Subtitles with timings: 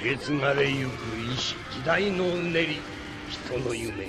[0.00, 2.80] 受け継がれゆく意志時代のうねり
[3.28, 4.06] 人の夢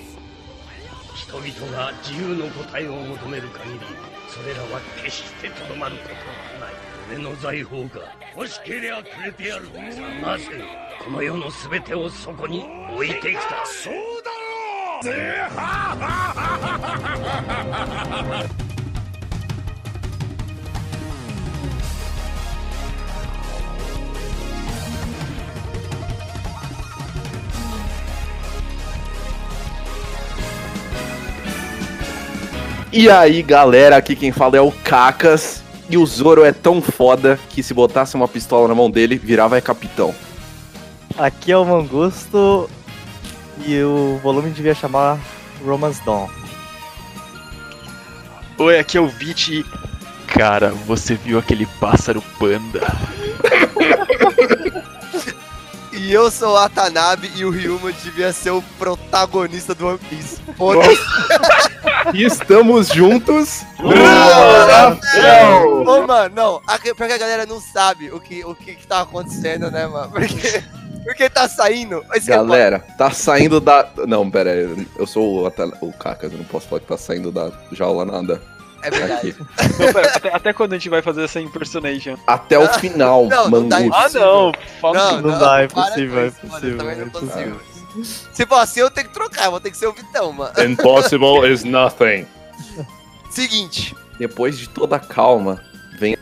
[1.15, 3.79] 人々が自由の答えを求める限り
[4.27, 6.75] それらは決してとどまることはない。
[7.11, 9.67] 俺の財宝が欲しけりゃくれてやる
[10.21, 10.45] なぜ
[11.03, 12.63] この世の全てをそこに
[12.93, 13.65] 置いてきた。
[13.65, 13.93] そう
[14.23, 14.29] だ
[14.93, 15.03] ろう。
[15.03, 15.41] ぜ
[32.91, 35.63] ！E aí, galera, aqui quem fala é o Cacas.
[35.89, 39.57] E o Zoro é tão foda que se botasse uma pistola na mão dele, virava
[39.57, 40.13] é capitão.
[41.17, 42.69] Aqui é o Mangusto
[43.65, 45.19] e o volume devia chamar
[45.65, 46.27] Romance Dawn.
[48.59, 49.65] Oi, aqui é o Vit.
[50.27, 52.81] Cara, você viu aquele pássaro panda?
[55.99, 60.37] e eu sou o Atanabe e o Ryuma devia ser o protagonista do One Piece.
[62.13, 63.63] e estamos juntos.
[65.85, 66.61] Ô, mano, não.
[66.95, 70.11] Porque a galera não sabe o que, o que, que tá acontecendo, né, mano?
[70.11, 70.63] Porque.
[71.03, 72.03] Porque tá saindo.
[72.25, 73.89] Galera, tá saindo da.
[74.07, 74.87] Não, pera aí.
[74.97, 75.47] Eu sou o,
[75.81, 78.41] o Cacas, eu não posso falar que tá saindo da jaula nada.
[78.81, 79.35] É verdade.
[79.79, 82.15] Não, pera, até, até, quando a gente vai fazer essa impersonation?
[82.25, 84.51] Até o final, não, não Ah, não.
[84.81, 86.89] Não, não, não, dá, é possível, é possível.
[86.89, 87.61] É possível.
[88.33, 90.53] Se for assim, eu tenho que trocar, eu vou ter que ser o Vitão, mano.
[90.63, 92.25] Impossible is nothing.
[93.29, 93.95] Seguinte.
[94.17, 95.63] Depois de toda a calma,
[95.97, 96.17] vem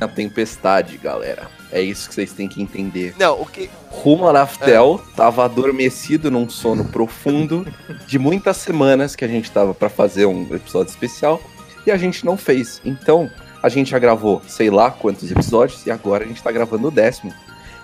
[0.00, 1.48] a tempestade, galera.
[1.70, 3.14] É isso que vocês têm que entender.
[3.18, 3.68] Não, o que.
[3.90, 5.16] Rumo a Naftel é.
[5.16, 7.66] tava adormecido num sono profundo
[8.06, 11.40] de muitas semanas que a gente tava para fazer um episódio especial
[11.86, 12.80] e a gente não fez.
[12.84, 13.30] Então,
[13.62, 16.90] a gente já gravou sei lá quantos episódios e agora a gente tá gravando o
[16.90, 17.34] décimo.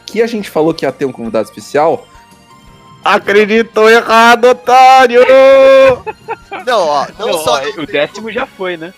[0.06, 2.06] Que a gente falou que ia ter um convidado especial.
[3.04, 5.20] Acreditou errado, otário!
[6.66, 7.60] não, ó, não, não só.
[7.60, 8.94] Ó, o décimo já foi, né?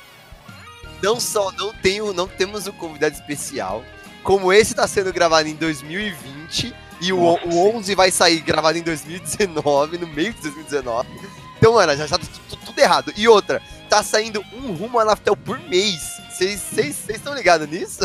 [1.02, 3.84] Não só não, tenho, não temos um convidado especial,
[4.22, 8.82] como esse tá sendo gravado em 2020 e o, o 11 vai sair gravado em
[8.82, 11.08] 2019, no meio de 2019.
[11.58, 13.12] Então, mano, já tá tudo, tudo errado.
[13.16, 16.20] E outra, tá saindo um rumo a Naftel por mês.
[16.30, 18.00] Vocês estão ligados nisso?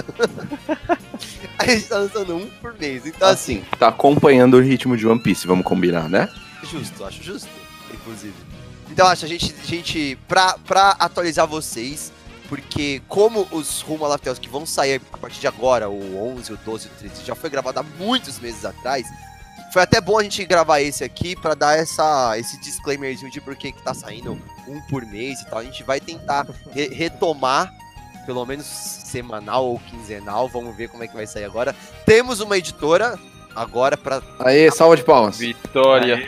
[1.57, 3.05] a gente tá lançando um por mês.
[3.05, 3.77] Então, assim, assim.
[3.77, 6.29] Tá acompanhando o ritmo de One Piece, vamos combinar, né?
[6.63, 7.49] Justo, acho justo,
[7.93, 8.33] inclusive.
[8.89, 12.11] Então, acho a gente, gente pra, pra atualizar vocês,
[12.47, 16.53] porque como os Rumo a Laftel que vão sair a partir de agora, o 11,
[16.53, 19.07] o 12, o 13, já foi gravado há muitos meses atrás,
[19.71, 23.55] foi até bom a gente gravar esse aqui para dar essa, esse disclaimerzinho de por
[23.55, 24.37] que, tá saindo
[24.67, 25.59] um por mês e tal.
[25.59, 27.73] A gente vai tentar re retomar,
[28.25, 30.49] pelo menos semanal ou quinzenal.
[30.49, 31.73] Vamos ver como é que vai sair agora.
[32.05, 33.17] Temos uma editora
[33.55, 34.21] agora para.
[34.39, 35.37] Aê, salva de palmas.
[35.37, 36.19] Vitória.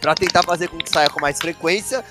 [0.00, 2.02] Para tentar fazer com que saia com mais frequência.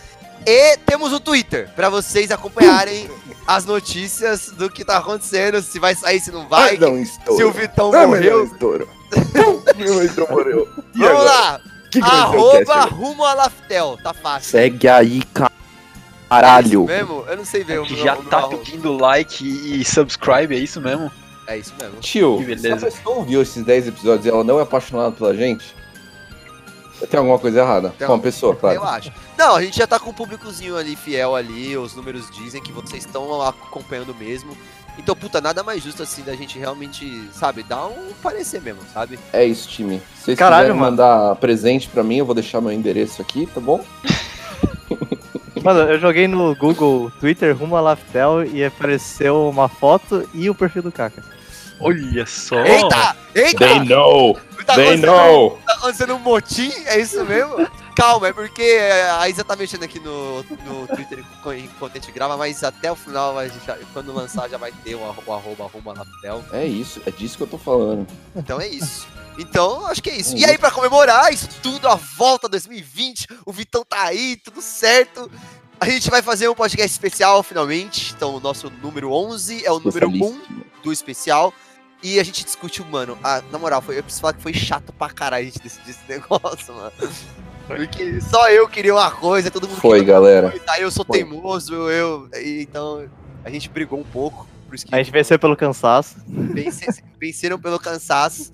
[0.46, 3.10] E temos o Twitter, para vocês acompanharem
[3.48, 7.44] as notícias do que tá acontecendo, se vai sair, se não vai, ah, não, se
[7.44, 8.48] o Vitão ah, morreu.
[9.78, 10.68] Meu morreu.
[10.96, 11.24] E Vamos agora?
[11.24, 11.62] lá!
[11.90, 14.52] Que Arroba rumo a Laftel, tá fácil.
[14.52, 15.22] Segue aí,
[16.30, 16.84] caralho.
[16.90, 17.24] É mesmo?
[17.28, 17.76] Eu não sei ver.
[17.76, 21.12] É o já tá meu pedindo like e subscribe, é isso mesmo?
[21.48, 22.00] É isso mesmo.
[22.02, 25.74] Tio, se a pessoa ouviu esses 10 episódios e ela não é apaixonada pela gente,
[27.06, 28.76] tem alguma coisa errada Tem com a pessoa, claro.
[28.76, 29.12] Eu acho.
[29.38, 32.72] Não, a gente já tá com um públicozinho ali, fiel ali, os números dizem que
[32.72, 34.58] vocês estão acompanhando mesmo.
[34.98, 39.20] Então, puta, nada mais justo assim da gente realmente, sabe, dar um parecer mesmo, sabe?
[39.32, 40.02] É isso, time.
[40.16, 40.92] Se vocês Caralho, quiserem mano.
[40.92, 43.84] mandar presente pra mim, eu vou deixar meu endereço aqui, tá bom?
[45.64, 50.56] Mano, eu joguei no Google Twitter rumo a Laftel e apareceu uma foto e o
[50.56, 51.22] perfil do Kaka.
[51.80, 52.64] Olha só!
[52.64, 53.16] Eita!
[53.36, 53.58] Eita!
[53.58, 54.38] They know!
[54.66, 55.60] Tá They know!
[55.66, 56.72] Tá acontecendo um motim?
[56.86, 57.68] É isso mesmo?
[57.98, 58.78] Calma, é porque
[59.18, 61.26] a Isa tá mexendo aqui no, no Twitter
[61.58, 63.34] enquanto a gente grava, mas até o final,
[63.92, 66.46] quando lançar, já vai ter o, arroba arroba Laftel.
[66.54, 68.06] É isso, é disso que eu tô falando.
[68.36, 69.08] Então é isso.
[69.40, 70.38] Então, acho que é isso.
[70.38, 75.28] E aí, para comemorar isso tudo, a volta 2020, o Vitão tá aí, tudo certo.
[75.80, 78.14] A gente vai fazer um podcast especial finalmente.
[78.16, 80.40] Então, o nosso número 11 é o número 1
[80.84, 81.52] do especial.
[82.04, 83.18] E a gente discutiu, mano.
[83.24, 85.90] A, na moral, foi, eu preciso falar que foi chato pra caralho a gente decidir
[85.90, 86.92] esse negócio, mano.
[87.68, 90.52] Porque só eu queria uma coisa, todo mundo Foi, galera.
[90.52, 91.18] Coisa, aí eu sou foi.
[91.20, 92.30] teimoso, eu.
[92.44, 93.06] Então
[93.44, 94.48] a gente brigou um pouco.
[94.92, 96.16] a gente venceu pelo cansaço.
[97.20, 98.52] venceram pelo cansaço.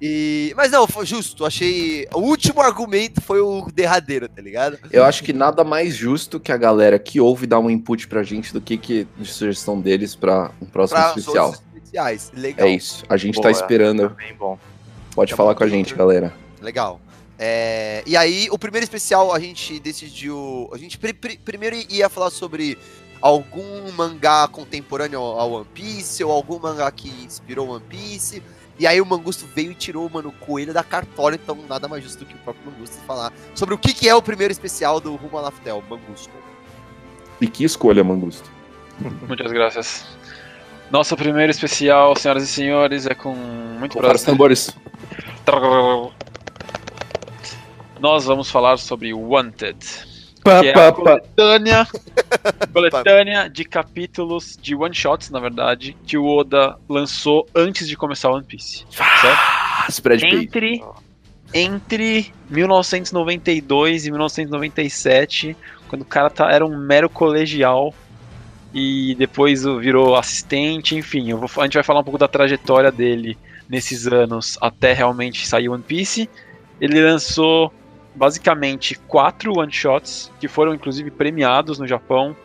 [0.00, 0.52] E...
[0.56, 1.44] Mas não, foi justo.
[1.44, 2.06] Achei.
[2.14, 4.78] O último argumento foi o derradeiro, tá ligado?
[4.90, 8.22] Eu acho que nada mais justo que a galera que ouve dar um input pra
[8.22, 11.54] gente do que, que de sugestão deles pra um próximo pra especial.
[11.74, 12.32] Especiais.
[12.34, 12.66] Legal.
[12.66, 13.04] É isso.
[13.08, 14.10] A gente tá Boa, tá esperando.
[14.10, 14.58] Bem bom.
[15.14, 16.32] Pode Tá falar bom, com a gente, galera.
[16.62, 17.00] Legal.
[17.42, 20.68] É, e aí, o primeiro especial a gente decidiu.
[20.74, 22.76] A gente pri- pri- primeiro ia falar sobre
[23.22, 28.42] algum mangá contemporâneo ao One Piece, ou algum mangá que inspirou One Piece.
[28.78, 32.02] E aí o Mangusto veio e tirou, mano, o coelho da cartola, então nada mais
[32.04, 35.00] justo do que o próprio Mangusto falar sobre o que, que é o primeiro especial
[35.00, 36.30] do Rumo a Laftel, Mangusto.
[37.40, 38.50] E que escolha, Mangusto.
[39.26, 40.04] Muitas graças.
[40.90, 44.26] Nosso primeiro especial, senhoras e senhores, é com muito Para os prazer.
[44.26, 44.70] tambores.
[48.00, 49.76] Nós vamos falar sobre Wanted,
[50.42, 51.86] Pá, que é a coletânea,
[52.72, 58.44] coletânea de capítulos de one-shots, na verdade, que o Oda lançou antes de começar One
[58.44, 58.84] Piece.
[58.98, 60.38] Ah, spread pay.
[60.44, 60.82] Entre,
[61.52, 65.56] entre 1992 e 1997,
[65.88, 67.92] quando o cara tá- era um mero colegial
[68.72, 72.28] e depois o- virou assistente, enfim, eu vou, a gente vai falar um pouco da
[72.28, 73.36] trajetória dele
[73.68, 76.30] nesses anos até realmente sair One Piece.
[76.80, 77.72] Ele lançou
[78.14, 82.36] basicamente quatro one-shots que foram inclusive premiados no Japão.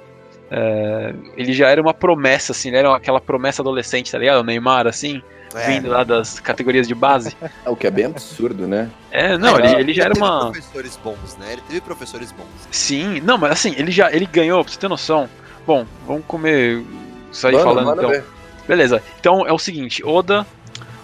[0.50, 4.39] É, ele já era uma promessa, assim, ele era aquela promessa adolescente, tá ligado?
[4.39, 5.21] O Neymar, assim,
[5.67, 7.35] vindo lá das categorias de base.
[7.65, 8.91] É, o que é bem absurdo, né?
[9.12, 10.51] É, não, ele, ele já era teve uma.
[10.51, 11.53] professores bons, né?
[11.53, 12.45] Ele teve professores bons.
[12.69, 15.27] Sim, não, mas assim, ele já ele ganhou, pra você ter noção.
[15.65, 16.83] Bom, vamos comer.
[17.31, 18.12] Sair Mano, falando manda então.
[18.12, 18.23] ver.
[18.67, 20.45] Beleza, então é o seguinte: Oda,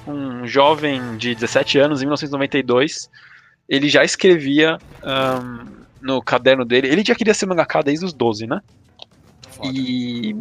[0.07, 3.09] um jovem de 17 anos, em 1992,
[3.71, 5.65] ele já escrevia ahn,
[6.01, 6.89] no caderno dele.
[6.89, 8.59] Ele já queria ser mangaka desde os 12, né?
[9.49, 9.69] Foda.
[9.73, 10.35] E.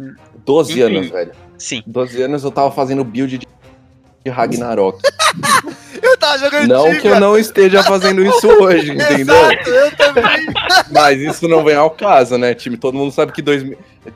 [0.45, 0.81] 12 Enfim.
[0.81, 1.31] anos, velho.
[1.57, 1.81] Sim.
[1.87, 3.47] 12 anos eu tava fazendo build de
[4.23, 5.01] de Ragnarok.
[6.01, 9.35] Eu tava jogando Não que eu não esteja fazendo isso hoje, entendeu?
[9.35, 10.47] Exato, eu também.
[10.91, 12.75] Mas isso não vem ao caso, né, time?
[12.75, 13.63] Todo mundo sabe que dois...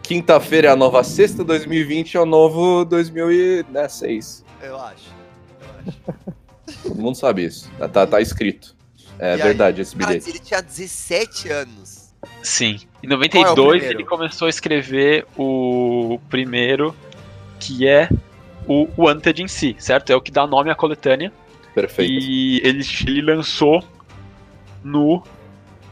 [0.02, 4.44] quinta-feira é a nova sexta, 2020 é o novo 2006.
[4.64, 4.94] Eu acho.
[5.60, 6.82] Eu acho.
[6.84, 7.70] Todo mundo sabe isso.
[7.78, 8.75] Tá, tá, tá escrito.
[9.20, 9.42] É E aí?
[9.42, 10.30] verdade esse Cara, bilhete.
[10.30, 12.14] ele tinha 17 anos.
[12.42, 12.80] Sim.
[13.04, 14.00] Em Qual é o 92 primeiro?
[14.00, 16.96] ele começou a escrever o primeiro,
[17.60, 18.10] que é
[18.68, 20.12] o Wanted em si, certo?
[20.12, 21.32] É o que dá nome à coletânea.
[21.74, 22.12] Perfeito.
[22.12, 23.84] E ele, ele lançou
[24.84, 25.24] no.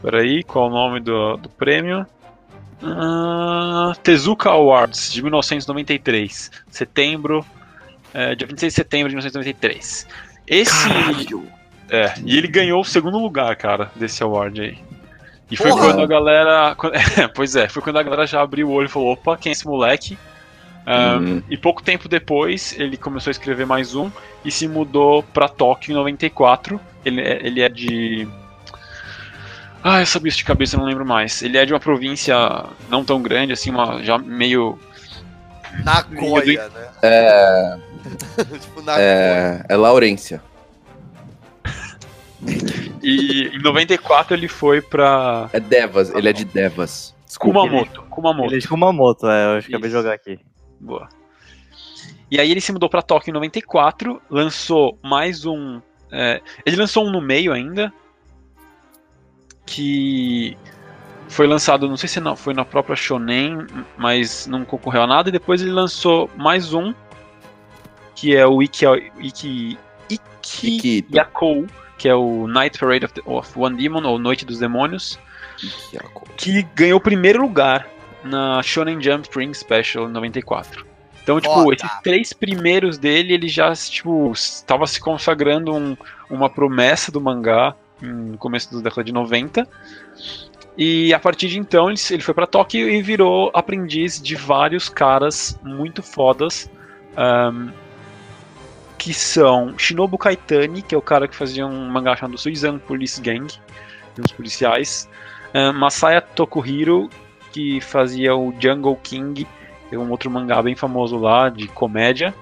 [0.02, 2.06] Peraí, qual é o nome do, do prêmio?
[2.82, 6.50] Ah, Tezuka Awards, de 1993.
[6.68, 7.44] Setembro.
[8.12, 10.06] É, dia 26 de setembro de 1993.
[10.46, 10.88] Esse.
[11.90, 14.78] É, e ele ganhou o segundo lugar, cara, desse award aí.
[15.50, 15.86] E foi Porra!
[15.88, 16.74] quando a galera.
[16.78, 19.36] quando- é, pois é, foi quando a galera já abriu o olho e falou: opa,
[19.36, 20.18] quem é esse moleque?
[20.86, 21.42] Ah, Hum.
[21.48, 24.10] E pouco tempo depois, ele começou a escrever mais um
[24.44, 26.78] e se mudou pra Tóquio em 94.
[27.04, 28.28] Ele, é- ele é de.
[29.82, 31.42] Ah, eu sabia isso de cabeça, eu não lembro mais.
[31.42, 32.34] Ele é de uma província
[32.88, 34.78] não tão grande, assim, uma, já meio.
[35.84, 36.88] Nagoya, né?
[37.02, 37.76] É,
[38.60, 39.02] tipo, Nagoya.
[39.04, 40.42] é, é Laurência.
[43.02, 47.14] E em 94 ele foi pra É Devas, ele é de Devas.
[47.26, 47.60] Desculpa.
[47.60, 48.02] Kumamoto.
[48.02, 48.48] Kumamoto.
[48.48, 50.38] Ele é de Kumamoto, é, eu acabei de jogar aqui.
[50.80, 51.08] Boa.
[52.30, 55.80] E aí ele se mudou pra Tóquio em 94, lançou mais um.
[56.10, 57.92] é, ele lançou um no meio ainda.
[59.66, 60.56] Que
[61.28, 63.66] foi lançado, não sei se não, foi na própria Shonen,
[63.96, 65.28] mas não concorreu a nada.
[65.28, 66.94] E depois ele lançou mais um,
[68.14, 68.84] que é o Iki,
[69.20, 69.78] Iki,
[70.10, 71.16] Iki Ikito.
[71.16, 71.66] Yakou,
[72.04, 75.18] que é o Night Parade of, the- of One Demon, ou Noite dos Demônios
[76.36, 77.88] que ganhou o primeiro lugar
[78.22, 80.84] na Shonen Jump Spring Special em 94.
[81.22, 81.74] Então, tipo, Foda.
[81.76, 85.96] esses três primeiros dele, ele já, tipo, estava se consagrando um-
[86.28, 89.66] uma promessa do mangá no começo da década de 90.
[90.76, 94.90] E a partir de então, ele, ele foi pra Tóquio e virou aprendiz de vários
[94.90, 96.68] caras muito fodas.
[97.16, 97.70] ahn,
[98.98, 103.20] que são Shinobu Kaitani, que é o cara que fazia um mangá chamado Suizan Police
[103.20, 103.46] Gang,
[104.14, 105.08] de uns policiais.
[105.54, 107.08] Uh, Masaya Tokuhiro,
[107.52, 109.46] que fazia o Jungle King,
[109.92, 112.34] é um outro mangá bem famoso lá, de comédia.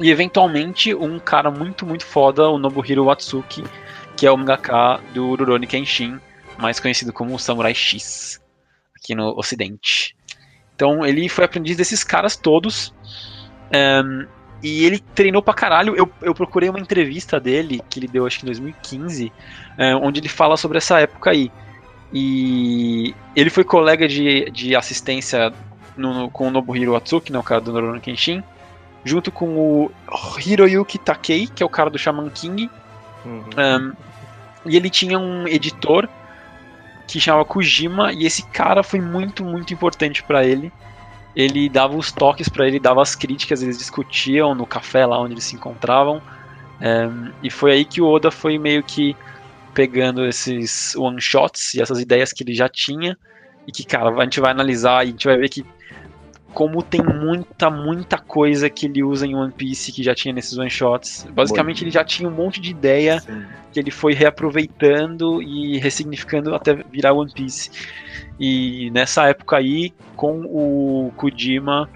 [0.00, 3.64] E eventualmente um cara muito, muito foda, o Nobuhiro Watsuki,
[4.16, 6.20] que é o mangaka do Rurouni Kenshin,
[6.56, 8.40] mais conhecido como Samurai X,
[8.96, 10.16] aqui no ocidente.
[10.74, 12.94] Então ele foi aprendiz desses caras todos.
[13.74, 15.94] um, e ele treinou pra caralho.
[15.96, 19.32] Eu, eu procurei uma entrevista dele, que ele deu acho que em 2015,
[19.76, 21.50] é, onde ele fala sobre essa época aí.
[22.12, 25.52] E ele foi colega de, de assistência
[25.96, 28.42] no- no- com o Nobuhiro Atsuki, né, o cara do Rurouni Kenshin,
[29.04, 29.90] junto com o
[30.44, 32.70] Hiroyuki Takei, que é o cara do Shaman King.
[33.24, 33.44] Uhum.
[33.56, 33.92] Um,
[34.66, 36.08] e ele tinha um editor
[37.06, 40.72] que chamava Kojima, e esse cara foi muito, muito importante pra ele.
[41.38, 45.34] Ele dava os toques pra ele, dava as críticas, eles discutiam no café lá onde
[45.34, 46.20] eles se encontravam.
[46.80, 47.08] É,
[47.40, 49.16] e foi aí que o Oda foi meio que
[49.72, 53.16] pegando esses one shots e essas ideias que ele já tinha
[53.68, 55.64] e que, cara, a gente vai analisar e a gente vai ver que
[56.52, 60.56] como tem muita, muita coisa que ele usa em One Piece que já tinha nesses
[60.56, 61.26] one shots.
[61.30, 63.44] Basicamente, ele já tinha um monte de ideia Sim.
[63.72, 67.70] que ele foi reaproveitando e ressignificando até virar One Piece.
[68.40, 71.88] E nessa época aí, com o Kojima,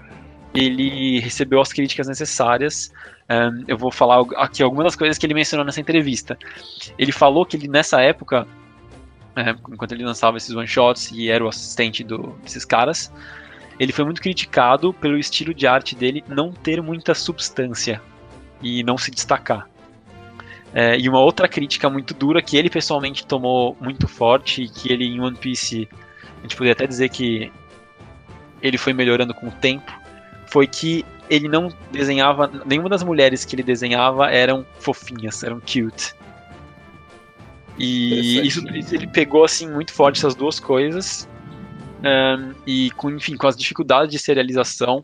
[0.53, 2.93] ele recebeu as críticas necessárias.
[3.29, 6.37] Um, eu vou falar aqui algumas das coisas que ele mencionou nessa entrevista.
[6.97, 8.45] Ele falou que ele nessa época,
[9.35, 13.11] é, enquanto ele lançava esses one shots e era o assistente do, desses caras,
[13.83, 18.01] ele foi muito criticado pelo estilo de arte dele não ter muita substância
[18.61, 19.69] e não se destacar.
[20.73, 24.91] É, e uma outra crítica muito dura que ele pessoalmente tomou muito forte e que
[24.91, 25.87] ele em One Piece
[26.39, 27.51] a gente poderia até dizer que
[28.61, 29.91] ele foi melhorando com o tempo
[30.47, 36.13] foi que ele não desenhava nenhuma das mulheres que ele desenhava eram fofinhas, eram cute.
[37.77, 41.27] E isso ele pegou assim muito forte essas duas coisas
[42.03, 45.03] um, e com enfim com as dificuldades de serialização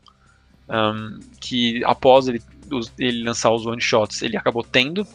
[0.68, 2.42] um, que após ele,
[2.98, 5.08] ele lançar os one shots ele acabou tendo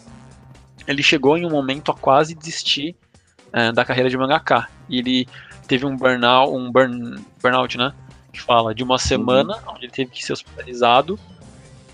[0.86, 2.96] ele chegou em um momento a quase desistir
[3.48, 5.28] uh, da carreira de mangaka e ele
[5.68, 7.92] teve um burnout um burn, burnout né
[8.32, 9.74] que fala de uma semana uhum.
[9.74, 11.18] onde ele teve que ser hospitalizado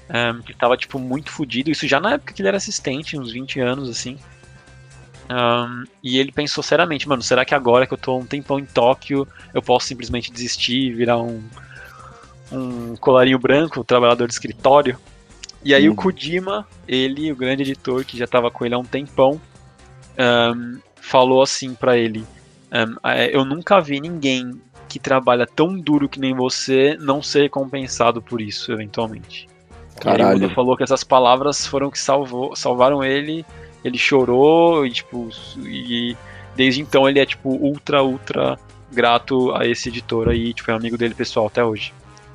[0.09, 3.32] um, que tava tipo muito fodido isso já na época que ele era assistente uns
[3.32, 4.16] 20 anos assim
[5.31, 8.65] um, e ele pensou seriamente, mano, será que agora que eu tô um tempão em
[8.65, 11.41] Tóquio, eu posso simplesmente desistir e virar um,
[12.51, 14.99] um colarinho branco, trabalhador de escritório?
[15.65, 15.95] E aí uhum.
[15.95, 19.41] o Kojima, ele, o grande editor que já tava com ele há um tempão,
[20.19, 22.27] um, falou assim para ele:
[23.33, 28.41] Eu nunca vi ninguém que trabalha tão duro que nem você não ser recompensado por
[28.41, 29.49] isso, eventualmente.
[30.01, 30.41] Caralho.
[30.41, 33.45] E aí o falou que essas palavras foram que salvou, salvaram ele
[33.85, 36.17] ele chorou e tipo e
[36.57, 38.59] desde então ele é tipo ultra ultra
[38.91, 41.95] grato a esse editor aí, tipo é amigo dele pessoal até hoje.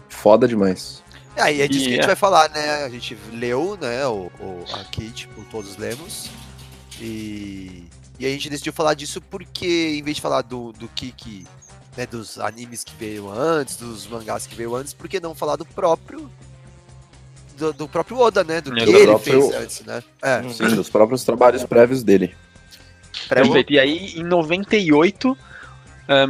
[0.10, 1.04] Foda demais.
[1.36, 2.08] É, e é disso E que a gente é.
[2.08, 2.86] vai falar, né?
[2.86, 6.30] A gente leu, né, o, o, aqui, tipo, todos lemos.
[7.00, 7.84] E,
[8.18, 11.46] e a gente decidiu falar disso porque, em vez de falar do, do que, que
[11.98, 15.58] né, dos animes que veio antes, dos mangás que veio antes, por que não falar
[15.58, 16.32] do próprio
[17.58, 18.62] do, do próprio Oda, né?
[18.62, 20.04] Do É, que do ele próprio- fez antes, né?
[20.22, 20.44] É.
[20.50, 22.36] Sim, dos próprios trabalhos prévios dele.
[23.28, 23.74] Pré- Perfeito.
[23.74, 25.38] E aí em 98, um,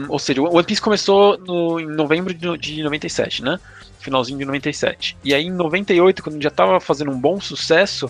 [0.09, 3.59] ou seja, o One Piece começou no, em novembro de, de 97, né?
[3.99, 5.17] Finalzinho de 97.
[5.23, 8.09] E aí em 98, quando ele já tava fazendo um bom sucesso,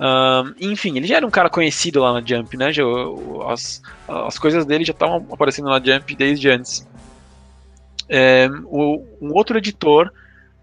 [0.00, 2.72] um, enfim, ele já era um cara conhecido lá na Jump, né?
[2.72, 2.82] Já,
[3.48, 6.86] as, as coisas dele já estavam aparecendo na Jump desde antes.
[8.08, 10.12] É, o- um outro editor,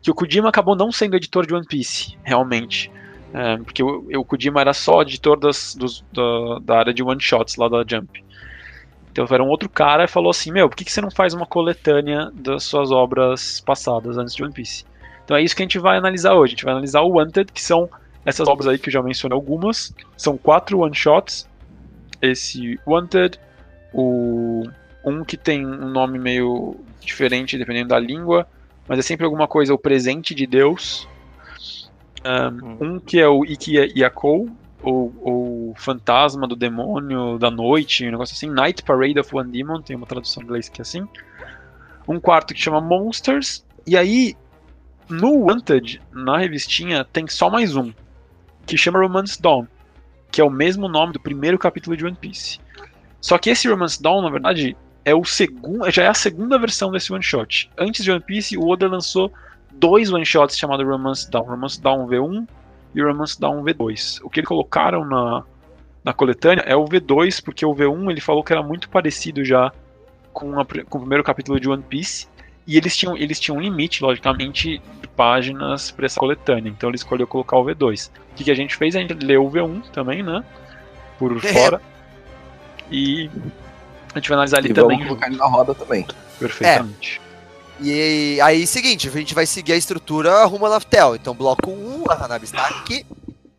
[0.01, 2.91] que o Kojima acabou não sendo editor de One Piece, realmente.
[3.33, 7.21] É, porque o, o Kojima era só editor das, dos- da, da área de one
[7.21, 8.23] shots lá da Jump.
[9.11, 11.33] Então era um outro cara e falou assim: Meu, por que, que você não faz
[11.33, 14.85] uma coletânea das suas obras passadas antes de One Piece?
[15.23, 16.51] Então é isso que a gente vai analisar hoje.
[16.51, 17.89] A gente vai analisar o Wanted, que são
[18.25, 19.93] essas obras aí que eu já mencionei algumas.
[20.17, 21.47] São quatro one shots.
[22.21, 23.39] Esse Wanted,
[23.93, 24.63] o
[25.03, 28.47] um que tem um nome meio diferente dependendo da língua,
[28.91, 31.07] mas é sempre alguma coisa, o presente de Deus.
[32.25, 34.49] Um, um que é o Iki Yakou,
[34.83, 38.49] ou, ou Fantasma do Demônio da Noite, um negócio assim.
[38.49, 41.07] Night Parade of One Demon, tem uma tradução em inglês que é assim.
[42.05, 43.65] Um quarto que chama Monsters.
[43.87, 44.35] E aí,
[45.07, 47.93] no Wanted, na revistinha, tem só mais um,
[48.65, 49.67] que chama Romance Dawn,
[50.29, 52.59] que é o mesmo nome do primeiro capítulo de One Piece.
[53.21, 56.91] Só que esse Romance Dawn, na verdade, é o segundo, já é a segunda versão
[56.91, 57.69] desse one shot.
[57.77, 59.31] Antes de One Piece, o Oda lançou
[59.71, 62.47] dois one shots chamados Romance Dawn, Romance Dawn V1
[62.93, 64.19] e Romance Dawn V2.
[64.23, 65.43] O que eles colocaram na,
[66.03, 69.71] na coletânea é o V2, porque o V1 ele falou que era muito parecido já
[70.31, 72.27] com, a com o primeiro capítulo de One Piece.
[72.67, 76.69] E eles tinham, eles tinham um limite, logicamente, de páginas para essa coletânea.
[76.69, 78.09] Então ele escolheu colocar o V2.
[78.09, 78.95] O que, que a gente fez?
[78.95, 80.43] A gente leu o V1 também, né?
[81.17, 81.81] Por fora.
[82.91, 83.29] E
[84.17, 84.97] a gente vai analisar ali E também.
[84.97, 86.05] vamos colocar ele na roda também.
[86.39, 87.21] Perfeitamente.
[87.79, 91.15] E aí, seguinte, a gente vai seguir a estrutura rumo a Laftel.
[91.15, 93.05] Então, bloco 1, a Hanabi está aqui.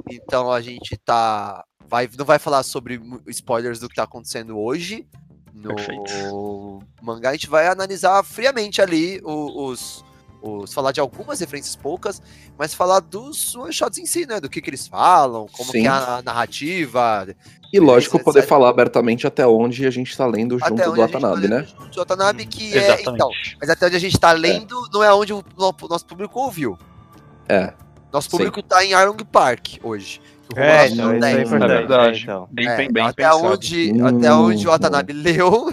[0.09, 1.65] Então, a gente tá.
[1.89, 5.07] Vai, não vai falar sobre spoilers do que tá acontecendo hoje
[5.53, 6.81] no Perfeito.
[7.03, 7.31] mangá.
[7.31, 10.05] A gente vai analisar friamente ali o- os,
[10.43, 10.73] os.
[10.73, 12.21] falar de algumas referências poucas,
[12.59, 14.41] mas falar dos one shots em si, né?
[14.41, 15.83] Do que, que eles falam, como Sim.
[15.83, 17.27] que é a narrativa.
[17.73, 18.49] E lógico, poder etc.
[18.49, 21.57] falar abertamente até onde a gente tá lendo junto até do tá Watanabe, né?
[21.57, 23.01] lendo junto do Watanabe, que é.
[23.01, 23.31] Então,
[23.61, 26.79] mas até onde a gente tá lendo não é onde o no- nosso público ouviu.
[27.49, 27.73] É.
[28.13, 28.37] Nosso Sim.
[28.37, 30.21] público tá em Arlong Park hoje.
[30.57, 31.47] É, então, Laftel isso é 10.
[31.47, 31.73] importante.
[31.73, 32.19] É verdade.
[32.19, 32.49] é, então.
[32.51, 33.45] Bem, É, bem, bem até, pensado.
[33.47, 35.71] onde, Hum, até onde o Watanabe leu,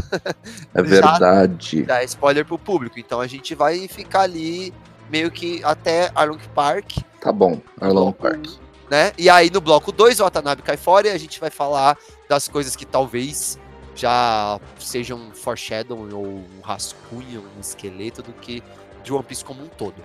[0.73, 1.85] É verdade.
[1.87, 2.99] já é spoiler pro público.
[2.99, 4.73] Então a gente vai ficar ali
[5.11, 8.45] meio que até Arlong Park, Tá bom, Arlong Park.
[8.89, 9.11] né?
[9.17, 11.97] E aí no bloco 2 o Watanabe cai fora e a gente vai falar
[12.29, 13.59] das coisas que talvez
[13.95, 18.63] já sejam foreshadowing ou um rascunho, um esqueleto do que
[19.03, 19.95] de One Piece como um todo.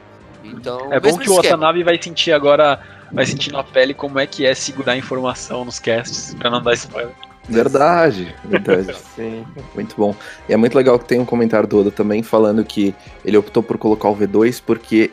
[0.45, 1.37] Então, É bom que o.
[1.37, 2.81] Watanabe vai sentir agora,
[3.13, 6.75] vai sentir na pele como é que é segurar informação nos casts pra não dar
[6.75, 7.15] spoiler.
[7.49, 8.95] Verdade, verdade.
[9.15, 9.45] Sim.
[9.75, 10.15] Muito bom.
[10.49, 13.63] E é muito legal que tem um comentário do Oda também falando que ele optou
[13.63, 15.11] por colocar o V2 porque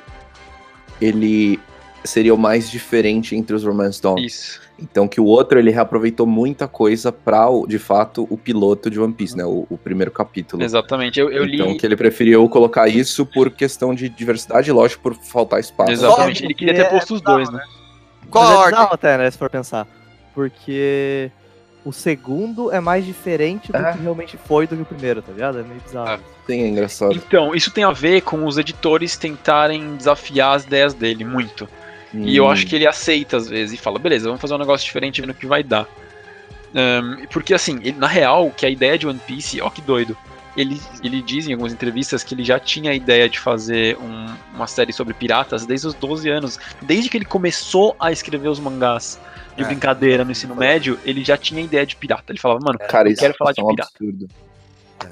[0.99, 1.59] ele
[2.03, 4.17] seria o mais diferente entre os Romance Dawn.
[4.19, 4.59] Isso.
[4.79, 8.99] Então que o outro ele reaproveitou muita coisa pra, o- de fato, o piloto de
[8.99, 9.45] One Piece, né?
[9.45, 10.63] O, o primeiro capítulo.
[10.63, 11.19] Exatamente.
[11.19, 11.55] Eu, eu li.
[11.61, 15.91] Então que ele preferiu colocar isso por questão de diversidade, lógico, por faltar espaço.
[15.91, 16.43] Exatamente.
[16.43, 17.61] Ele queria ter posto os dois, né?
[18.29, 18.87] Qual Mas a é ordem?
[18.91, 19.87] até, né, se for pensar.
[20.33, 21.29] Porque
[21.85, 23.91] o segundo é mais diferente do É.
[23.93, 25.59] que realmente foi do que o primeiro, tá ligado?
[25.59, 26.21] É meio bizarro.
[26.47, 27.13] Sim, é engraçado.
[27.13, 31.67] Então, isso tem a ver com os editores tentarem desafiar as ideias dele muito.
[32.13, 34.57] E eu Hum, acho que ele aceita às vezes e fala, beleza, vamos fazer um
[34.57, 35.87] negócio diferente vendo o que vai dar.
[36.73, 40.15] Ahn, porque assim, ele- na real, que a ideia de One Piece, ó que doido.
[40.55, 44.33] Ele, ele diz em algumas entrevistas que ele já tinha a ideia de fazer um-
[44.53, 46.59] uma série sobre piratas desde os 12 anos.
[46.81, 49.17] Desde que ele começou a escrever os mangás
[49.55, 49.65] de É.
[49.65, 52.25] brincadeira no ensino médio, ele já tinha a ideia de pirata.
[52.33, 53.91] Ele falava, mano, Cara, isso quero falar de é um pirata.
[53.95, 54.27] absurdo.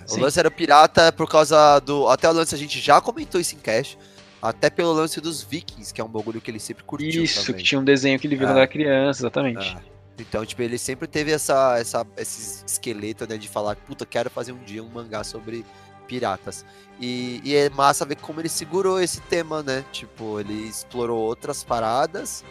[0.05, 0.19] O Sim.
[0.21, 2.07] lance era pirata por causa do.
[2.09, 3.97] Até o lance a gente já comentou isso em cash.
[4.41, 7.23] Até pelo lance dos Vikings, que é um bagulho que ele sempre curtiu.
[7.23, 7.57] isso, também.
[7.61, 8.49] que tinha um desenho que ele viu É.
[8.51, 9.75] quando era criança, exatamente.
[9.77, 9.81] Ah,
[10.17, 14.51] Então, tipo, ele sempre teve essa, essa, esse esqueleto, né, de falar, puta, quero fazer
[14.53, 15.65] um dia um mangá sobre
[16.07, 16.65] piratas.
[16.99, 19.85] E, e é massa ver como ele segurou esse tema, né?
[19.91, 22.43] Tipo, ele explorou outras paradas.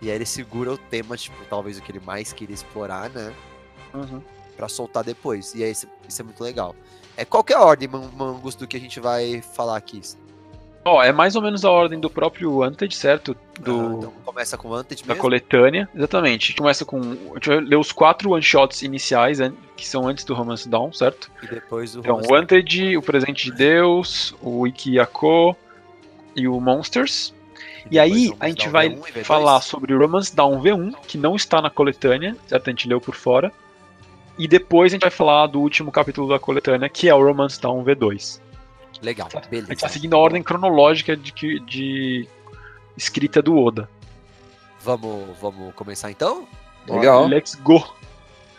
[0.00, 3.32] E aí ele segura o tema, tipo, talvez o que ele mais queria explorar, né?
[3.92, 4.22] Uhum.
[4.56, 5.54] Pra soltar depois.
[5.54, 6.74] E aí isso, isso é muito legal.
[7.16, 10.00] É, qual que é a ordem, Man- Mangus, do que a gente vai falar aqui?
[10.84, 13.34] Ó, é mais ou menos a ordem do próprio Wanted, certo?
[13.58, 15.20] Do, Ah, então começa com Wanted da mesmo?
[15.22, 15.88] coletânea.
[15.94, 16.44] Exatamente.
[16.44, 16.98] A gente começa com.
[17.00, 19.38] A gente vai ler os quatro one-shots iniciais,
[19.76, 21.30] que são antes do Romance Dawn, certo?
[21.42, 25.56] E depois o Então, Romance- o Wanted, o Presente de Deus, o Ikiyako
[26.36, 27.32] e o Monsters.
[27.86, 29.24] E depois aí, a gente Dawn vai V1 e V2.
[29.24, 32.68] falar sobre o Romance Dawn V1, que não está na coletânea, certo?
[32.68, 33.50] A gente leu por fora.
[34.38, 37.60] E depois a gente vai falar do último capítulo da coletânea, que é o Romance
[37.60, 38.40] Dawn V2.
[39.04, 39.74] Legal, A gente beleza.
[39.76, 42.26] tá seguindo a ordem cronológica de, que- de
[42.96, 43.88] escrita do Oda.
[44.82, 46.46] Vamos, vamos começar então?
[46.88, 47.26] Legal.
[47.26, 47.82] Let's go!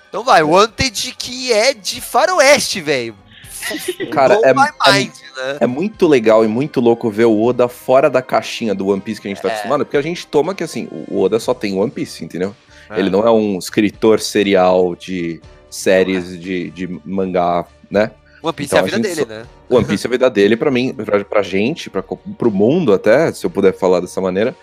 [0.10, 3.16] Então vai, Wanted que é de faroeste, velho.
[4.12, 5.58] Cara, é- é- mind, né?
[5.62, 9.20] É muito legal e muito louco ver o Oda fora da caixinha do One Piece
[9.22, 9.52] que a gente tá É.
[9.52, 12.56] acostumado, porque a gente toma que assim, o Oda só tem One Piece, entendeu?
[12.90, 13.00] É.
[13.00, 18.12] Ele não é um escritor serial de séries de, de mangá, né?
[18.46, 19.46] One Piece Então, é a a vida gente dele, só- né?
[19.70, 23.32] One Piece é a vida dele, pra mim, pra, pra gente, pra, pro mundo até,
[23.32, 24.56] se eu puder falar dessa maneira.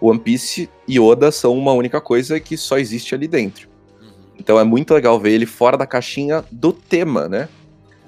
[0.00, 3.68] One Piece e Oda são uma única coisa que só existe ali dentro.
[4.00, 4.08] Uhum.
[4.38, 7.48] Então é muito legal ver ele fora da caixinha do tema, né?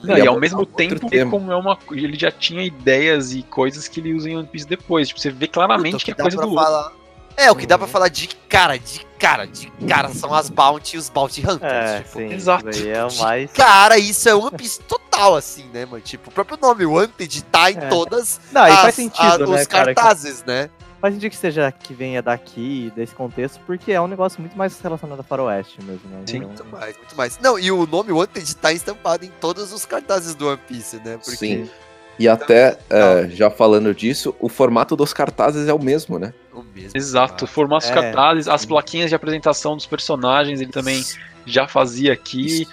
[0.02, 1.30] Não, E é ao mesmo tempo, tema.
[1.30, 1.78] como é uma.
[1.92, 5.08] Ele já tinha ideias e coisas que ele usa em One Piece depois.
[5.08, 6.92] Tipo, você vê claramente Puta, que é coisa do falar...
[7.36, 7.92] É, o que dá pra Uhum.
[7.92, 11.62] falar de cara, de cara, de cara são as Bounty e os Bounty Hunters.
[11.90, 12.32] É, tipo, sim.
[12.32, 12.68] exato.
[12.68, 13.52] É o mais.
[13.52, 16.00] Cara, isso é One Piece total, assim, né, mano?
[16.02, 17.88] Tipo, o próprio nome Wanted tá em É.
[17.88, 19.94] todas Não, e as- faz sentido, a- né, os cara?
[19.94, 20.68] cartazes, né?
[21.00, 24.78] Faz sentido que seja que venha daqui, desse contexto, porque é um negócio muito mais
[24.80, 26.22] relacionado a faroeste mesmo, né?
[26.26, 26.36] Sim.
[26.36, 27.38] Então, Muito mais, muito mais.
[27.40, 31.16] Não, e o nome Wanted tá estampado em todos os cartazes do One Piece, né?
[31.16, 31.70] Porque Sim.
[32.18, 36.32] E até, é, já falando disso, o formato dos cartazes é o mesmo, né?
[36.52, 36.90] o mesmo.
[36.94, 41.02] Exato, formatos É, cartazes, as plaquinhas de apresentação dos personagens, ele também
[41.46, 42.66] já fazia aqui.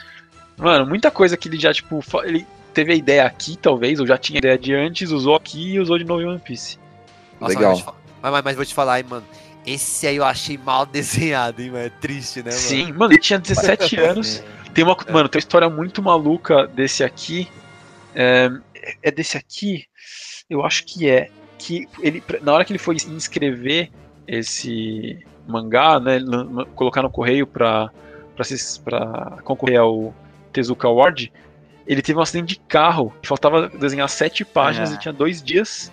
[0.57, 4.17] Mano, muita coisa que ele já, tipo, ele teve a ideia aqui, talvez, ou já
[4.17, 6.77] tinha ideia de antes, usou aqui e usou de novo em One Piece.
[7.39, 7.71] Nossa, Legal.
[7.71, 9.25] Mas, vou te fa- mas, mas- mas vou te falar, hein, mano.
[9.65, 11.85] Esse aí eu achei mal desenhado, hein, mano.
[11.85, 12.57] É triste, né, mano?
[12.61, 14.43] Sim, mano, ele tinha 17 anos.
[14.73, 17.47] Tem uma, mano, tem uma história muito maluca desse aqui.
[18.13, 18.49] É,
[19.01, 19.85] é desse aqui?
[20.49, 21.29] Eu acho que é.
[21.57, 23.89] Que ele, na hora que ele foi inscrever
[24.27, 26.19] esse mangá, né,
[26.75, 27.91] colocar no correio pra
[29.43, 30.13] concorrer ao
[30.53, 31.31] Tezuka Award,
[31.85, 33.13] ele teve um acidente de carro.
[33.23, 34.95] Faltava desenhar sete páginas Ah.
[34.95, 35.91] e tinha dois dias.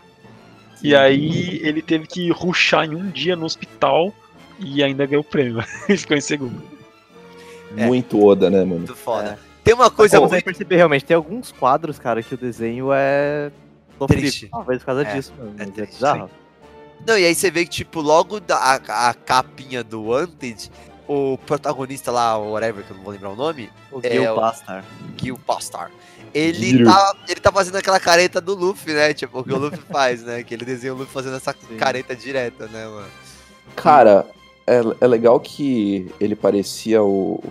[0.82, 4.14] E aí ele teve que ruxar em um dia no hospital
[4.60, 5.64] e ainda ganhou o prêmio.
[5.88, 6.62] ele ficou em segundo.
[7.76, 7.86] É.
[7.86, 8.76] Muito Oda, né, mano?
[8.76, 9.38] Muito foda.
[9.66, 10.44] Tem uma coisa você muito...
[10.44, 13.50] perceber realmente, tem alguns quadros, cara, que o desenho é.
[14.06, 14.46] Triste.
[14.48, 15.54] Talvez por causa É, disso, mano.
[15.58, 16.30] é É, triste, bizarro.
[17.04, 20.70] Não, e aí você vê que, tipo, logo da, a, a capinha do Wanted,
[21.08, 24.32] o protagonista lá, o whatever, que eu não vou lembrar o nome, O É, Gil
[24.32, 24.84] o- Bastar.
[25.20, 25.90] Gil Pastar.
[26.32, 26.86] Ele Gil.
[26.86, 29.12] tá, ele tá fazendo aquela careta do Luffy, né?
[29.14, 30.44] Tipo, o que o Luffy faz, né?
[30.44, 31.76] Que ele desenha o Luffy fazendo essa Sim.
[31.76, 33.08] careta direta, né, mano?
[33.74, 34.26] Cara,
[34.66, 37.42] é, é legal que ele parecia o,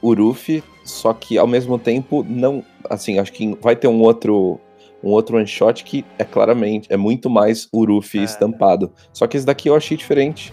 [0.00, 2.62] o Ruffy, só que ao mesmo tempo não.
[2.88, 4.60] Assim, acho que vai ter um outro.
[5.02, 8.24] Um outro one shot que é claramente, é muito mais o Ruffy É.
[8.24, 8.90] estampado.
[9.12, 10.50] Só que esse daqui eu achei diferente.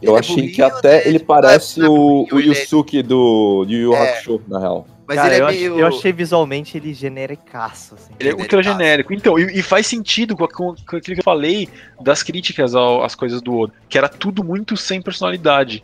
[0.00, 1.02] Ele Eu é achei burrinho, que até né?
[1.08, 4.12] ele Tipo, é- parece não é o, o ele é- Yusuke do Yu Yu É.
[4.12, 4.86] Hakusho, na real.
[5.08, 5.72] Mas Cara, ele é eu, meio.
[5.72, 8.12] achei, eu achei visualmente ele genericaço, assim.
[8.20, 9.12] Ele é ultra genérico.
[9.12, 11.68] Então, e, e faz sentido com, com- com aquilo que eu falei
[12.00, 15.82] das críticas ao- às coisas do Oda, que era tudo muito sem personalidade.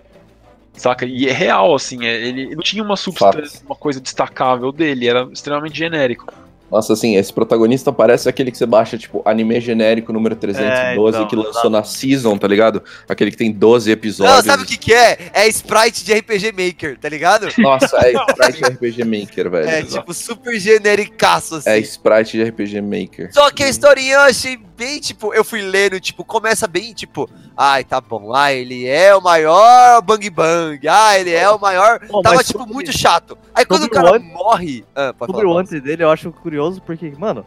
[0.76, 1.04] Saca?
[1.06, 5.28] E é real, assim, é- ele não tinha uma substância, uma coisa destacável dele, era
[5.32, 6.32] extremamente genérico.
[6.68, 11.20] Nossa, assim, esse protagonista parece aquele que você baixa, tipo, anime genérico número 312, É,
[11.20, 12.82] então, que lançou na Season, tá ligado?
[13.08, 14.44] Aquele que tem 12 Não, episódios.
[14.46, 15.30] sabe o que que é?
[15.32, 17.46] É sprite de RPG Maker, tá ligado?
[17.58, 19.68] Nossa, é Sprite de RPG Maker, velho.
[19.68, 21.70] É, tipo, super genericaço, assim.
[21.70, 23.32] É Sprite de RPG Maker.
[23.32, 27.28] Só que a historinha eu achei bem, tipo, eu fui lendo, tipo, começa bem, tipo,
[27.56, 31.98] ai, tá bom, ah, ele é o maior Bang Bang, ah, ele é o maior.
[32.22, 33.36] Tava, tipo, sobre- muito chato.
[33.54, 34.84] Aí quando o sobre o cara One- morre.
[34.94, 37.44] Ah, Sobre o falar, antes dele, eu acho curioso porque, mano,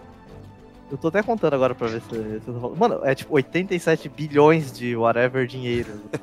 [0.92, 2.78] eu tô até contando agora pra ver se, se eu tô falando.
[2.78, 6.02] Mano, é tipo 87 bilhões de whatever dinheiro.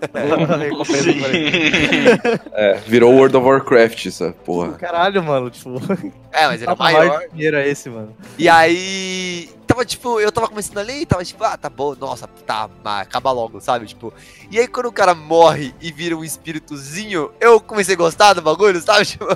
[2.52, 4.72] É, virou World of Warcraft, essa porra.
[4.72, 5.70] Caralho, mano, tipo,
[6.32, 7.22] É, mas ele é mais maior.
[7.32, 8.14] dinheiro é esse, mano.
[8.38, 9.50] E aí.
[9.76, 12.66] Tava tipo, eu tava começando a ler e tava tipo, ah, tá bom, nossa, tá,
[12.82, 13.84] mas acaba logo, sabe?
[13.84, 14.10] Tipo.
[14.50, 18.40] E aí quando o cara morre e vira um espíritozinho, eu comecei a gostar do
[18.40, 19.04] bagulho, sabe?
[19.04, 19.26] Tipo,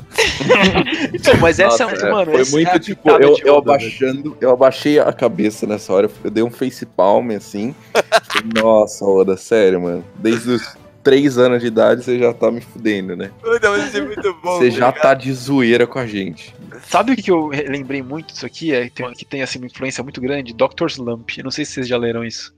[1.13, 3.59] Então, mas essa Nossa, é, é, mano, foi muito é tipo, eu, eu velho.
[3.59, 7.75] abaixando, eu abaixei a cabeça nessa hora, eu dei um face palm assim.
[8.57, 10.05] Nossa, Oda, sério, mano.
[10.15, 13.31] Desde os três anos de idade você já tá me fudendo, né?
[13.43, 14.57] Não, isso é muito bom.
[14.57, 15.03] Você já ligado?
[15.03, 16.55] tá de zoeira com a gente.
[16.87, 18.73] Sabe o que eu re- lembrei muito disso aqui?
[18.75, 20.53] É que tem, que tem assim, uma influência muito grande?
[20.55, 20.87] Dr.
[20.89, 21.31] Slump.
[21.39, 22.53] Eu não sei se vocês já leram isso.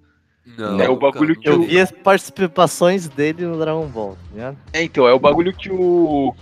[0.59, 4.35] Não, É o bagulho que Eu Eu- vi as participações dele no Dragon Ball, tá
[4.35, 4.57] ligado?
[4.73, 6.35] É, então, é o bagulho que o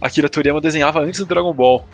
[0.00, 1.86] Akira Toriyama desenhava antes do Dragon Ball.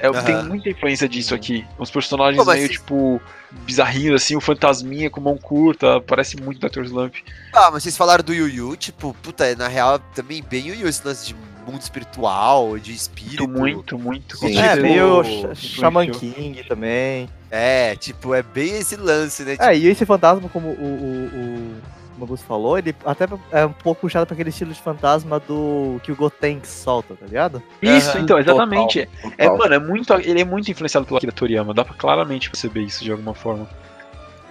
[0.00, 0.22] É, Aham.
[0.24, 1.64] Tem muita influência disso aqui.
[1.78, 3.20] Os personagens Pô, meio, se- tipo,
[3.66, 6.84] bizarrinhos, assim, o fantasminha com mão curta, parece muito Dr.
[6.84, 7.14] Slump.
[7.52, 10.88] Ah, mas vocês falaram do Yu Yu, tipo, puta, na real também bem Yu Yu,
[10.88, 11.34] esse lance de
[11.70, 13.48] mundo espiritual, de espírito.
[13.48, 14.36] Muito, muito, muito.
[14.36, 14.58] Sim.
[14.58, 17.28] É, Tipo, meio Shaman King também.
[17.50, 19.56] É, tipo, é bem esse lance, né?
[19.60, 21.76] É, e esse fantasma, como o, o,
[22.16, 26.00] o Magus falou, ele até é um pouco puxado pra aquele estilo de fantasma do
[26.02, 27.62] que o Gotenks solta, tá ligado?
[27.80, 29.06] Isso, então, exatamente.
[29.06, 29.58] Total, É, total.
[29.58, 33.04] mano, é muito, ele é muito influenciado pelo Akira Toriyama, dá pra claramente perceber isso
[33.04, 33.68] de alguma forma.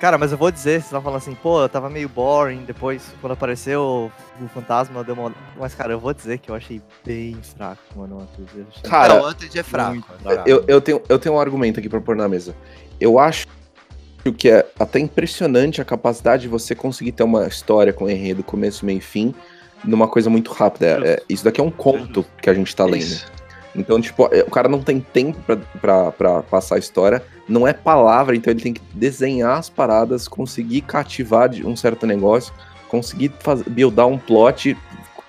[0.01, 3.03] Cara, mas eu vou dizer, você tava falando assim, pô, eu tava meio boring, depois,
[3.21, 4.11] quando apareceu
[4.41, 5.31] o, fantasma, deu uma...
[5.55, 9.25] Mas, cara, eu vou dizer que eu achei bem fraco, mano, o achei Cara, o
[9.25, 9.97] Wanted é fraco.
[9.97, 10.23] é fraco.
[10.23, 10.49] fraco.
[10.49, 12.55] Eu, eu, tenho, eu tenho um argumento aqui pra pôr na mesa.
[12.99, 13.45] Eu acho
[14.35, 18.83] que é até impressionante a capacidade de você conseguir ter uma história com enredo, começo,
[18.83, 19.35] meio e fim,
[19.83, 20.99] numa coisa muito rápida.
[21.07, 23.03] É- isso daqui é um conto que a gente tá lendo.
[23.03, 23.31] Isso.
[23.75, 25.37] Então, tipo, é, o cara não tem tempo
[25.81, 30.81] pra passar a história, não é palavra, então ele tem que desenhar as paradas, conseguir
[30.81, 32.53] cativar de um certo negócio,
[32.89, 34.77] conseguir faz, buildar um plot,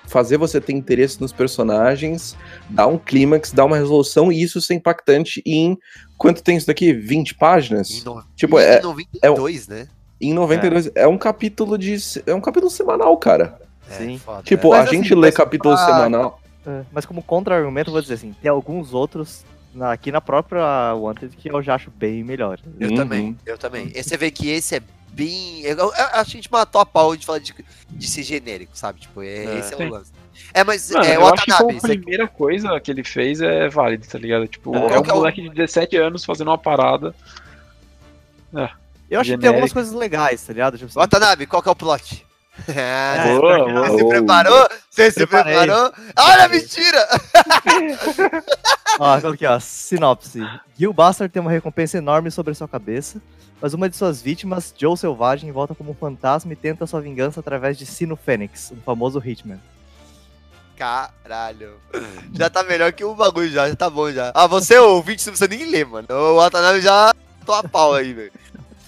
[0.07, 2.37] fazer você ter interesse nos personagens,
[2.69, 5.79] dar um clímax, dar uma resolução, e isso ser impactante em.
[6.19, 6.93] Quanto tem isso daqui?
[6.93, 7.91] 20 páginas?
[7.91, 9.89] Em no- Tipo, em é- 92, né?
[10.21, 10.91] Em 92.
[10.95, 11.07] É.
[11.09, 11.97] um capítulo de.
[12.27, 13.59] É um capítulo semanal, cara.
[13.91, 14.19] É, Sim.
[14.19, 16.41] foda, Tipo, Mas a assim, gente lê mas capítulo pra- semanal.
[16.67, 19.45] É, mas como contra-argumento, eu vou dizer assim, tem alguns outros
[19.75, 22.59] na- aqui na própria Wanted que eu já acho bem melhor.
[22.79, 22.97] Eu Uhum.
[22.97, 23.91] também, eu também.
[23.95, 25.61] E você vê que esse é bem.
[25.63, 27.53] Eu, eu, eu acho que a gente matou a pau de falar de,
[27.91, 29.01] de ser genérico, sabe?
[29.01, 29.59] Tipo, é, É.
[29.59, 30.13] esse é o lance.
[30.55, 33.41] É, mas Mano, é, o eu acho que Watanabe, você- primeira coisa que ele fez
[33.41, 34.47] é válido, tá ligado?
[34.47, 37.15] Tipo, É, é, é um o- moleque de 17 anos fazendo uma parada.
[38.55, 38.73] Eu acho que
[39.11, 39.47] tem Genérico.
[39.49, 40.79] algumas coisas legais, tá ligado?
[40.79, 42.27] Tipo assim, Watanabe, qual que é o plot?
[42.69, 43.75] Ah, É, Boa, que não.
[43.75, 43.89] boa.
[43.89, 44.69] Você se preparou?
[44.91, 45.57] Você se Preparei.
[45.59, 45.93] preparou?
[46.19, 47.09] Olha a mentira!
[48.99, 50.41] Ó, aqui, ó, sinopse.
[50.77, 53.21] Gil Bastard tem uma recompensa enorme sobre sua cabeça,
[53.61, 57.41] mas uma de suas vítimas, Joe Selvagem, volta como um fantasma e tenta sua vingança
[57.41, 59.59] através de Sino Fênix, um famoso Hitman.
[60.77, 61.75] Caralho.
[62.35, 64.31] Já tá melhor que o bagulho já, já tá bom já.
[64.35, 66.07] Ah, você ouvinte, você não precisa nem ler, mano.
[66.11, 67.15] O Watanabe já
[67.47, 68.33] tô a pau aí, velho.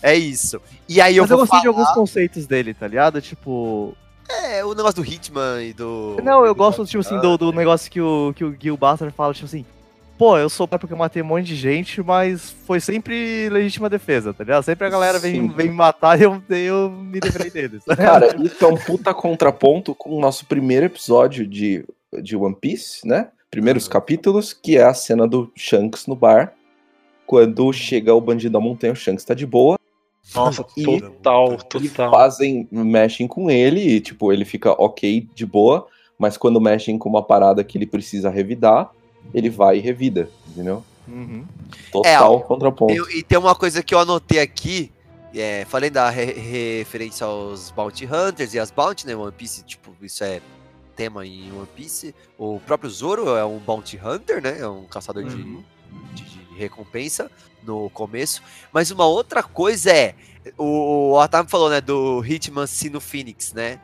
[0.05, 0.61] É isso.
[0.89, 1.79] E aí eu mas eu vou gostei de falar...
[1.79, 3.21] alguns conceitos dele, tá ligado?
[3.23, 3.97] Tipo...
[4.29, 6.17] É, o negócio do Hitman e do...
[6.23, 9.35] Não, eu gosto, tipo assim, do, do negócio que o, que o Gil Bastard fala,
[9.35, 9.65] tipo assim...
[10.17, 14.33] pô, eu sou porque eu matei um monte de gente, mas foi sempre legítima defesa,
[14.33, 14.63] tá ligado?
[14.63, 15.49] Sempre a galera vem, Sim.
[15.49, 17.85] vem me matar e eu, eu me livrei deles.
[17.85, 17.97] tá?
[17.97, 21.85] Cara, isso é um puta contraponto com o nosso primeiro episódio de,
[22.23, 23.29] de One Piece, né?
[23.51, 26.53] Primeiros capítulos, que é a cena do Shanks no bar.
[27.27, 29.79] Quando chega o bandido da montanha, o Shanks tá de boa.
[30.35, 32.11] Nossa, E- total, E total.
[32.11, 35.87] fazem, mexem com ele e, tipo, ele fica ok, de boa.
[36.19, 38.91] Mas quando mexem com uma parada que ele precisa revidar,
[39.33, 40.83] ele vai e revida, entendeu?
[41.09, 41.45] Uhum.
[41.93, 42.93] Total É, contraponto.
[42.95, 44.91] Eu- e tem uma coisa que eu anotei aqui.
[45.35, 49.17] É, falei da re- referência aos Bounty Hunters e as Bounty, né?
[49.17, 50.41] One Piece, tipo, isso é
[50.95, 52.15] tema em One Piece.
[52.39, 54.59] O próprio Zoro é um Bounty Hunter, né?
[54.61, 55.63] É um caçador de- Uhum.
[56.15, 57.31] de, de recompensa
[57.63, 58.43] no começo.
[58.73, 60.15] Mas uma outra coisa é.
[60.59, 61.81] O, o Otávio falou, né?
[61.81, 63.79] Do Hitman Sino Phoenix, né?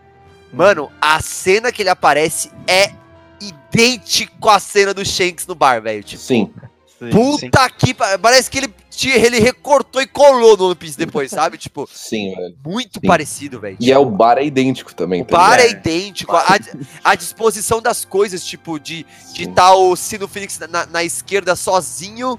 [0.52, 2.92] Mano, a cena que ele aparece é
[3.40, 6.02] idêntico à cena do Shanks no bar, velho.
[6.02, 6.52] Tipo, Sim,
[6.98, 7.08] Sim.
[7.10, 8.74] Puta que pa- Parece que ele,
[9.06, 11.56] ele recortou e colou no One Piece depois, sabe?
[11.56, 12.54] Tipo, sim, velho.
[12.62, 13.06] muito Sim.
[13.06, 13.78] parecido, velho.
[13.80, 15.22] E é o bar é idêntico também.
[15.22, 16.36] O tá bar é idêntico.
[16.36, 16.58] A,
[17.02, 19.52] a disposição das coisas, tipo, de de Sim.
[19.54, 22.38] tá o Sino Phoenix na, na esquerda sozinho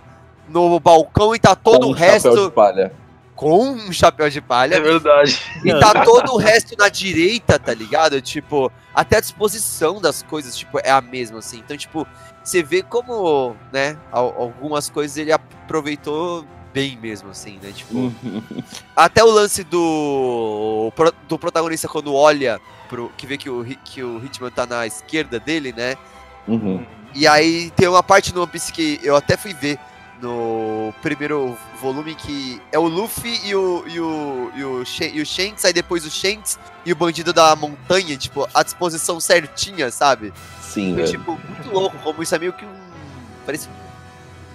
[0.52, 2.94] no balcão e tá todo Com o um chapéu resto de palha.
[3.36, 4.76] com um chapéu de palha.
[4.76, 5.40] É verdade.
[5.66, 8.22] E tá todo o resto na direita, tá ligado?
[8.22, 11.60] Tipo, até a disposição das coisas, tipo, é a mesma, assim.
[11.60, 12.06] Então, tipo,
[12.44, 17.72] você vê como, né, al- algumas coisas ele aproveitou bem mesmo, assim, né?
[17.74, 18.14] Tipo,
[18.96, 20.92] até o lance do,
[21.28, 22.60] do protagonista quando olha
[22.90, 25.96] pro, que vê que o, que o Hitman tá na esquerda dele, né?
[26.48, 26.86] Uhum.
[27.14, 29.78] E aí tem uma parte no One Piece que eu até fui ver
[30.22, 35.22] no primeiro volume que é o Luffy e o, e o, e o, Shan- e
[35.22, 39.90] o Shanks, aí depois o Shanks e o bandido da montanha, tipo, a disposição certinha,
[39.92, 40.32] sabe?
[40.62, 42.70] Sim, Foi, tipo, muito louco, como isso é meio que um.
[43.46, 43.68] Parece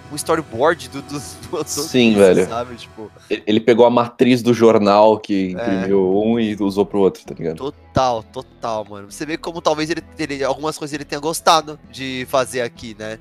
[0.09, 1.19] um storyboard do, do,
[1.51, 2.47] do, do Sim, velho.
[2.47, 2.75] Sabe?
[2.75, 5.51] Tipo, Ele pegou a matriz do jornal que É.
[5.75, 7.57] imprimiu um e usou pro outro, tá ligado?
[7.57, 9.11] total, total, mano.
[9.11, 13.19] Você vê como talvez ele, ele algumas coisas ele tenha gostado de fazer aqui, né?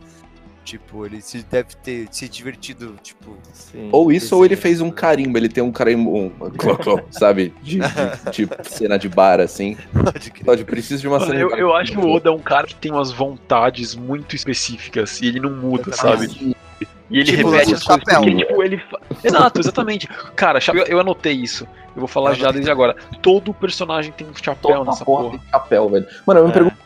[0.66, 3.36] Tipo, ele se deve ter se divertido, tipo.
[3.52, 3.88] Sim.
[3.92, 7.54] Ou isso, ou ele fez um carimbo, ele tem um carimbo, um, cló, cló, sabe?
[7.62, 9.76] De, de, de cena de bar, assim.
[9.92, 10.44] Pode crer.
[10.44, 11.60] Pode, preciso de uma cena eu, de bar.
[11.60, 15.26] eu acho que o Oda é um cara que tem umas vontades muito específicas e
[15.28, 16.26] ele não muda, sabe?
[17.08, 18.78] E ele Tipo, repete as coisas porque, tipo, ele...
[18.78, 20.08] fa- Exato, exatamente.
[20.34, 21.64] Cara, chapéu- eu anotei isso.
[21.94, 22.96] Eu vou falar já desde agora.
[23.22, 25.38] Todo personagem tem um chapéu Toda nessa porra porra.
[25.38, 26.06] tem chapéu, velho.
[26.26, 26.52] Mano, eu me É.
[26.54, 26.76] pergunto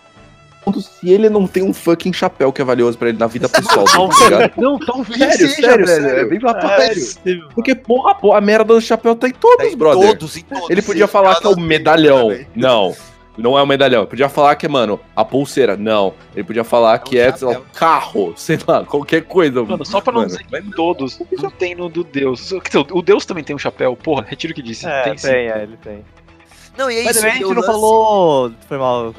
[0.80, 3.84] se ele não tem um fucking chapéu que é valioso pra ele na vida pessoal,
[3.86, 4.52] dele, tá ligado?
[4.58, 6.02] Não, talvez Sério, seja, sério, velho.
[6.02, 6.18] sério.
[6.20, 7.48] É bem papo Sério.
[7.54, 10.08] Porque, porra, porra, a merda do chapéu tá em todos, Tá em brother.
[10.10, 10.70] todos, em todos.
[10.70, 12.28] Ele podia falar que é o medalhão.
[12.28, 12.46] também.
[12.54, 12.94] Não,
[13.38, 14.02] não é o medalhão.
[14.02, 15.76] Ele podia falar que é, mano, a pulseira.
[15.76, 16.12] Não.
[16.34, 19.62] Ele podia falar que é, sei lá, carro, sei lá, qualquer coisa.
[19.64, 22.52] Mano, só pra não Mano, dizer que em todos, não tem no do Deus.
[22.92, 23.96] O Deus também tem um chapéu.
[23.96, 24.86] Porra, retiro o que disse.
[24.86, 25.28] É, tem tem, sim.
[25.30, 26.04] é, ele tem.
[26.78, 27.20] Não, e é Mas isso.
[27.20, 28.52] também a gente não lance- falou.
[28.68, 29.14] Foi mal.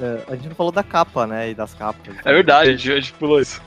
[0.00, 1.50] É, A gente não falou da capa, né?
[1.50, 2.14] E das capas.
[2.24, 3.60] É verdade, a gente, a gente pulou isso.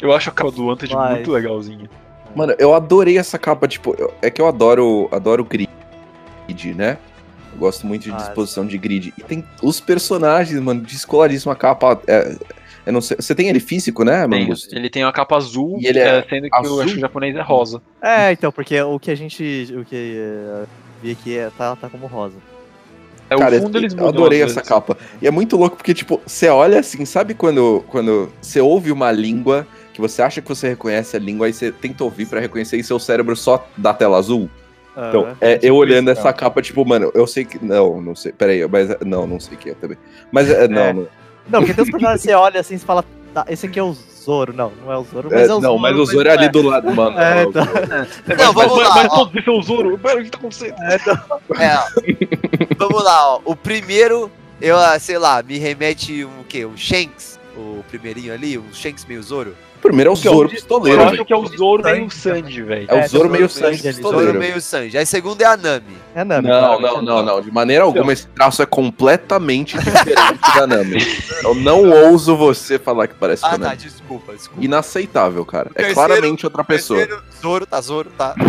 [0.00, 1.90] Eu acho a capa do Wanted Mas- muito legalzinha.
[2.36, 5.68] Mano, eu adorei essa capa, tipo, eu- é que eu adoro, adoro grid,
[6.74, 6.98] né?
[7.52, 9.12] Eu gosto muito de Ah, disposição de grid.
[9.18, 12.00] E tem os personagens, mano, descoladíssima capa.
[12.06, 12.36] É,
[12.86, 14.74] eu não sei, você tem ele físico, né, Tem, Mangusto?
[14.74, 16.76] ele tem uma capa azul, E ele é é, sendo que azul?
[16.76, 17.82] eu acho que o japonês é rosa.
[18.00, 19.74] É, então, porque o que a gente.
[19.76, 20.64] O que é,
[21.02, 22.36] vi aqui é, tá, tá como rosa.
[23.30, 24.68] É Cara, o fundo eles eu adorei essa vezes.
[24.68, 24.96] capa.
[25.20, 29.10] E é muito louco porque, tipo, você olha assim, sabe quando, quando você ouve uma
[29.12, 32.76] língua que você acha que você reconhece a língua, aí você tenta ouvir pra reconhecer
[32.78, 34.48] e seu cérebro só dá tela azul?
[34.96, 37.64] Então, Ah, é, tipo eu olhando isso, essa capa, tipo, mano, eu sei que.
[37.64, 38.32] Não, não sei.
[38.32, 38.96] Peraí, mas.
[39.04, 39.96] Não, não sei o que é também.
[40.32, 40.92] Mas é, não, É.
[40.92, 41.08] não.
[41.48, 43.82] Não, porque tem uns personagens que você olha assim e fala, tá, esse aqui é
[43.82, 43.94] o
[44.28, 44.52] Zoro.
[44.52, 45.78] Não, não é o Zoro, mas É, é, o não, Zoro.
[45.78, 47.18] mas o Zoro é ali do lado, mano.
[47.18, 47.64] É, Não, então.
[47.64, 48.94] Não, vamos mas, lá.
[48.94, 49.16] Mas ó.
[49.24, 49.98] todos são o Zoro.
[49.98, 50.74] Pera, o que tá acontecendo?
[50.82, 51.84] É, ó.
[52.76, 53.40] vamos lá, ó.
[53.46, 56.66] O primeiro, eu, ah, sei lá, me remete um quê?
[56.66, 57.40] Um Shanks?
[57.56, 59.56] O primeirinho ali, um Shanks meio Zoro?
[59.78, 62.62] O primeiro é o é Zoro pistoleiro, Eu acho que é o Zoro meio Sanji,
[62.62, 62.86] velho.
[62.90, 64.38] É o É, Zoro Zoro meio Sanji ali, Zoro pistoleiro.
[64.38, 64.98] meio Sanji.
[64.98, 65.96] Aí segundo é a Nami.
[66.16, 66.48] É Nami.
[66.48, 66.80] Não, claro.
[66.96, 67.40] não, não, não.
[67.40, 70.98] De maneira alguma, esse traço é completamente diferente da Nami.
[71.44, 73.76] Eu não ouso você falar que parece com Ah, a tá, Nami.
[73.76, 74.64] desculpa, desculpa.
[74.64, 75.70] Inaceitável, cara.
[75.76, 76.98] É claramente outra pessoa.
[76.98, 78.34] Terceiro, Zoro, tá Zoro, tá.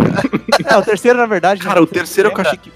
[0.65, 1.62] É, o terceiro, na verdade.
[1.62, 2.72] Cara, o terceiro é que eu achei que.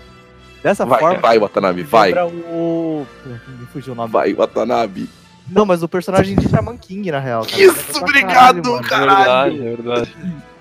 [0.61, 1.19] Dessa Vai, forma.
[1.19, 2.13] vai, Watanabe, vai.
[2.13, 3.05] o.
[3.25, 4.09] Me fugiu o nome.
[4.11, 5.09] Vai, Watanabe.
[5.49, 7.45] Não, mas o personagem de Shaman King, na real.
[7.45, 7.61] cara.
[7.61, 8.87] Isso, pra obrigado, mano.
[8.87, 9.11] cara.
[9.11, 10.15] É verdade, é verdade.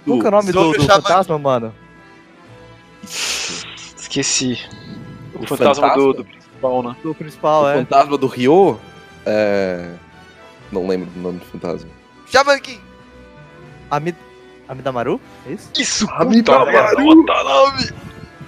[0.05, 1.75] Qual que é o nome do, do fantasma, mano?
[3.97, 4.59] Esqueci.
[5.35, 5.95] O, O fantasma, fantasma?
[5.97, 6.97] Do, do principal, né?
[7.03, 7.75] Do principal, O é.
[7.77, 8.81] fantasma do Ryo.
[9.25, 9.93] É.
[10.71, 11.89] Não lembro do nome do fantasma.
[12.27, 12.81] Shaman King.
[13.91, 14.17] Amid...
[14.69, 15.21] Amidamaru?
[15.47, 15.71] É isso?
[15.79, 16.97] Isso, Amidamaru.
[16.97, 17.95] puta, Watanabe!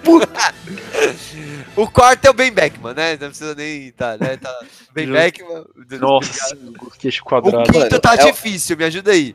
[1.77, 3.13] O quarto é o Ben Beckman, né?
[3.13, 3.91] Não precisa nem.
[3.93, 4.37] Tá, né?
[4.37, 4.55] Tá.
[4.95, 5.21] Ben Justo.
[5.21, 5.65] Beckman.
[6.01, 7.65] Nossa, o queixo O quadrado.
[7.65, 9.35] quinto Mano, tá é difícil, me ajuda aí.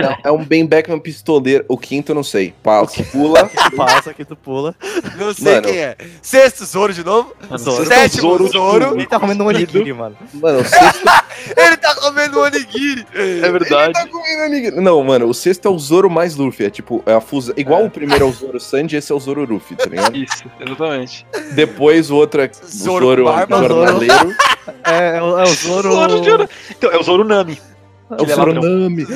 [0.00, 1.64] Não, é um Ben Beckman pistoleiro.
[1.68, 2.52] O quinto, eu não sei.
[2.62, 3.48] Passa, pula.
[3.76, 4.74] Passa aqui, tu pula.
[5.16, 5.68] Não sei Mano.
[5.68, 5.96] quem é.
[6.20, 7.32] Sexto Zoro de novo.
[7.48, 7.86] Mano, Zoro.
[7.86, 8.94] Sétimo Zoro, Zoro.
[8.96, 10.16] Ele tá comendo um onigiri, mano.
[10.34, 11.04] Mano, o sexto.
[11.56, 13.06] Ele tá comendo onigiri.
[13.14, 13.92] É verdade.
[13.92, 14.70] Tá comendo anime.
[14.72, 16.66] Não, mano, o sexto é o Zoro mais Luffy.
[16.66, 17.54] É tipo, é a fusão.
[17.56, 20.16] Igual o primeiro é o Zoro Sanji, esse é o Zoro Luffy, tá ligado?
[20.16, 21.26] Isso, exatamente.
[21.52, 23.58] Depois o outro é o Zoro Zoro, barba.
[23.58, 24.30] jornaleiro.
[24.32, 25.90] É, é, o- é o Zoro.
[25.92, 26.48] Zoro, Zoro.
[26.70, 27.58] Então, é o Zoro Nami.
[28.10, 28.62] É o é Zoro ladrão.
[28.78, 29.06] Nami.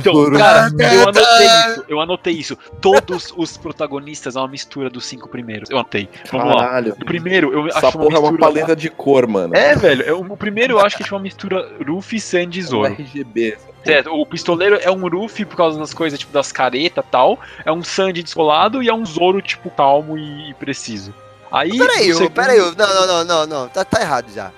[0.00, 0.38] Então, Zoro.
[0.38, 1.84] cara, eu anotei isso.
[1.88, 2.58] Eu anotei isso.
[2.80, 5.68] Todos os protagonistas é uma mistura dos cinco primeiros.
[5.68, 6.08] Eu anotei.
[6.32, 6.64] Vamos lá.
[6.64, 6.92] Caralho.
[7.00, 8.52] O primeiro, eu Essa acho porra é uma mistura...
[8.52, 9.54] paleta de cor, mano.
[9.54, 10.02] É, velho.
[10.02, 12.64] é um- o primeiro eu acho que é tipo uma mistura Ruffy, Sandy e É
[12.64, 12.92] um Zoro.
[12.94, 13.58] RGB.
[13.84, 17.38] Certo, o pistoleiro é um Ruffy por causa das coisas, tipo, das caretas e tal.
[17.64, 21.14] É um Sandy descolado e é um Zoro, tipo, calmo e preciso.
[21.50, 21.76] Aí.
[21.76, 22.58] Peraí, segundo- peraí.
[22.58, 23.68] Não, não, não, não, não.
[23.68, 24.50] Tá, tá errado já.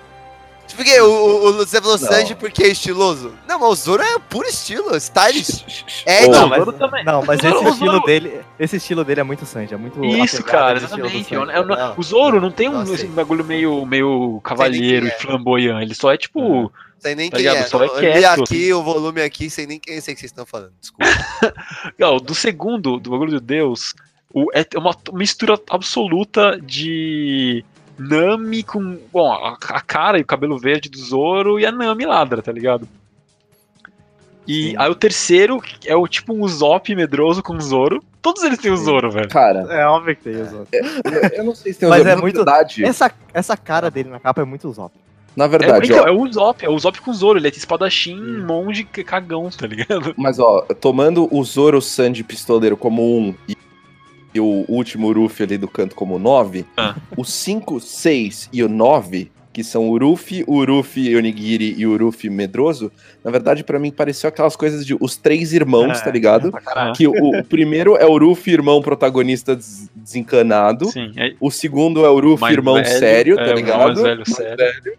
[0.75, 2.07] Porque o, o, o você falou Não.
[2.07, 3.33] Sanji porque é estiloso.
[3.45, 5.83] Não, mas o Zoro é puro estilo, stylish.
[6.05, 6.41] É, Ô, então.
[6.41, 7.03] Não, mas, Zoro também.
[7.05, 8.41] não, mas Zoro- esse estilo Zoro- dele.
[8.57, 10.03] Esse estilo dele é muito Sanji, é muito.
[10.05, 11.23] Isso, cara, exatamente.
[11.25, 11.33] Sanji.
[11.33, 11.93] Eu- eu não- Não.
[11.97, 15.81] o Zoro não tem um Não esse bagulho meio, meio cavalheiro e flamboyant.
[15.81, 16.71] Ele só é tipo.
[16.99, 17.63] Sem nem Tá quem ligado?
[17.65, 17.67] é.
[17.67, 20.31] Só é Eu li quieto, aqui o volume aqui sem nem quem sei que vocês
[20.31, 20.71] estão falando.
[20.79, 21.03] Desculpa.
[21.99, 23.93] Não, do segundo, do bagulho de Deus,
[24.33, 27.63] o, é uma mistura absoluta de
[27.97, 28.97] Nami com.
[29.11, 32.51] Bom, a, a cara e o cabelo verde do Zoro e a Nami ladra, tá
[32.51, 32.87] ligado?
[34.47, 34.75] E Sim.
[34.77, 38.03] aí o terceiro é o tipo um Usopp medroso com o Zoro.
[38.21, 38.77] Todos eles têm o.
[38.77, 39.29] Zoro, velho.
[39.29, 40.67] Cara, É óbvio que tem o Zoro.
[40.71, 42.83] eu- eu não sei se tem Mas Zoro, é muito- verdade.
[42.83, 44.93] Essa, essa cara dele na capa é muito Usopp.
[45.35, 46.07] Na É, verdade, então, ó.
[46.07, 47.39] é o Usopp, é o Usopp com o Zoro.
[47.39, 50.13] Ele é espadachim, monge, c- cagão, tá ligado?
[50.17, 53.55] Mas ó, tomando o Zoro Sanji pistoleiro como um e,
[54.33, 56.95] e o último Ruffy ali do canto como nove, Ah.
[57.17, 61.97] o 5, 6 e o 9, que são o Ruffy, o Ruffy Onigiri e o
[61.97, 62.89] Ruffy Medroso,
[63.21, 66.51] na verdade pra mim pareceu aquelas coisas de os três irmãos, É, tá ligado?
[66.53, 66.93] caralho.
[66.93, 72.05] Que o, o primeiro é o Ruffy irmão protagonista des- desencanado, Sim, é o segundo
[72.05, 73.83] é o mais irmão velho, sério, é, tá o ligado?
[73.87, 74.93] Mais velho, sério.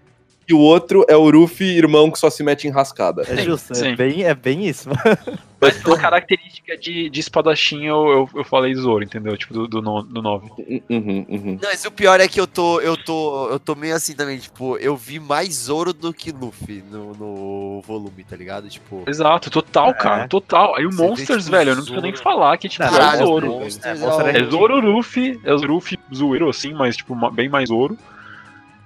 [0.52, 3.22] E o outro é o Ruffy irmão que só se mete em rascada.
[3.26, 3.92] É justo, sim.
[3.92, 4.90] é bem, é bem isso.
[5.58, 9.34] Mas pela característica de, de espadachim, eu, eu, eu falei Zoro, entendeu?
[9.38, 10.48] Tipo, do, do, no- do 9.
[10.90, 11.58] Uhum, uhum.
[11.62, 14.38] Não, mas o pior é que eu tô, eu tô, eu tô meio assim também,
[14.38, 18.68] tipo, eu vi mais Zoro do que Luffy no, no volume, tá ligado?
[18.68, 19.94] Tipo, Exato, total, É.
[19.94, 20.74] cara, total.
[20.76, 22.06] Aí o Você vê, Monsters, tipo, velho, eu não preciso Zoro.
[22.12, 23.58] nem falar que, tipo, Caralho, é Zoro.
[23.62, 27.96] É, é, É Zoro Ruffy, é o Ruffy zoeiro, assim, mas, tipo, bem mais Zoro.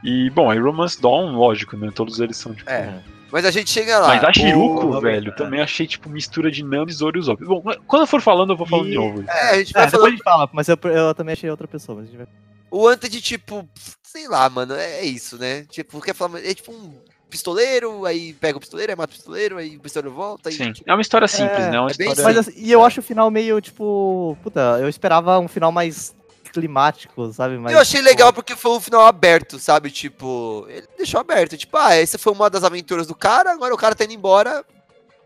[0.05, 1.91] E, bom, aí Romance Dawn, lógico, né?
[1.95, 2.71] Todos eles são, tipo...
[2.71, 3.03] É.
[3.33, 4.09] Mas a gente chega lá.
[4.09, 7.45] Mas a Shiruko, velho, também achei, tipo, mistura de Nami, Zoro e Usopp.
[7.45, 9.25] Bom, quando eu for falando, eu vou falando E- de novo.
[9.29, 10.07] É, a gente É, vai depois falando.
[10.07, 11.97] a gente fala, mas eu, eu também achei outra pessoa.
[11.99, 12.27] Mas a gente vai...
[12.71, 13.69] O Anta tipo,
[14.03, 15.65] sei lá, mano, é, é isso, né?
[15.65, 16.95] Tipo, quer falar, é tipo um
[17.29, 20.51] pistoleiro, aí pega o pistoleiro, aí mata o pistoleiro, aí o pistoleiro volta.
[20.51, 21.77] Sim, tipo, é uma história simples, É, né?
[21.77, 22.23] É uma é história...
[22.23, 24.37] Mas assim, e eu acho o final meio, tipo.
[24.43, 26.15] Puta, eu esperava um final mais
[26.61, 27.59] climático, sabe?
[27.59, 29.91] Mais, eu achei legal porque foi um final aberto, sabe?
[29.91, 31.57] Tipo, ele deixou aberto.
[31.57, 34.65] Tipo, ah, essa foi uma das aventuras do cara, agora o cara tá indo embora.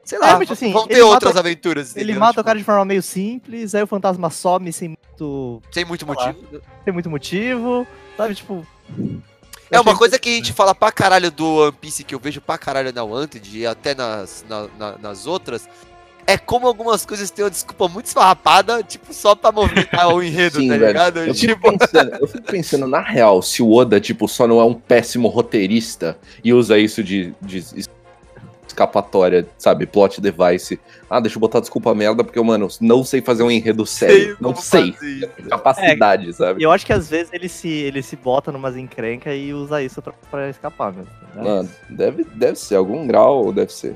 [0.05, 1.95] Sei lá, É, mas, assim, vão ter outras mata- aventuras.
[1.95, 2.21] Ele entendeu?
[2.21, 5.85] mata Tipo, o cara de forma meio simples, aí o fantasma some sem muito, Sem
[5.85, 6.27] muito sei lá.
[6.27, 6.63] motivo.
[6.85, 8.35] sem muito motivo, sabe?
[8.35, 8.67] Tipo.
[9.71, 12.41] É uma coisa que a gente fala pra caralho do One Piece, que eu vejo
[12.41, 15.69] pra caralho na Wanted e até nas, na- na- nas outras,
[16.33, 20.59] é como algumas coisas têm uma desculpa muito esfarrapada, tipo, só pra movimentar o enredo,
[20.61, 20.87] Sim, tá velho.
[20.87, 21.19] ligado?
[21.21, 24.61] Eu Tipo, fico, pensando, eu fico pensando, na real, se o Oda, tipo, só não
[24.61, 27.89] é um péssimo roteirista e usa isso de, de es-
[28.67, 29.85] escapatória, sabe?
[29.87, 30.79] Plot device.
[31.09, 34.37] Ah, deixa eu botar desculpa merda, porque eu, mano, não sei fazer um enredo sério.
[34.41, 34.93] não sei.
[34.93, 35.49] fazer isso.
[35.49, 36.61] Capacidade, sabe?
[36.61, 39.83] E eu acho que às vezes ele se, ele se bota numas encrencas e usa
[39.83, 41.11] isso pra, pra escapar mesmo.
[41.35, 41.43] né?
[41.43, 43.95] Mano, deve, deve ser, algum grau deve ser.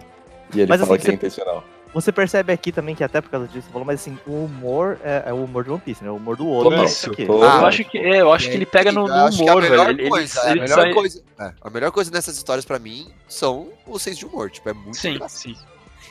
[0.55, 1.65] E ele Mas, fala assim, que é você- intencional.
[1.95, 4.99] Você percebe aqui também que até por causa disso, você falou, mas assim, o humor
[5.05, 6.11] é, é o humor de One Piece, né?
[6.11, 6.45] O humor do.
[6.45, 7.25] Total, é isso aqui.
[7.25, 7.49] total.
[7.49, 9.53] Ah, eu acho que, é, eu acho que ele pega no, no acho que a
[9.53, 10.01] humor, melhor velho.
[10.01, 13.07] Ele, coisa, ele, a melhor sai- coisa, é, a melhor coisa nessas histórias pra mim
[13.29, 15.39] são os seis de humor, tipo, é muito Sim, engraçado.
[15.39, 15.57] sim.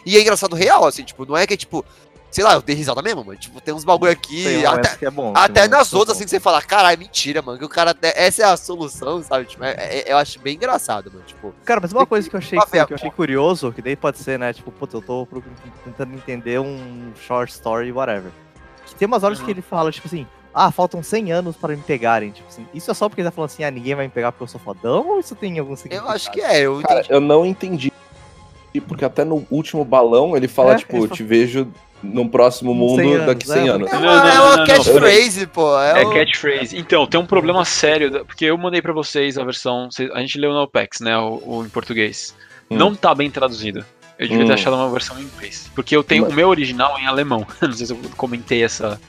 [0.06, 1.86] E é engraçado real, assim, tipo, não é que é tipo,
[2.34, 5.06] sei lá, eu dei risada mesmo, mas tipo, tem uns bagulho aqui, Tem até, que
[5.06, 5.34] é bom.
[5.36, 7.70] até tem um nas outras, que assim, que você fala, caralho, mentira, mano, que o
[7.70, 11.50] cara, essa é a solução, sabe, tipo, é- é- eu acho bem engraçado, mano, tipo,
[11.50, 11.52] é.
[11.64, 14.18] Cara, mas uma coisa que eu achei, a que eu achei curioso, que daí pode
[14.18, 14.52] ser, né?
[14.52, 15.28] Tipo, puta, eu tô
[15.86, 18.32] tentando entender um short story, whatever.
[18.88, 19.46] Que tem umas horas Uhum.
[19.46, 20.26] que ele fala, tipo assim,
[20.56, 22.32] ah, faltam 100 anos pra me pegarem.
[22.32, 24.32] Tipo assim, isso é só porque ele tá falando assim, ah, ninguém vai me pegar
[24.32, 25.08] porque eu sou fodão?
[25.08, 26.12] Ou isso tem algum eu significado?
[26.16, 27.92] acho que é, eu Cara, eu não entendi
[28.74, 31.68] E porque até no último balão ele fala, É, tipo, ele fala- te vejo
[32.04, 33.70] num próximo mundo 100 anos, daqui 100 é.
[33.72, 33.92] anos.
[33.94, 35.80] É uma, não, é não, uma não, catchphrase, pô.
[35.80, 36.78] É, É o- catchphrase.
[36.78, 39.88] Então, tem um problema sério, porque eu mandei pra vocês a versão.
[40.14, 41.18] A gente leu no OPEX, né?
[41.18, 42.36] O, o em português.
[42.70, 42.76] Hum.
[42.78, 43.86] Não tá bem traduzido.
[44.20, 44.48] Eu devia Hum.
[44.48, 45.72] ter achado uma versão em inglês.
[45.74, 47.48] Porque eu tenho Mas- o meu original em alemão.
[47.62, 49.00] Não sei se eu comentei essa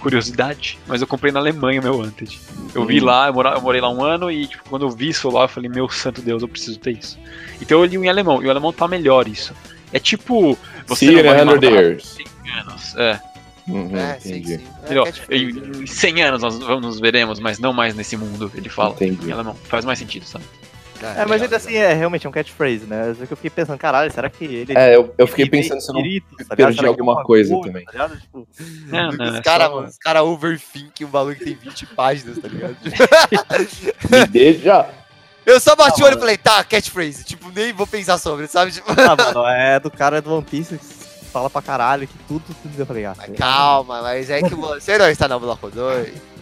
[0.00, 2.38] curiosidade, mas eu comprei na Alemanha o meu Wanted.
[2.74, 3.04] Eu vi Hum.
[3.06, 5.44] lá, eu, mora- eu morei lá um ano e tipo, quando eu vi isso lá,
[5.44, 7.18] eu falei, meu santo Deus, eu preciso ter isso.
[7.60, 9.54] Então eu li em alemão, e o alemão tá melhor isso.
[9.92, 10.56] É tipo.
[10.86, 12.16] Você See não in vai 100 matar years.
[12.44, 12.96] 100 anos.
[12.96, 13.20] É.
[13.66, 14.56] Uhum, É, sim, entendi.
[14.58, 14.64] sim.
[14.82, 15.04] É Entendeu?
[15.04, 15.44] catchphrase.
[15.74, 18.92] Eu- Em 100 anos nós vamos nos veremos, mas não mais nesse mundo, ele fala.
[18.94, 19.28] Entendi.
[19.28, 19.54] Em alemão.
[19.64, 20.44] Faz mais sentido, sabe?
[21.18, 23.14] É, mas ainda assim é realmente é um catchphrase, né?
[23.18, 24.72] Só que eu fiquei pensando, caralho, será que ele.
[24.74, 26.02] É, eu, eu fiquei ele pensando se eu não
[26.48, 27.84] tá perdi é alguma coisa bagulho, também.
[27.84, 28.08] tá?
[28.08, 28.48] Tipo,
[28.86, 31.84] Não, não, Os é caras, só- mano, os caras overthinking um bagulho que tem 20
[31.86, 32.76] páginas, tá ligado?
[34.10, 34.86] Me deixa.
[35.46, 37.24] Eu só bati o olho e falei, tá, catchphrase.
[37.24, 38.72] Tipo, nem vou pensar sobre, sabe?
[38.72, 40.84] Tipo, ah, mano, é do cara do One Piece que
[41.32, 44.96] fala pra caralho, que tudo, tudo eu falei, ah, mas calma, mas é que você
[44.96, 46.34] não está no bloco 2.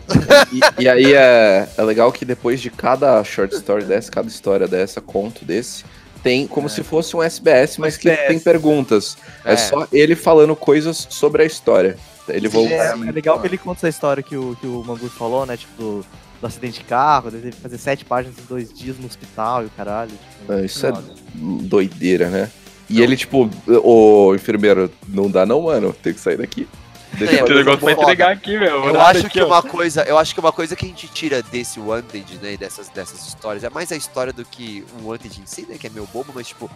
[0.52, 4.68] E, e aí é, é legal que depois de cada short story dessa, cada história
[4.68, 5.84] dessa, conto desse,
[6.22, 8.28] tem como se fosse um SBS, mas que SBS.
[8.28, 9.16] tem perguntas.
[9.44, 9.54] É.
[9.54, 9.56] É.
[9.56, 11.96] só ele falando coisas sobre a história.
[12.28, 12.72] Ele volta.
[12.72, 15.56] É, é legal que ele conta essa história que o, que o Mangus falou, né?
[15.56, 16.06] Tipo, do,
[16.42, 19.62] do acidente de carro, ele teve que fazer sete páginas em dois dias no hospital
[19.62, 20.10] e o caralho.
[20.10, 20.92] Tipo, É, isso é
[21.32, 22.50] doideira, né?
[22.90, 26.68] E ele, tipo, o enfermeiro, não dá não, mano, tem que sair daqui.
[27.14, 28.84] Deixa É, um negócio pra entregar aqui, meu.
[28.86, 31.78] Eu acho que uma coisa, eu acho que uma coisa que a gente tira desse
[31.78, 35.46] Wanted, né, e dessas, dessas histórias, é mais a história do que um Wanted em
[35.46, 36.68] si, né, que é meio bobo, mas tipo,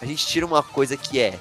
[0.00, 1.34] a gente tira uma coisa que é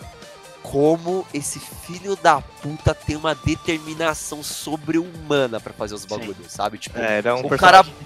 [0.64, 6.78] como esse filho da puta tem uma determinação sobre-humana pra fazer os bagulhos, sabe?
[6.78, 7.50] Tipo, É, ele é um O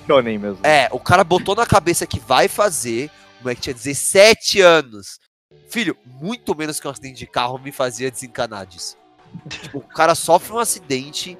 [0.08, 0.60] shonen mesmo.
[0.64, 3.10] É, o cara botou na cabeça que vai fazer.
[3.40, 5.20] O moleque tinha 17 anos.
[5.70, 8.96] Filho, muito menos que um acidente de carro me fazia desencanar disso.
[9.50, 11.38] tipo, o cara sofre um acidente.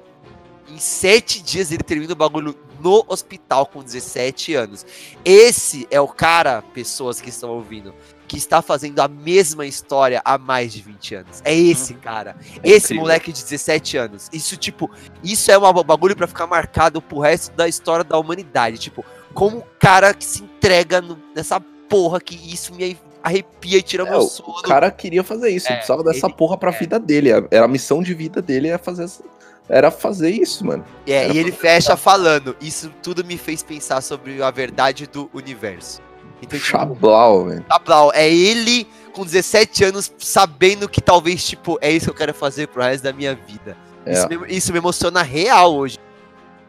[0.68, 4.84] Em 7 dias ele termina o bagulho no hospital com 17 anos.
[5.24, 7.94] Esse é o cara, pessoas que estão ouvindo,
[8.34, 11.40] que está fazendo a mesma história há mais de 20 anos.
[11.44, 12.36] É esse cara.
[12.64, 13.02] esse incrível.
[13.02, 14.28] moleque de 17 anos.
[14.32, 14.90] Isso, tipo,
[15.22, 18.76] isso é um bagulho pra ficar marcado pro resto da história da humanidade.
[18.78, 23.82] Tipo, como o cara que se entrega no- nessa porra que isso me arrepia e
[23.82, 24.50] tira É, meu sono.
[24.50, 26.78] o cara queria fazer isso, É, precisava dessa ele- porra pra é.
[26.78, 27.30] vida dele.
[27.50, 29.22] Era a missão de vida dele era fazer, essa-
[29.68, 30.84] era fazer isso, mano.
[31.06, 35.30] É, era e ele fecha falando: Isso tudo me fez pensar sobre a verdade do
[35.32, 36.02] universo.
[36.44, 37.64] Então, tipo, Chablau, velho.
[37.64, 42.34] Cabral, é ele com 17 anos sabendo que talvez, tipo, é isso que eu quero
[42.34, 43.76] fazer pro resto da minha vida.
[44.04, 44.12] É.
[44.12, 45.98] Isso, me, isso me emociona real hoje.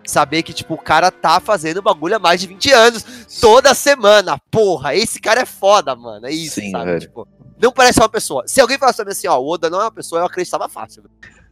[0.05, 3.05] Saber que, tipo, o cara tá fazendo bagulho há mais de 20 anos,
[3.41, 4.39] toda semana.
[4.51, 6.27] Porra, esse cara é foda, mano.
[6.27, 6.85] É isso, Sim, sabe?
[6.85, 6.99] velho.
[6.99, 7.27] Tipo,
[7.59, 8.43] não parece uma pessoa.
[8.47, 10.69] Se alguém falasse pra mim assim, ó, o Oda não é uma pessoa, eu acreditava
[10.69, 11.03] fácil.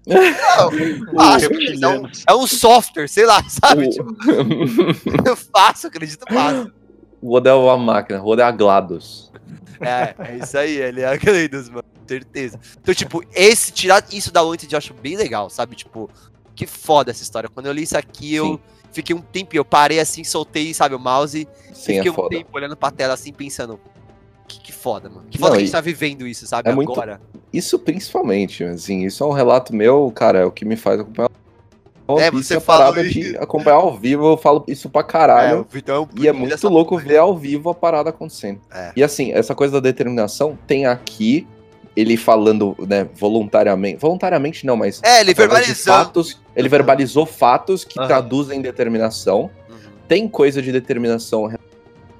[0.05, 0.69] Não,
[1.17, 1.49] fácil,
[1.82, 3.89] é um, é um software, sei lá, sabe?
[3.89, 4.15] Tipo,
[5.26, 6.71] eu faço, acredito fácil.
[7.24, 9.32] O Oda é uma máquina, o Oda é a GLaDOS.
[9.80, 11.86] É, é isso aí, ele é aquele dos, mano.
[12.05, 12.59] Certeza.
[12.82, 15.74] Então, tipo, esse, tirar isso da Wanted eu acho bem legal, sabe?
[15.74, 16.09] Tipo,
[16.53, 17.47] que foda essa história.
[17.47, 18.59] Quando eu li isso aqui, eu Sim.
[18.91, 22.13] fiquei um tempinho, eu parei assim, soltei, sabe, o mouse, e Sim, fiquei é um
[22.13, 22.30] foda.
[22.36, 23.80] tempo olhando pra tela assim, pensando,
[24.45, 25.26] que, que foda, mano.
[25.30, 27.21] Que foda Não, que a gente tá vivendo isso, sabe, é muito- agora.
[27.53, 31.30] Isso principalmente, assim, isso é um relato meu, cara, é o que me faz acompanhar.
[32.19, 33.19] É, você fala parada isso.
[33.19, 35.59] de acompanhar ao vivo, eu falo isso pra É, caralho.
[35.61, 37.03] o Vitão é um E é muito louco porra.
[37.07, 38.59] ver ao vivo a parada acontecendo.
[38.73, 38.91] É.
[38.95, 41.47] E assim, essa coisa da determinação tem aqui
[41.95, 43.97] ele falando, né, voluntariamente.
[43.99, 44.99] Voluntariamente não, mas.
[45.03, 45.97] É, ele verbalizando.
[45.97, 48.07] fatos, ele verbalizou fatos que Aham.
[48.07, 49.49] traduzem determinação.
[49.69, 49.75] Uhum.
[50.07, 51.49] Tem coisa de determinação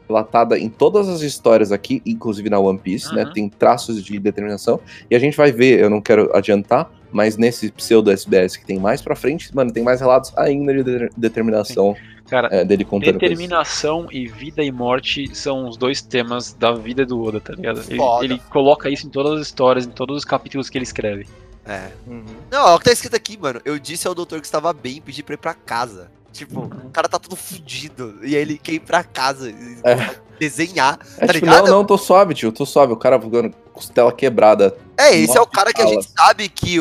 [0.07, 3.23] relatada em todas as histórias aqui, inclusive na One Piece, né?
[3.25, 3.34] Uhum.
[3.34, 4.79] Tem traços de determinação.
[5.09, 8.80] E a gente vai ver, eu não quero adiantar, mas nesse pseudo SBS que tem
[8.80, 11.95] mais pra frente, mano, tem mais relatos ainda de de- determinação
[12.30, 13.38] Cara, é, dele contando coisas.
[13.38, 17.82] Determinação e vida e morte são os dois temas da vida do Oda, tá ligado?
[17.88, 21.28] Ele, ele coloca isso em todas as histórias, em todos os capítulos que ele escreve.
[21.66, 21.89] É.
[22.07, 22.24] Uhum.
[22.51, 23.61] Não, olha o que tá escrito aqui, mano.
[23.64, 26.09] Eu disse ao doutor que estava bem e pedi pra ir pra casa.
[26.32, 28.16] Tipo, o cara tá todo fudido.
[28.24, 29.53] E aí ele quer ir pra casa e
[29.84, 30.16] É.
[30.39, 30.99] desenhar.
[31.17, 31.67] É, tá tipo, ligado?
[31.67, 32.93] não, não, tô suave, tio, tô suave.
[32.93, 34.75] O cara ficando costela quebrada.
[34.97, 36.77] É, esse é o cara que a gente sabe que,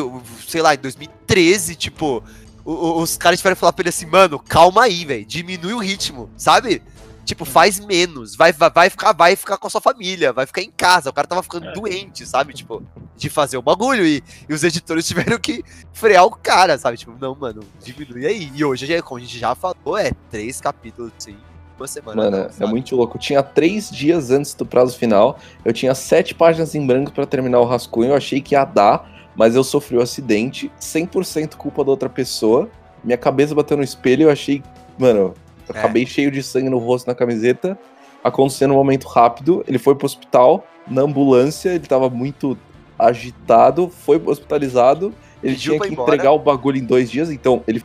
[0.47, 2.23] sei lá, em 2013, tipo,
[2.65, 6.29] os caras tiveram que falar pra ele assim, mano, calma aí, velho, diminui o ritmo,
[6.37, 6.81] sabe?
[7.25, 10.61] Tipo, faz menos, vai, vai, vai, ficar, vai ficar com a sua família, vai ficar
[10.61, 11.09] em casa.
[11.09, 11.71] O cara tava ficando É.
[11.73, 12.53] doente, sabe?
[12.53, 12.83] Tipo,
[13.15, 14.05] de fazer o bagulho.
[14.05, 16.97] E, e os editores tiveram que frear o cara, sabe?
[16.97, 18.51] Tipo, não, mano, diminui aí.
[18.53, 21.37] E hoje, já- como a gente já falou, é três capítulos, assim.
[21.77, 22.15] Uma semana.
[22.23, 23.17] Mano, não, é muito louco.
[23.17, 25.37] Tinha três dias antes do prazo final.
[25.65, 28.11] Eu tinha sete páginas em branco pra terminar o rascunho.
[28.11, 30.71] Eu achei que ia dar, mas eu sofri um acidente.
[30.79, 32.69] 100% culpa da outra pessoa.
[33.03, 34.23] Minha cabeça bateu no espelho.
[34.23, 34.61] Eu achei.
[34.97, 35.33] Mano,
[35.67, 35.79] eu É.
[35.79, 37.77] acabei cheio de sangue no rosto, na camiseta.
[38.23, 39.63] Aconteceu num momento rápido.
[39.67, 41.69] Ele foi pro hospital, na ambulância.
[41.69, 42.57] Ele tava muito
[42.99, 43.89] agitado.
[43.89, 45.13] Foi hospitalizado.
[45.41, 46.09] Ele Pediu tinha que embora.
[46.15, 47.29] entregar o bagulho em dois dias.
[47.31, 47.83] Então, ele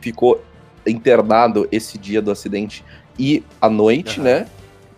[0.00, 0.40] ficou
[0.86, 2.82] internado esse dia do acidente
[3.18, 4.24] e à noite, Aham.
[4.24, 4.46] né?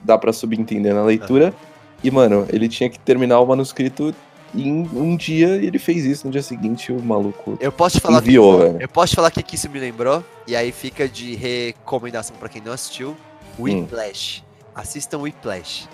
[0.02, 1.54] Dá pra subentender na leitura.
[2.02, 4.14] E, mano, ele tinha que terminar o manuscrito
[4.54, 6.26] em um dia e ele fez isso.
[6.26, 8.76] No dia seguinte, o maluco Eu posso falar que enviou, velho.
[8.80, 12.60] Eu posso falar que que isso me lembrou, e aí fica de recomendação pra quem
[12.60, 13.16] não assistiu,
[13.58, 14.42] Whiplash.
[14.74, 15.88] Assistam Whiplash.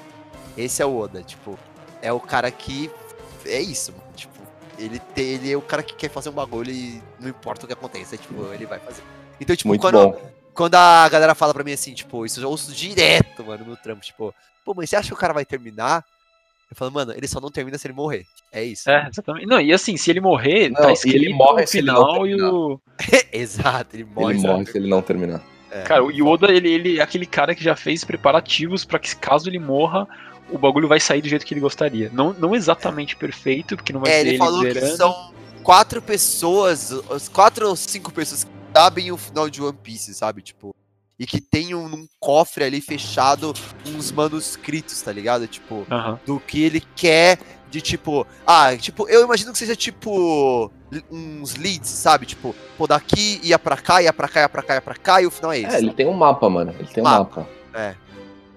[0.56, 1.58] Esse é o Oda, tipo,
[2.02, 2.90] é o cara que
[3.46, 4.32] é isso, mano, tipo,
[4.78, 7.66] ele tem, ele é o cara que quer fazer um bagulho e não importa o
[7.66, 9.02] que aconteça, tipo, ele vai fazer.
[9.40, 10.20] Então, tipo, Muito quando, bom.
[10.58, 13.76] Quando a galera fala pra mim assim, tipo, isso eu já ouço direto, mano, no
[13.76, 14.34] trampo, tipo,
[14.64, 16.04] pô, mas você acha que o cara vai terminar?
[16.68, 18.26] Eu falo, mano, ele só não termina se ele morrer.
[18.50, 18.90] É isso.
[18.90, 19.46] É, exatamente.
[19.46, 21.94] Não, e assim, se ele morrer, Não, tá escrito ele morre no se ele não
[21.94, 22.80] final e o.
[23.32, 24.32] Exato, ele morre.
[24.32, 25.40] Ele se morre se ele não terminar.
[25.70, 25.82] É.
[25.82, 29.48] Cara, o Yoda, ele, ele é aquele cara que já fez preparativos pra que caso
[29.48, 30.08] ele morra,
[30.50, 32.10] o bagulho vai sair do jeito que ele gostaria.
[32.12, 35.32] Não, não exatamente perfeito, porque não vai É, ser ele ele falou que são
[35.62, 40.40] quatro pessoas, as quatro ou cinco pessoas que sabem o final de One Piece, sabe?
[40.40, 40.72] Tipo,
[41.18, 43.52] e que tem um, num cofre ali fechado
[43.84, 45.48] uns manuscritos, tá ligado?
[45.48, 45.84] Tipo,
[46.24, 50.70] do que ele quer de tipo, ah, tipo, eu imagino que seja tipo
[51.10, 52.24] uns leads, sabe?
[52.24, 55.22] Tipo, pô, daqui ia pra cá, ia pra cá, ia pra cá, ia pra cá,
[55.22, 55.74] e o final é esse.
[55.76, 56.72] É, ele tem um mapa, mano.
[56.78, 57.40] Ele tem um Mapa.
[57.40, 57.50] mapa.
[57.74, 57.94] É.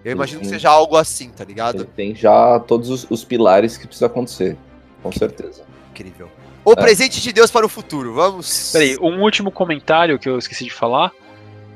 [0.05, 1.78] Eu imagino que seja algo assim, tá ligado?
[1.78, 4.57] Ele tem já todos os, os pilares que precisa acontecer.
[5.03, 5.63] Com certeza.
[5.91, 6.30] Incrível.
[6.64, 6.76] O É.
[6.76, 8.72] presente de Deus para o futuro, vamos.
[8.72, 11.12] Peraí, um último comentário que eu esqueci de falar.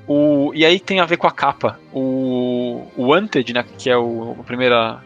[0.08, 1.80] O, e aí tem a ver com a capa.
[1.92, 5.04] O, o Wanted, né, que é o, a primeira,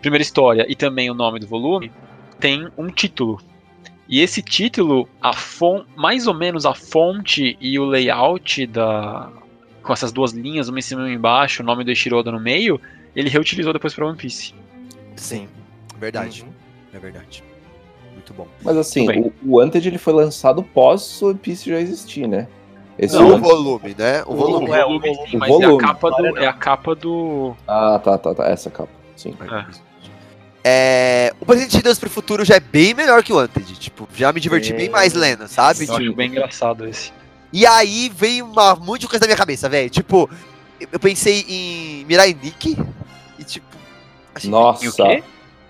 [0.00, 1.90] primeira história e também o nome do volume,
[2.38, 3.40] tem um título.
[4.08, 9.32] E esse título, a fon, mais ou menos a fonte e o layout da
[9.82, 12.40] com essas duas linhas, uma em cima e uma embaixo, o nome do Ishiroda no
[12.40, 12.80] meio,
[13.14, 14.52] ele reutilizou depois para One Piece.
[15.14, 15.48] Sim,
[15.98, 16.42] verdade.
[16.42, 16.52] Uhum.
[16.92, 17.44] É verdade.
[18.16, 18.48] Muito bom.
[18.62, 22.48] Mas assim, o, o Wanted ele foi lançado pós One Piece já existir, né?
[22.98, 24.22] Esse Não, o volume, né?
[24.26, 24.70] O volume.
[24.70, 25.30] O é, o volume, volume.
[25.30, 25.84] sim, O mas é a volume.
[25.84, 28.44] capa do, é a capa do Ah, tá, tá, tá.
[28.46, 28.88] Essa capa.
[29.14, 29.36] Sim.
[30.64, 33.78] É, o presente de Deus pro futuro já é bem melhor que o Wanted.
[33.78, 34.76] Tipo, já me diverti Sim.
[34.76, 35.86] bem mais lendo, sabe?
[35.86, 37.12] Eu acho bem engraçado esse.
[37.52, 39.88] E aí veio uma, um monte de coisa na minha cabeça, velho.
[39.90, 40.28] Tipo,
[40.90, 42.76] eu pensei em Mirai Nikki.
[43.38, 43.66] E tipo.
[44.34, 45.22] achei Nossa, E o quê?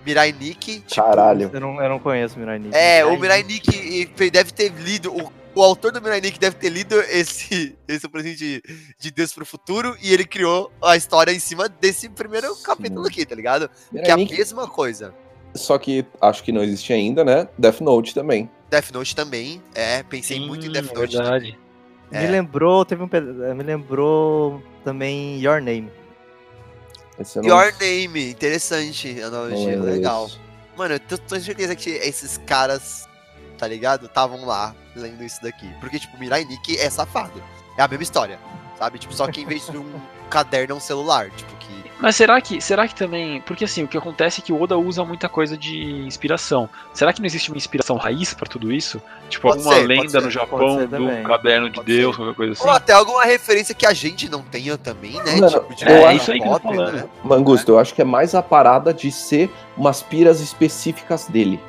[0.07, 0.79] Mirai Nikki.
[0.79, 1.49] Tipo, caralho.
[1.53, 2.75] Eu não, eu não conheço Mirai Nikki.
[2.75, 5.13] É, o Mirai Nikki deve ter lido.
[5.13, 8.63] O, o autor do Mirai Nikki deve ter lido esse, esse presente de,
[8.97, 9.97] de Deus pro futuro.
[10.01, 13.69] E ele criou a história em cima desse primeiro capítulo aqui, tá ligado?
[13.91, 15.13] Que é a Nick, mesma coisa.
[15.53, 17.47] Só que acho que não existe ainda, né?
[17.57, 18.49] Death Note também.
[18.69, 19.61] Death Note também.
[19.75, 21.17] É, pensei muito em Death Note.
[21.17, 21.59] verdade.
[22.09, 22.27] Me É.
[22.29, 23.09] lembrou, teve um
[23.55, 25.89] me lembrou também Your Name.
[27.19, 30.25] Esse eu não- Your Name, interessante não analogia, legal.
[30.27, 30.39] disso.
[30.75, 33.07] Mano, eu tô, tô certeza que esses caras,
[33.57, 34.05] tá ligado?
[34.05, 35.67] Estavam lá lendo isso daqui.
[35.79, 37.43] Porque, tipo, Mirai Nikki é safado.
[37.77, 38.39] É a mesma história,
[38.77, 38.99] sabe?
[38.99, 39.99] Tipo, só que em vez de um
[40.29, 41.31] caderno é um celular.
[41.31, 41.86] Tipo, que.
[41.99, 43.41] Mas será que, será que também.
[43.41, 46.69] Porque assim, o que acontece é que o Oda usa muita coisa de inspiração.
[46.93, 49.01] Será que não existe uma inspiração raiz pra tudo isso?
[49.29, 51.23] Tipo, Pode alguma ser, lenda ser, no Japão do também.
[51.23, 52.21] caderno de Pode Deus, ser.
[52.21, 52.63] qualquer coisa assim?
[52.63, 55.35] Ou até alguma referência que a gente não tenha também, né?
[55.35, 56.93] Mano, tipo, de cultura acho- isso aí que eu tô falando.
[56.93, 57.05] né?
[57.23, 61.59] Mangusto, eu acho que é mais a parada de ser umas piras específicas dele.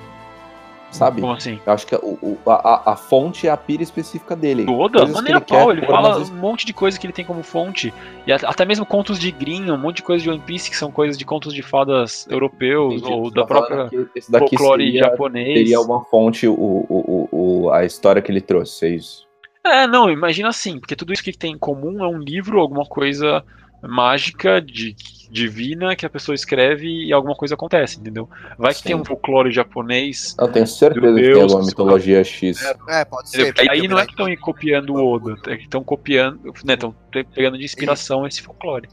[0.91, 1.21] Sabe?
[1.21, 1.61] Como assim?
[1.67, 4.65] Eu acho que o, o- a, a- fonte é a pira específica dele.
[4.69, 5.07] O Oda?
[5.07, 7.93] Mas que a pau, ele fala um monte de coisa que ele tem como fonte.
[8.27, 10.77] E at- até mesmo contos de Grimm, um monte de coisa de One Piece que
[10.77, 13.13] são coisas de contos de fadas europeus Entendi.
[13.13, 14.09] ou da falando própria
[14.39, 15.59] folclore seria, japonês.
[15.59, 17.29] seria uma fonte, o, o, o,
[17.67, 19.29] o- a história que ele trouxe, é isso.
[19.67, 22.87] É, não, imagina assim, porque tudo isso que tem em comum é um livro, alguma
[22.87, 23.45] coisa
[23.83, 24.95] mágica, de,
[25.31, 28.29] divina, que a pessoa escreve e alguma coisa acontece, entendeu?
[28.57, 28.85] Vai que Sim.
[28.89, 30.35] tem um folclore japonês.
[30.39, 32.63] Eu tenho certeza Meu que tem Deus, alguma mitologia X.
[32.89, 33.55] É, pode ser.
[33.69, 36.75] Aí o não é Mirai- que estão copiando o Oda, é que estão copiando, né,
[36.75, 36.95] estão
[37.35, 38.89] pegando de inspiração esse folclore.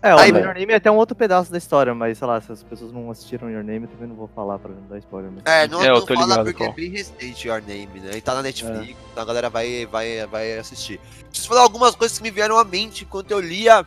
[0.00, 2.40] É, o Aí, Your Name é até um outro pedaço da história, mas sei lá,
[2.40, 4.96] se as pessoas não assistiram Your Name, eu também não vou falar pra não dar
[4.98, 5.28] spoiler.
[5.32, 5.42] Mas...
[5.44, 6.70] É, não, É, eu não tô fala ligado porque qual.
[6.70, 8.10] é bem recente Your Name, né?
[8.16, 11.00] E tá na Netflix, então a galera vai, vai, vai assistir.
[11.28, 13.84] Preciso falar algumas coisas que me vieram à mente enquanto eu lia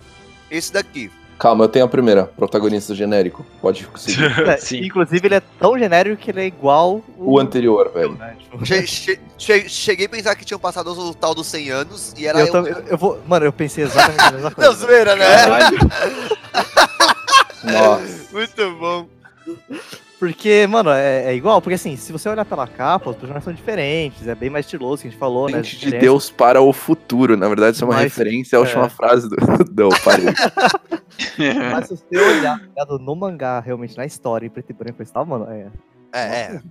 [0.52, 1.10] esse daqui.
[1.40, 2.26] Calma, eu tenho a primeira.
[2.26, 3.44] Protagonista genérico.
[3.60, 4.32] Pode seguir.
[4.48, 4.82] É, Sim.
[4.86, 8.12] Inclusive, ele é tão genérico que ele é igual o anterior, velho.
[8.14, 8.36] né?
[8.40, 12.14] Tipo, Che- che- che- cheguei a pensar que tinham passado o tal dos 100 anos
[12.16, 12.52] e era eu, eu.
[12.52, 13.20] também- eu vou.
[13.28, 14.70] Mano, eu pensei exatamente a mesma coisa.
[14.70, 15.26] Não, zoeira, né?
[17.64, 18.28] Nossa.
[18.34, 19.08] Muito bom.
[20.22, 23.52] Porque, mano, é, é igual, porque assim, se você olhar pela capa, os personagens são
[23.52, 25.58] diferentes, é bem mais estiloso que a gente falou, né?
[25.58, 25.98] as Mente de.
[25.98, 27.36] Deus para o futuro.
[27.36, 28.90] Na verdade, isso é uma Mas- referência à última é.
[28.90, 29.36] frase do.
[29.76, 30.28] Não, parei.
[31.72, 35.06] Mas se você olhar ligado, no mangá, realmente, na história, em preto e branco e
[35.08, 35.72] tal, mano, é.
[36.14, 36.62] É, é.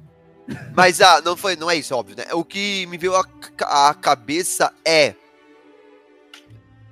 [0.72, 2.26] Mas ah, não, foi, não é isso, óbvio, né?
[2.32, 5.16] O que me veio à cabeça é.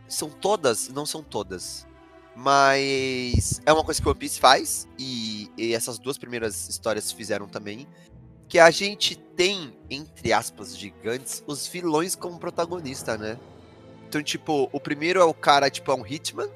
[0.09, 0.88] São todas?
[0.88, 1.86] Não são todas.
[2.41, 7.11] Mas é uma coisa que o One Piece faz, e, e essas duas primeiras histórias
[7.11, 7.84] fizeram também.
[8.49, 13.36] Que a gente tem, entre aspas, gigantes, os vilões como protagonista, né?
[14.09, 16.49] Então, tipo, o primeiro é o cara, tipo, é um Hitman,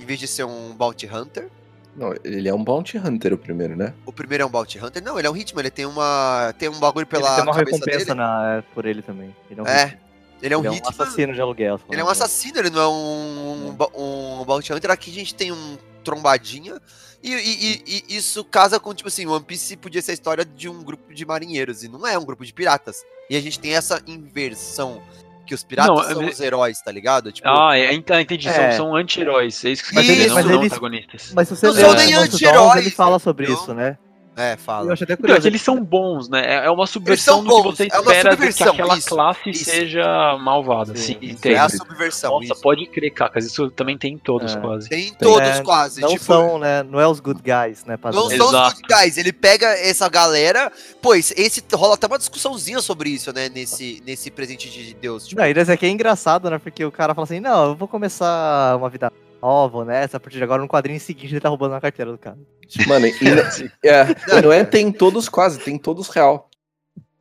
[0.00, 1.50] em vez de ser um Bounty Hunter.
[1.96, 3.92] Não, ele é um Bounty Hunter, o primeiro, né?
[4.06, 5.02] O primeiro é um Bounty Hunter?
[5.02, 6.54] Não, ele é um Hitman, ele tem uma.
[6.56, 8.14] Tem um bagulho Ele pela tem uma cabeça recompensa dele.
[8.14, 9.34] na, por ele também.
[9.50, 9.98] Ele é um, É.
[10.42, 11.80] Ele é um ele é um assassino de aluguel.
[11.90, 14.90] Ele é um assassino, ele não é um, um, um Bounty Hunter.
[14.90, 16.80] Aqui a gente tem um trombadinha.
[17.22, 20.44] E, e- e- e isso casa com, tipo assim, One Piece podia ser a história
[20.44, 21.82] de um grupo de marinheiros.
[21.82, 23.02] E não é um grupo de piratas.
[23.28, 25.02] E a gente tem essa inversão.
[25.44, 27.32] Que os piratas Não, são é- os heróis, tá ligado?
[27.32, 28.44] Tipo, Ah, é, então, entendi.
[28.52, 28.70] São, É.
[28.72, 29.64] são anti-heróis.
[29.64, 31.32] É isso que você Mas tá dizendo, mas não são eles- antagonistas.
[31.34, 33.62] Mas se você Não são nem anti-heróis, ele fala sobre entendeu?
[33.62, 33.96] isso, né?
[34.38, 34.92] É, Eu fala.
[34.92, 35.42] acho até Então, é curioso.
[35.42, 36.42] que eles são bons, né?
[36.44, 38.96] É- É uma subversão são do que bons, você é uma espera de que aquela
[38.98, 39.64] isso, classe isso.
[39.64, 40.94] seja malvada.
[40.96, 41.32] Sim, Sim, isso.
[41.34, 41.54] entendo.
[41.54, 42.30] É a subversão.
[42.32, 42.62] Nossa, isso.
[42.62, 43.44] pode crer, Cacas.
[43.46, 44.60] Isso também tem em todos, É.
[44.60, 44.88] quase.
[44.88, 46.00] Tem todos É, quase.
[46.00, 46.82] Não tipo, são, né?
[46.82, 47.92] Não é os good guys, né?
[47.94, 48.28] Não padrão.
[48.30, 48.76] são os Exato.
[48.76, 49.16] good guys.
[49.18, 50.70] Ele pega essa galera.
[51.02, 53.48] Pois, esse rola até uma discussãozinha sobre isso, né?
[53.48, 55.26] Nesse, nesse presente de Deus.
[55.26, 56.58] Tipo, Não, e desse aqui é engraçado, né?
[56.58, 59.12] Porque o cara fala assim, não, eu vou começar uma vida
[59.42, 60.04] nova, né?
[60.12, 62.38] A partir de agora, no quadrinho seguinte, ele tá roubando a carteira do cara.
[62.86, 63.12] Mano, e,
[63.86, 66.50] é, não é tem todos quase, tem todos real.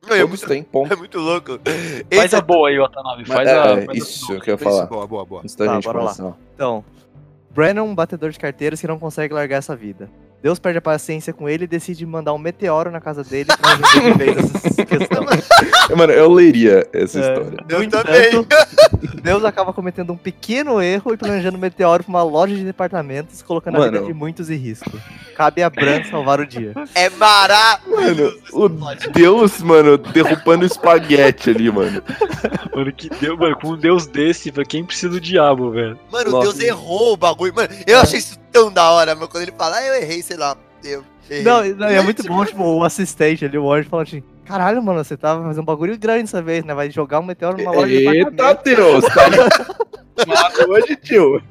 [0.05, 0.91] não, é, Todos muito, têm, ponto.
[0.93, 1.59] é muito louco.
[2.13, 3.23] Faz Esse a boa aí, Watanabe.
[3.27, 3.63] Mas, Faz é, a.
[3.85, 4.85] faz a- isso que eu ia falar.
[4.87, 5.41] Boa, boa, boa.
[5.41, 6.35] Antes da Tá, gente bora lá.
[6.53, 6.83] Então,
[7.51, 10.09] Brennan, um batedor de carteiras que não consegue largar essa vida.
[10.41, 13.73] Deus perde a paciência com ele e decide mandar um meteoro na casa dele pra
[13.75, 15.25] resolver essa questão.
[15.97, 17.21] Mano, eu leria essa É.
[17.21, 17.57] história.
[17.67, 18.47] Eu também.
[19.23, 23.41] Deus acaba cometendo um pequeno erro e planejando um meteoro pra uma loja de departamentos,
[23.41, 23.91] colocando a Mano.
[23.93, 24.91] vida de muitos em risco.
[25.35, 26.71] Cabe a Bran salvar o dia.
[26.93, 28.37] É Mano, maravilhoso.
[28.53, 28.69] o
[29.11, 32.01] Deus, mano, derrubando espaguete ali, mano.
[32.75, 35.99] Mano, que Deus, mano, com um Deus desse, pra quem precisa do diabo, velho.
[36.11, 36.51] Mano, Nossa.
[36.53, 37.53] Deus errou o bagulho.
[37.55, 39.27] Mano, eu achei isso tão da hora, mano.
[39.27, 40.57] Quando ele fala, ah, eu errei, sei lá.
[40.83, 41.43] Eu errei.
[41.43, 44.81] Não, e- não, é muito bom, tipo, o assistente ali, o anjo, falando assim: caralho,
[44.81, 46.73] mano, você tava fazendo um bagulho grande dessa vez, né?
[46.73, 48.63] Vai jogar um meteoro numa loja de Eita departamento.
[48.63, 51.41] Deus, tá hoje, tio.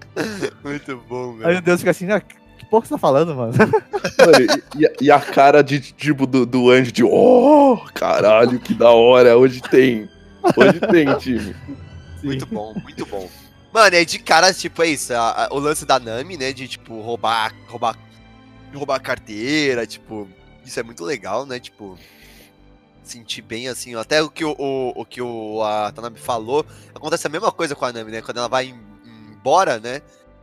[0.65, 1.59] Muito bom, Aí velho.
[1.59, 3.53] o Deus fica assim: ah, que porra você tá falando, mano?
[3.53, 8.59] Mano, e, e a- e a cara de tipo do, do anjo de oh, caralho,
[8.59, 10.09] que da hora, hoje tem.
[10.57, 11.55] Hoje tem, time.
[12.23, 13.29] Muito bom, muito bom.
[13.77, 15.13] Mano, é de cara, tipo, é isso.
[15.13, 16.51] a- a- o lance da Nami, né?
[16.51, 17.95] De, tipo, roubar, roubar,
[18.75, 20.27] roubar carteira, tipo.
[20.65, 21.61] Isso é muito legal, né?
[21.61, 21.99] Tipo.
[23.05, 23.95] Sentir bem assim.
[23.95, 26.65] Até o que o, o, o que o a Tanami falou.
[26.95, 28.23] Acontece a mesma coisa com a Nami, né?
[28.23, 28.81] Quando ela vai em-
[29.35, 30.01] embora, né?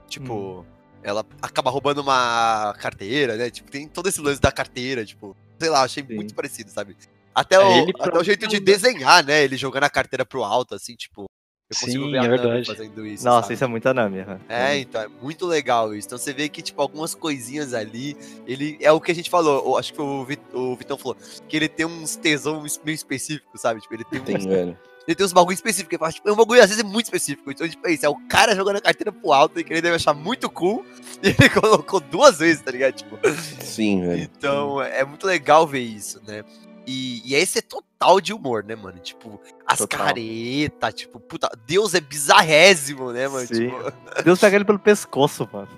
[0.07, 0.63] Tipo.
[1.01, 3.49] Ela acaba roubando uma carteira, né?
[3.49, 5.35] Tipo, tem todo esse lance da carteira, tipo.
[5.59, 6.13] Sei lá, achei Sim.
[6.13, 6.95] muito parecido, sabe?
[7.33, 9.43] Até o, É, ele até o jeito de desenhar, né?
[9.43, 11.25] Ele jogando a carteira pro alto, assim, tipo.
[11.73, 12.65] Eu consigo Sim, ver a é Nami verdade.
[12.67, 13.25] fazendo isso.
[13.25, 13.53] Nossa, sabe?
[13.55, 14.19] isso é muita Nami.
[14.19, 14.39] aham.
[14.49, 16.07] É, então, é muito legal isso.
[16.07, 18.15] Então você vê que, tipo, algumas coisinhas ali,
[18.47, 21.17] ele é o que a gente falou, eu acho que o, Vi- o Vitão falou,
[21.47, 23.81] que ele tem uns tesão es- meio específicos, sabe?
[23.81, 24.77] Tipo, ele tem, Tem, uns, velho.
[25.07, 27.05] ele tem uns bagulho específicos, ele fala, tipo, é um bagulho às vezes é muito
[27.05, 27.51] específico.
[27.51, 29.81] Então, tipo, é isso, é o cara jogando a carteira pro alto e que ele
[29.81, 30.85] deve achar muito cool,
[31.23, 32.93] e ele colocou duas vezes, tá ligado?
[32.93, 33.17] Tipo,
[33.61, 34.21] Sim, velho.
[34.21, 36.43] então é muito legal ver isso, né?
[36.85, 37.61] E, e esse é
[38.03, 38.99] total de humor, né, mano?
[38.99, 40.07] Tipo, as Total.
[40.07, 43.47] caretas, tipo, puta, Deus é bizarrésimo, né, mano?
[43.47, 43.69] Sim.
[43.69, 43.93] Tipo,
[44.23, 45.69] Deus pega ele pelo pescoço, mano.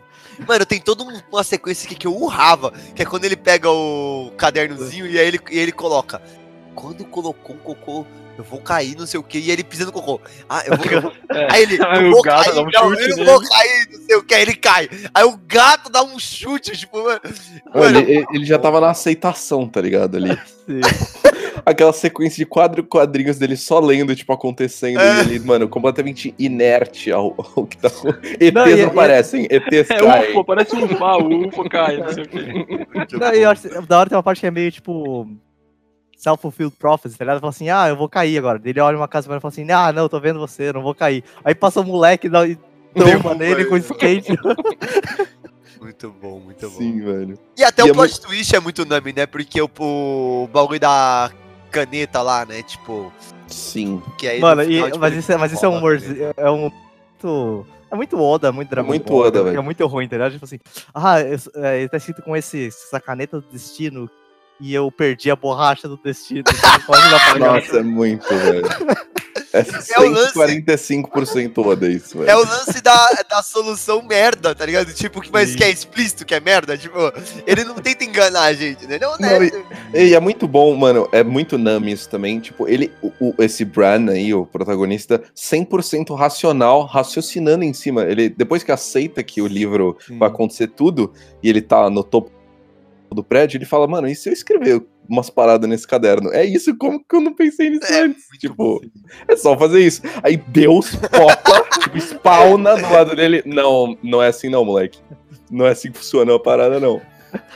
[0.48, 3.70] Mano, tem toda um- uma sequência aqui que eu urrava, que é quando ele pega
[3.70, 6.22] o cadernozinho e aí ele, e ele coloca.
[6.74, 8.06] Quando colocou um cocô,
[8.38, 10.20] eu vou cair, não sei o que, e ele pisa no cocô.
[10.50, 11.14] Ah, eu vou.
[11.30, 11.54] É.
[11.54, 13.88] Aí ele, Aí eu o vou gato cair, dá um não, chute eu vou cair,
[13.94, 14.90] não sei o que, aí ele cai.
[15.14, 17.22] Aí o gato dá um chute, tipo, mano.
[17.74, 20.18] Mano, ele, ele já tava na aceitação, tá ligado?
[20.18, 20.38] Ali.
[20.66, 20.82] Sim.
[21.66, 25.00] Aquela sequência de quadro quadrinhos dele só lendo, tipo, acontecendo.
[25.00, 25.18] É.
[25.18, 27.90] E ele, mano, completamente inerte ao, ao que tá
[28.40, 30.32] ETs Não, não, aparecem, ETs É caem.
[30.32, 32.78] UFO, parece um UFO, o UFO cai, não sei o quê.
[33.18, 35.28] Não, e eu acho, da hora tem uma parte que é meio tipo.
[36.18, 37.42] Self-fulfilled prophecy, tá ligado?
[37.42, 38.60] Fala assim, ah, eu vou cair agora.
[38.64, 40.82] Ele olha uma casa e fala assim, ah, não, eu tô vendo você, eu não
[40.82, 41.24] vou cair.
[41.44, 42.58] Aí passa o moleque dá- e
[42.96, 43.66] Derruba nele ele.
[43.66, 44.34] com skate.
[45.80, 46.78] Muito bom, muito bom.
[46.78, 47.38] Sim, velho.
[47.56, 49.28] E até E o é plot twist é muito Nami, né?
[49.28, 51.30] Porque o, o bagulho da
[51.66, 52.62] caneta lá, né?
[52.64, 53.12] Tipo,
[53.48, 54.02] Sim.
[54.18, 54.40] que aí.
[54.40, 56.00] Mano, no final, e- tipo, mas, isso, é- mas isso é um humor.
[56.00, 56.34] caneta.
[56.38, 56.72] É um.
[57.24, 58.88] Muito, é muito Oda, muito drama.
[58.88, 59.58] muito Oda, velho.
[59.58, 60.34] É muito ruim, tá ligado?
[60.34, 60.60] Tipo assim,
[60.94, 64.10] ah, eu- é, ele tá escrito com esse, essa caneta do destino
[64.60, 66.44] e eu perdi a borracha do destino.
[67.40, 68.64] Nossa, é muito, velho.
[69.60, 70.34] É É o lance.
[70.34, 72.30] 145% Oda isso, velho.
[72.30, 74.94] É o lance da, da solução merda, tá ligado?
[74.94, 76.78] Tipo, que- mas que é explícito que é merda.
[76.78, 76.98] Tipo,
[77.48, 78.96] ele não tenta enganar a gente, né?
[78.96, 79.66] Ele é Não, honesto.
[79.94, 81.08] E é muito bom, mano.
[81.12, 82.40] É muito Nami isso também.
[82.40, 88.04] Tipo, ele, o, o- esse Bran aí, o protagonista, 100% racional, raciocinando em cima.
[88.04, 90.18] Ele, depois que aceita que o livro Sim.
[90.18, 92.32] vai acontecer tudo, e ele tá no topo
[93.12, 96.32] do prédio, ele fala, mano, e se eu escrever umas paradas nesse caderno?
[96.32, 98.26] É isso, como que eu não pensei nisso É, antes?
[98.40, 98.82] Tipo,
[99.28, 100.02] é só fazer isso.
[100.24, 103.44] Aí Deus popa, tipo, spawna do lado dele.
[103.46, 105.00] Não, não é assim não, moleque.
[105.50, 107.02] Não é assim que funciona a parada, não.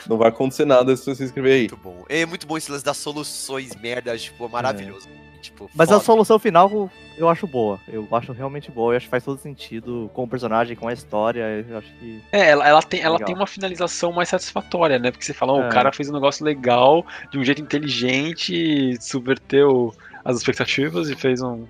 [0.08, 1.60] Não vai acontecer nada se você escrever aí.
[1.62, 2.04] Muito bom.
[2.10, 5.08] É muito bom esse lance das soluções merda, tipo, maravilhoso.
[5.42, 6.06] Tipo, Mas a foda.
[6.06, 7.80] solução final eu acho boa.
[7.88, 8.94] Eu acho realmente boa.
[8.94, 11.66] Eu acho que faz todo sentido com o personagem, com a história.
[11.68, 12.22] Eu acho que.
[12.32, 13.26] É, ela, ela tem, ela Legal.
[13.28, 15.12] tem uma finalização mais satisfatória, né?
[15.12, 15.68] Porque você fala, ó, É.
[15.68, 21.42] o cara fez um negócio legal, de um jeito inteligente, subverteu as expectativas e fez
[21.42, 21.66] um.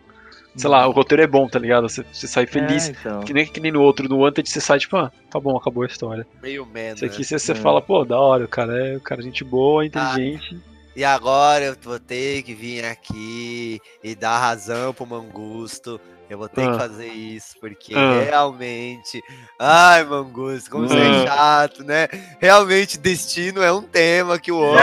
[0.55, 1.88] Sei lá, o roteiro é bom, tá ligado?
[1.88, 2.89] Você, você sai feliz.
[2.89, 3.20] É, então.
[3.22, 5.84] Que nem, que nem no outro, no Wanted, você sai tipo, ah, tá bom, acabou
[5.84, 6.26] a história.
[6.41, 7.24] Meio man, Isso aqui né?
[7.24, 7.55] você, você É.
[7.55, 10.59] fala, pô, da hora, o cara é, o cara é gente boa, inteligente.
[11.00, 15.97] E agora eu vou ter que vir aqui e dar razão pro Mangusto.
[16.30, 16.74] Eu vou ter Ah.
[16.74, 18.22] que fazer isso, porque Ah.
[18.26, 19.24] realmente.
[19.58, 21.26] Ai, Mangusto, como você é Ah.
[21.26, 22.10] chato, né?
[22.41, 24.76] Realmente, destino é um tema que o homem.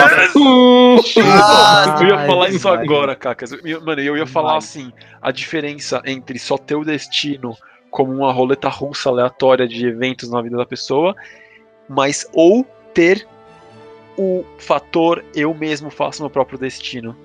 [2.01, 2.83] eu ia falar isso vai.
[2.83, 3.51] agora, Cacas.
[3.85, 4.57] Mano, eu ia falar Vai.
[4.59, 4.91] assim:
[5.21, 7.55] a diferença entre só ter o destino
[7.91, 11.15] como uma roleta russa aleatória de eventos na vida da pessoa,
[11.87, 12.65] mas ou
[12.95, 13.29] ter
[14.17, 17.17] o fator eu mesmo faço meu próprio destino.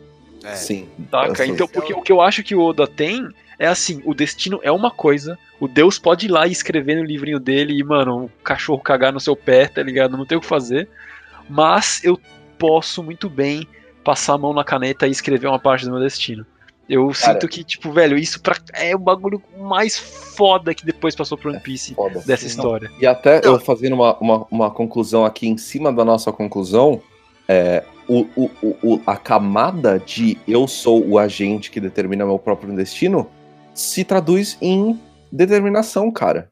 [0.43, 0.55] É.
[0.55, 0.89] Sim.
[1.09, 1.45] Saca?
[1.45, 3.27] Então, porque o que eu acho que o Oda tem
[3.59, 7.03] é assim: o destino é uma coisa, o Deus pode ir lá e escrever no
[7.03, 10.17] livrinho dele e, mano, o cachorro cagar no seu pé, tá ligado?
[10.17, 10.89] Não tem o que fazer.
[11.49, 12.19] Mas eu
[12.57, 13.67] posso muito bem
[14.03, 16.45] passar a mão na caneta e escrever uma parte do meu destino.
[16.93, 17.33] Eu Cara.
[17.33, 21.49] sinto que, tipo, velho, isso pra, é o bagulho mais foda que depois passou pro
[21.49, 22.19] One Piece Foda.
[22.25, 22.47] dessa Sim.
[22.49, 22.91] história.
[22.99, 23.53] E até Não.
[23.53, 27.01] eu fazendo uma, uma, uma conclusão aqui em cima da nossa conclusão,
[27.47, 32.37] é, o, o, o, o- a camada de eu sou o agente que determina meu
[32.37, 33.29] próprio destino
[33.73, 34.99] se traduz em
[35.31, 36.51] determinação, cara.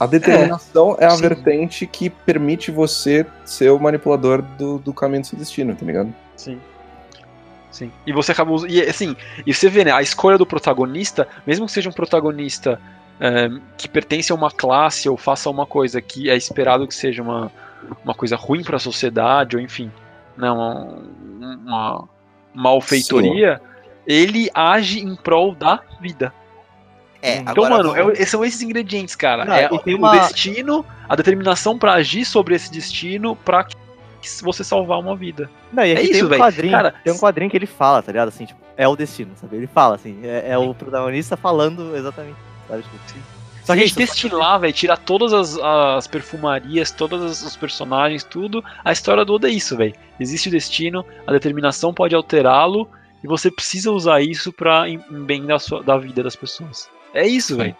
[0.00, 1.20] A determinação é, a sim.
[1.20, 6.14] vertente que permite você ser o manipulador do, do caminho do seu destino, tá ligado?
[6.36, 6.58] Sim.
[7.70, 7.92] Sim.
[8.06, 8.70] E você acaba usando.
[8.70, 9.14] E assim,
[9.46, 9.92] e você vê, né?
[9.92, 12.80] A escolha do protagonista, mesmo que seja um protagonista
[13.20, 17.22] é, que pertence a uma classe ou faça uma coisa que é esperado que seja
[17.22, 17.50] uma,
[18.04, 19.90] uma coisa ruim para a sociedade, ou enfim,
[20.36, 21.02] não,
[21.66, 22.08] uma
[22.54, 23.60] malfeitoria,
[24.06, 26.32] ele age em prol da vida.
[27.20, 29.44] É, Então, agora mano, vamos- é- são esses ingredientes, cara.
[29.44, 33.74] Não, é tem o uma- destino, a determinação pra agir sobre esse destino pra que
[34.42, 35.48] você salvar uma vida.
[35.72, 36.72] Não, e aqui É tem isso, um quadrinho.
[36.72, 38.28] Cara, tem um quadrinho que ele fala, tá ligado?
[38.28, 39.56] Assim, tipo, é o destino, sabe?
[39.56, 42.36] Ele fala, assim, é, é o protagonista falando exatamente.
[42.68, 42.82] Sabe?
[42.82, 47.42] Tipo, a gente isso, só que- destilar, velho, tirar todas as, as perfumarias, todos os-
[47.42, 49.94] os personagens, tudo, a história do Oda é isso, velho.
[50.18, 52.88] Existe o destino, a determinação pode alterá-lo,
[53.22, 56.88] e você precisa usar isso pra em, em bem da, sua, da vida das pessoas.
[57.12, 57.76] É isso, velho.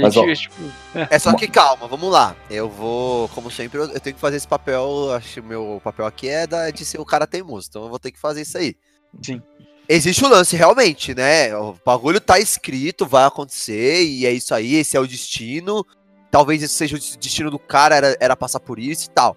[0.00, 0.62] Mas, gente, ó, é, tipo,
[0.94, 1.08] é.
[1.10, 2.36] É só que calma, vamos lá.
[2.50, 5.12] Eu vou, como sempre, eu tenho que fazer esse papel.
[5.12, 7.68] Acho que o meu papel aqui é da, de ser o cara teimoso.
[7.68, 8.76] Então eu vou ter que fazer isso aí.
[9.20, 9.42] Sim.
[9.88, 11.54] Existe o lance, realmente, né?
[11.56, 15.84] O bagulho tá escrito, vai acontecer, e é isso aí, esse é o destino.
[16.30, 19.36] Talvez esse seja o destino do cara, era, era passar por isso e tal.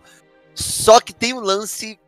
[0.54, 2.00] Só que tem o lance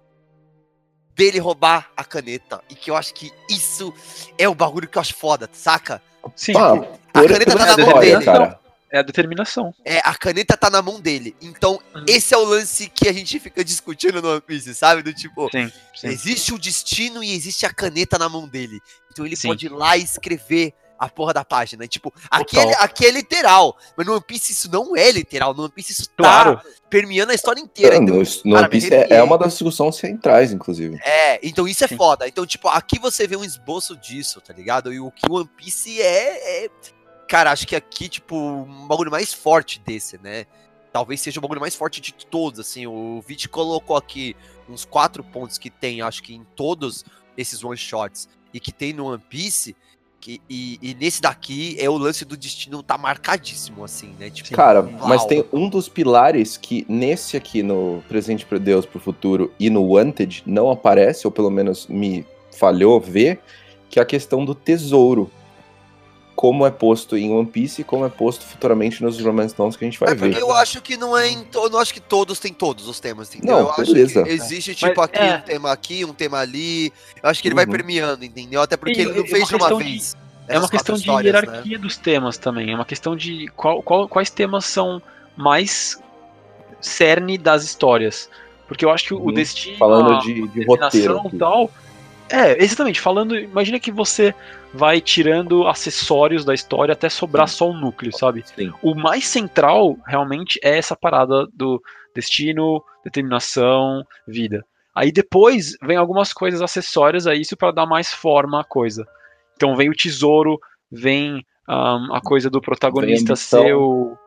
[1.17, 2.61] dele roubar a caneta.
[2.69, 3.93] E que eu acho que isso
[4.37, 6.01] é o bagulho que eu acho foda, saca?
[6.35, 6.73] Sim, Ah,
[7.13, 8.25] A por- caneta tá na mão história, dele.
[8.25, 8.59] cara.
[8.89, 9.73] é a determinação.
[9.83, 11.35] É, a caneta tá na mão dele.
[11.41, 12.05] Então, Uhum.
[12.07, 15.01] esse é o lance que a gente fica discutindo no One Piece, sabe?
[15.01, 16.07] Do tipo, Sim, sim.
[16.07, 18.79] existe o destino e existe a caneta na mão dele.
[19.11, 19.49] Então ele Sim.
[19.49, 21.85] pode ir lá e escrever a porra da página.
[21.85, 23.77] E, tipo, aqui é, aqui é literal.
[23.95, 25.53] Mas no One Piece isso não é literal.
[25.53, 26.57] No One Piece isso Claro.
[26.57, 27.95] tá permeando a história inteira.
[27.95, 30.99] É, Então, no, no cara, One Piece é, é uma das discussões centrais, inclusive.
[31.03, 31.97] É, então isso é Sim.
[31.97, 32.27] foda.
[32.27, 34.91] Então, tipo, aqui você vê um esboço disso, tá ligado?
[34.93, 36.69] E o que o One Piece é, é-
[37.27, 40.45] Cara, acho que aqui, tipo, um bagulho mais forte desse, né?
[40.93, 42.87] Talvez seja o bagulho mais forte de todos, assim.
[42.87, 44.33] O Vit colocou aqui
[44.69, 47.03] uns quatro pontos que tem, acho que em todos
[47.35, 49.75] esses one-shots e que tem no One Piece.
[50.19, 54.29] Que, e, e nesse daqui é o lance do destino tá marcadíssimo, assim, né?
[54.29, 55.07] Tipo, Cara, uau.
[55.07, 59.69] mas tem um dos pilares que nesse aqui, no Presente para Deus pro Futuro e
[59.69, 63.39] no Wanted, não aparece, ou pelo menos me falhou ver,
[63.89, 65.31] que é a questão do tesouro.
[66.37, 69.83] Como é posto em One Piece e como é posto futuramente nos Romance Stones que
[69.83, 70.29] a gente vai É ver.
[70.29, 71.57] porque eu acho que não é em to...
[71.63, 73.55] eu não acho que todos têm todos os temas, entendeu?
[73.55, 74.23] Não, eu acho beleza.
[74.23, 75.35] que existe tipo Mas, aqui é.
[75.37, 76.93] um tema aqui, um tema ali.
[77.23, 77.71] Eu acho que ele vai Uhum.
[77.71, 78.61] premiando, entendeu?
[78.61, 80.17] Até porque E ele não é fez uma de uma questão de- vez.
[80.47, 81.39] É uma questão de histórias, né?
[81.41, 82.71] hierarquia dos temas também.
[82.71, 85.01] É uma questão de qual, qual- quais temas são
[85.35, 85.99] mais
[86.79, 88.29] cerne das histórias.
[88.67, 89.33] Porque eu acho que o Uhum.
[89.33, 91.21] destino, Falando de, de roteiro.
[91.33, 91.71] e tal.
[92.29, 92.99] É, exatamente.
[93.01, 94.35] Falando, imagina que você
[94.73, 98.43] vai tirando acessórios da história até sobrar só o núcleo, sabe?
[98.55, 98.71] Sim.
[98.81, 101.81] O mais central realmente é essa parada do
[102.13, 104.65] destino, determinação, vida.
[104.95, 109.05] Aí depois vem algumas coisas acessórias a isso para dar mais forma à coisa.
[109.55, 110.59] Então vem o tesouro,
[110.91, 114.17] vem ahn, a coisa do protagonista ser o.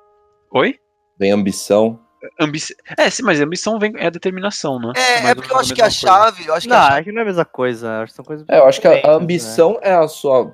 [0.52, 0.76] Oi?
[1.18, 1.98] Vem ambição.
[2.38, 2.60] Ambi...
[2.98, 3.92] É, sim, mas a ambição vem...
[3.96, 4.92] é a determinação, né?
[4.96, 5.96] É, é porque eu menos acho que a coisa.
[5.98, 8.02] chave, eu acho que a Não, chave é que não é a mesma coisa.
[8.02, 8.46] Acho que são coisas.
[8.48, 10.52] É, eu acho que a- a diferentes, ambição é a sua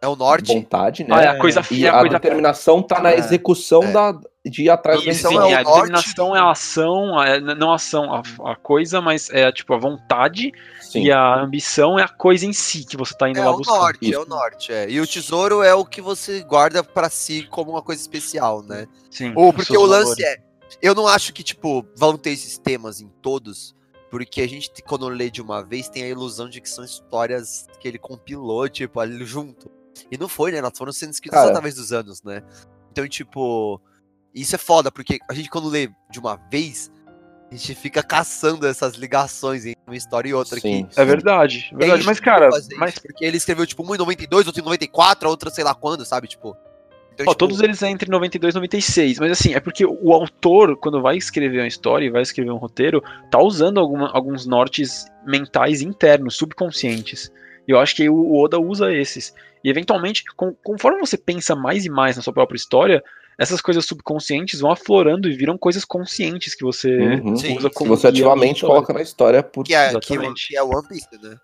[0.00, 0.52] é o norte.
[0.52, 1.10] vontade, né?
[1.12, 3.18] Ah, é a coisa E fia, a a coisa determinação tá na É.
[3.18, 3.92] execução É.
[3.92, 4.12] da,
[4.44, 5.74] de ir atrás da Ambição Sim, é a norte.
[5.76, 9.78] determinação é a ação, a- não a ação, a, a coisa, mas é tipo a
[9.78, 10.50] vontade
[10.80, 11.04] Sim.
[11.04, 13.58] e a ambição é a coisa em si que você tá indo É lá o
[13.58, 13.76] buscar.
[13.78, 14.22] norte, é Isso.
[14.22, 14.90] o norte, é.
[14.90, 18.86] E o tesouro é o que você guarda pra si como uma coisa especial, né?
[19.08, 20.24] Sim, Ou porque o lance valores.
[20.24, 20.51] é.
[20.80, 23.74] Eu não acho que, tipo, vão ter esses temas em todos.
[24.10, 27.66] Porque a gente, quando lê de uma vez, tem a ilusão de que são histórias
[27.80, 29.70] que ele compilou, tipo, ali junto.
[30.10, 30.58] E não foi, né?
[30.58, 31.50] Elas foram sendo escritas Cara.
[31.50, 32.42] através dos anos, né?
[32.90, 33.80] Então, tipo.
[34.34, 36.90] Isso é foda, porque a gente, quando lê de uma vez,
[37.50, 40.58] a gente fica caçando essas ligações entre uma história e outra.
[40.58, 40.86] Sim.
[40.86, 42.04] Que É verdade, é verdade.
[42.04, 42.48] Mas, que cara,
[42.78, 45.74] mas porque ele escreveu, tipo, uma em 92, outra em 94, a outra sei lá
[45.74, 46.28] quando, sabe?
[46.28, 46.56] Tipo.
[47.14, 50.12] Então, Ó, tipo, todos eles é entre 92 e 96, mas assim, é porque o
[50.12, 54.46] autor, quando vai escrever uma história e vai escrever um roteiro, tá usando alguma- alguns
[54.46, 57.30] nortes mentais internos, subconscientes.
[57.68, 59.34] E eu acho que o o Oda usa esses.
[59.62, 63.02] E eventualmente, com- conforme você pensa mais e mais na sua própria história,
[63.38, 67.34] essas coisas subconscientes vão aflorando e viram coisas conscientes que você Uhum.
[67.34, 69.64] Usa Que como você guia ativamente coloca na história por.
[69.64, 70.48] Que é, que, Exatamente.
[70.48, 71.36] que é One Piece, né?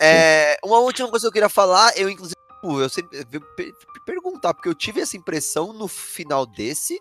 [0.00, 2.34] É, uma última coisa que eu queria falar, eu inclusive,
[2.64, 3.24] tipo, eu sempre
[3.56, 3.72] per-
[4.06, 6.98] perguntar, porque eu tive essa impressão no final desse,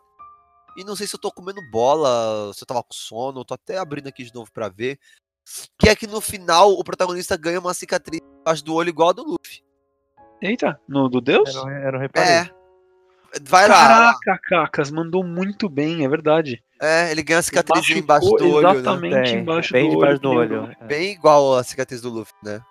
[0.78, 3.54] e não sei se eu tô comendo bola, se eu tava com sono, eu tô
[3.54, 5.00] até abrindo aqui de novo pra ver,
[5.78, 9.14] que é que no final o protagonista ganha uma cicatriz embaixo do olho igual a
[9.14, 9.64] do Luffy.
[10.42, 11.54] Eita, no do Deus?
[11.56, 12.30] Eu não, eu não reparei.
[12.30, 12.50] É.
[13.42, 14.14] Vai lá.
[14.20, 16.62] Caraca, Cacas, mandou muito bem, é verdade.
[16.80, 18.80] É, ele ganha a cicatriz embaixo do olho, né?
[18.80, 20.50] Exatamente Tem, embaixo bem do debaixo olho.
[20.50, 20.78] do olho.
[20.80, 20.86] É.
[20.86, 22.62] Bem igual a cicatriz do Luffy, né?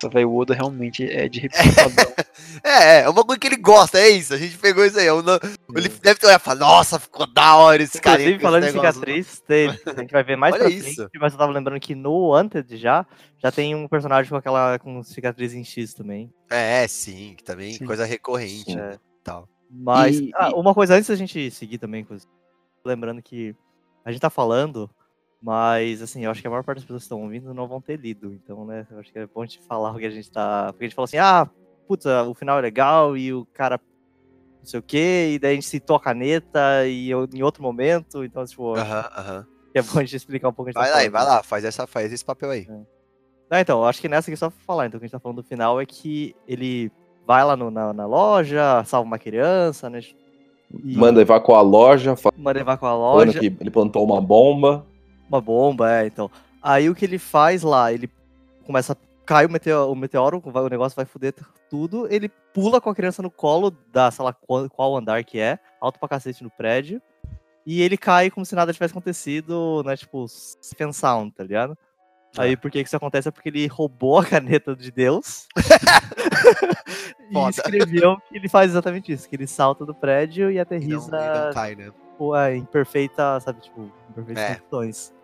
[0.00, 2.12] Nossa, velho, o Oda realmente é de reputadão.
[2.64, 4.32] É, é uma coisa que ele gosta, é isso.
[4.32, 5.06] A gente pegou isso aí.
[5.06, 8.20] é Ele deve ter olhado e falado, nossa, ficou da hora esse cara.
[8.20, 10.94] Inclusive, falando em cicatriz, tem- a gente vai ver mais Olha pra isso.
[10.94, 13.06] frente, mas eu tava lembrando que no Wanted já,
[13.38, 16.32] já tem um personagem com aquela com cicatriz em X também.
[16.50, 17.84] É, sim, que também Sim.
[17.84, 18.72] coisa recorrente.
[18.72, 18.78] Sim.
[18.78, 18.98] É.
[19.22, 19.48] Tal.
[19.70, 22.06] Mas, E- ah, e- uma coisa antes da gente seguir também,
[22.84, 23.54] lembrando que
[24.04, 24.88] a gente tá falando,
[25.40, 27.80] mas assim, eu acho que a maior parte das pessoas que estão ouvindo não vão
[27.80, 30.10] ter lido, então, né, eu acho que é bom a gente falar o que a
[30.10, 31.48] gente tá, porque a gente falou assim, ah,
[31.86, 33.80] putz, o final é legal e o cara
[34.60, 37.62] não sei o que, e daí a gente citou a caneta e eu- em outro
[37.62, 39.46] momento, então, tipo, acho Aham, aham.
[39.72, 41.12] que é bom a gente explicar um pouco gente Vai tá lá, falando.
[41.12, 42.66] vai lá, faz, essa, faz esse papel aí.
[43.50, 44.86] Não, então, eu acho que nessa aqui só pra falar.
[44.86, 46.90] Então, o que a gente tá falando do final é que ele
[47.26, 50.00] vai lá no- na, na loja, salva uma criança, né?
[50.84, 54.04] E Manda evacuar a loja, falando manda levar com a falando loja, que ele plantou
[54.04, 54.84] uma bomba.
[55.28, 56.30] Uma bomba, é, então.
[56.62, 58.10] Aí o que ele faz lá, ele
[58.64, 61.34] começa a cair o meteoro, o meteoro, o negócio vai foder
[61.70, 65.38] tudo, ele pula com a criança no colo da, sei lá, qual, qual andar que
[65.38, 67.00] é, alto pra cacete no prédio,
[67.66, 70.24] e ele cai como se nada tivesse acontecido, né, tipo,
[70.80, 71.76] and sound, tá ligado?
[72.36, 73.28] Aí por que isso acontece?
[73.28, 75.46] É porque ele roubou a caneta de Deus
[77.30, 77.50] e Foda.
[77.50, 81.16] escreveu que ele faz exatamente isso, que ele salta do prédio e E não, aterriza
[81.16, 81.92] e não cai, né?
[82.16, 84.54] pô, é, em perfeita, sabe, tipo, em perfeitas É.
[84.56, 85.14] condições.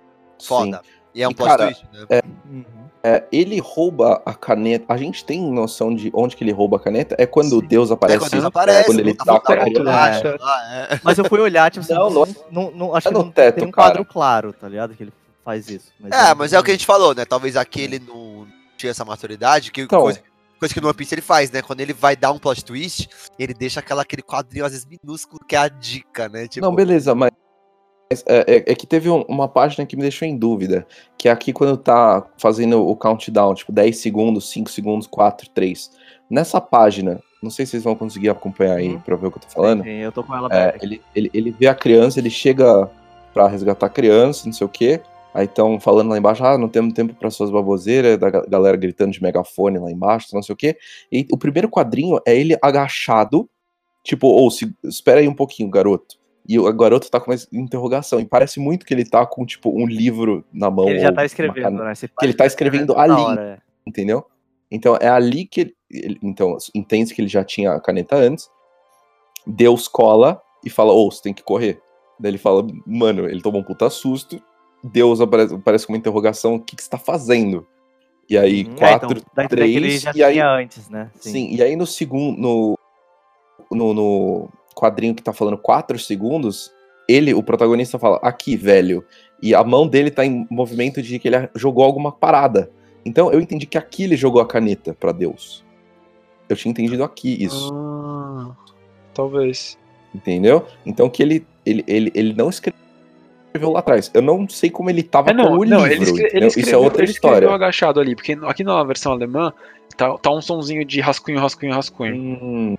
[0.43, 0.83] Foda.
[1.15, 2.21] E é um plot cara, twist, né?
[2.51, 2.65] Uhum.
[3.07, 4.87] É, ele rouba a caneta.
[4.89, 7.15] A gente tem noção de onde que ele rouba a caneta?
[7.19, 7.67] É quando Sim.
[7.67, 8.19] Deus É aparece.
[8.19, 11.01] quando ele aparece, quando ele tá com a é.
[11.05, 13.25] Mas eu fui olhar, tipo, assim, Não, não, não- não, não- acho é que no
[13.25, 14.13] não teto, tem um quadro cara.
[14.13, 14.95] claro, tá ligado?
[14.95, 15.13] Que ele
[15.45, 15.93] faz isso.
[16.11, 17.25] É, mas é o que a gente falou, né?
[17.27, 20.01] Talvez aquele não tinha essa maturidade, que Então.
[20.01, 20.21] coisa,
[20.59, 21.61] coisa que no One Piece ele faz, né?
[21.61, 23.09] Quando ele vai dar um plot twist,
[23.39, 26.49] ele deixa aquela, aquele quadrinho, às vezes, minúsculo, que é a dica, né?
[26.49, 27.31] Tipo, Não, beleza, mas
[28.11, 30.87] é, é- é que teve um- uma página que me deixou em dúvida,
[31.19, 35.91] que é aqui quando tá fazendo o countdown, tipo 10 segundos, 5 segundos, 4, 3.
[36.31, 39.01] Nessa página, não sei se vocês vão conseguir acompanhar aí Uhum.
[39.01, 39.83] pra ver o que eu tô falando.
[39.83, 42.91] Sim, eu tô com ela É, ele, ele, ele vê a criança, ele chega
[43.33, 45.01] pra resgatar a criança, não sei o quê.
[45.35, 48.77] Aí estão falando lá embaixo, ah, não temos tempo pra suas baboseiras, da ga- galera
[48.77, 50.77] gritando de megafone lá embaixo, não sei o quê.
[51.11, 53.51] E o primeiro quadrinho é ele agachado,
[54.05, 56.17] tipo, ou se, espera aí um pouquinho, garoto.
[56.47, 59.71] E o garoto tá com uma interrogação, e parece muito que ele tá com, tipo,
[59.71, 60.89] um livro na mão.
[60.89, 61.93] Ele já tá escrevendo, né?
[61.93, 63.59] Esse Que ele tá escrevendo toda ali, hora, é.
[63.87, 64.27] entendeu?
[64.71, 68.51] Então é ali que ele, ele- então entende que ele já tinha a caneta antes.
[69.47, 71.81] Deus cola e fala: "Ô, você tem que correr".
[72.19, 74.43] Daí ele fala: "Mano, ele tomou um puta susto".
[74.83, 77.67] Deus aparece, aparece com uma interrogação: "O que que você tá fazendo?".
[78.29, 80.89] E aí é, quatro, então, dá a entender que ele três, já e aí antes,
[80.89, 81.11] né?
[81.21, 81.55] sim.
[81.55, 82.79] e aí no segundo no,
[83.71, 86.73] no no quadrinho que tá falando 4 segundos,
[87.09, 89.05] ele, o protagonista fala: "Aqui, velho".
[89.43, 92.71] E a mão dele tá em movimento de que ele jogou alguma parada.
[93.05, 95.63] Então eu entendi que aqui ele jogou a caneta pra Deus.
[96.49, 98.51] Eu tinha entendido aqui isso, Ah,
[99.13, 99.79] talvez.
[100.15, 100.67] entendeu?
[100.87, 102.75] Então que ele, ele, ele, ele não escreveu
[103.73, 104.11] lá atrás.
[104.15, 106.47] Eu não sei como ele tava É, não, com o não, livro, ele, escre- ele
[106.47, 107.55] escreveu, Isso é outra ele escreveu história.
[107.55, 109.53] agachado ali, porque aqui na versão alemã
[109.97, 112.15] tá, tá um sonzinho de rascunho, rascunho, rascunho.
[112.15, 112.77] Hum,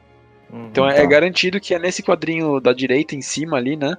[0.56, 0.68] Uhum.
[0.68, 1.06] Então é tá.
[1.06, 3.96] garantido que é nesse quadrinho da direita em cima ali, né?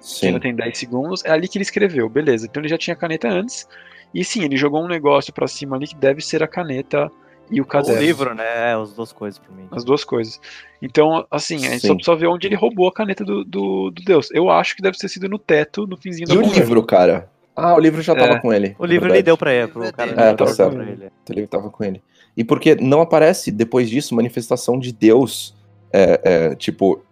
[0.00, 0.26] Que sim.
[0.26, 2.46] ainda tem 10 segundos, é ali que ele escreveu, beleza.
[2.46, 3.68] Então ele já tinha caneta antes.
[4.12, 7.10] E sim, ele jogou um negócio pra cima ali que deve ser a caneta
[7.50, 8.00] e o o caderno.
[8.00, 8.44] livro, né?
[8.44, 9.68] É, as duas coisas pra mim.
[9.70, 10.40] As duas coisas.
[10.80, 11.94] Então, assim, a gente só Sim.
[11.96, 14.28] precisa ver onde ele roubou a caneta do, do, do Deus.
[14.32, 16.60] Eu acho que deve ter sido no teto, no finzinho da E o conversa.
[16.60, 17.30] livro, cara?
[17.54, 18.38] Ah, o livro já tava É.
[18.40, 18.74] com ele.
[18.78, 19.16] O livro verdade.
[19.18, 20.10] ele deu pra ele, pro é cara.
[20.10, 20.80] É, tá certo.
[20.80, 21.10] ele.
[21.28, 22.02] O livro tava com ele.
[22.36, 25.54] E porque não aparece, depois disso, manifestação de Deus,
[25.92, 27.02] é, é, tipo,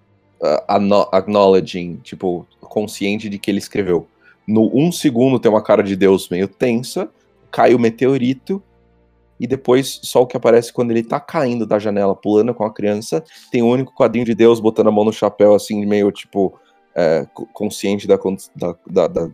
[0.40, 4.06] uh, acknowledging, tipo, consciente de que ele escreveu.
[4.46, 7.08] No um segundo tem uma cara de Deus meio tensa,
[7.50, 8.62] cai o meteorito,
[9.38, 12.72] e depois só o que aparece quando ele tá caindo da janela, pulando com a
[12.72, 16.58] criança, tem o único quadrinho de Deus botando a mão no chapéu, assim, meio, tipo,
[16.94, 18.18] é, co- consciente da,
[18.56, 19.30] da, da- da-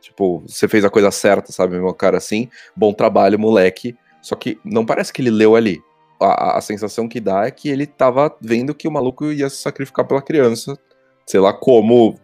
[0.00, 1.78] Tipo, você fez a coisa certa, sabe?
[1.78, 3.96] Meu cara assim, bom trabalho, moleque.
[4.20, 5.80] Só que não parece que ele leu ali.
[6.22, 9.56] A, a- sensação que dá é que ele tava vendo que o maluco ia se
[9.56, 10.78] sacrificar pela criança.
[11.26, 12.18] Sei lá como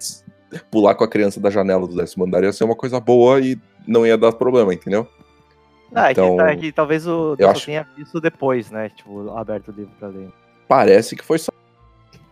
[0.70, 3.58] pular com a criança da janela do décimo andar ia ser uma coisa boa e
[3.86, 5.06] não ia dar problema, entendeu?
[5.94, 8.88] Ah, é que, Então, tá- é que talvez o só acho- tenha visto depois, né?
[8.90, 10.30] Tipo, aberto o livro pra ler.
[10.66, 11.50] Parece que foi só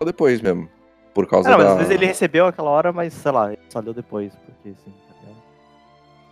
[0.04, 0.68] depois mesmo.
[1.14, 1.72] Por causa Ah, não, mas da.
[1.72, 4.92] às vezes ele recebeu aquela hora, mas sei lá, ele só leu depois, porque sim.
[5.08, 5.42] tá ligado?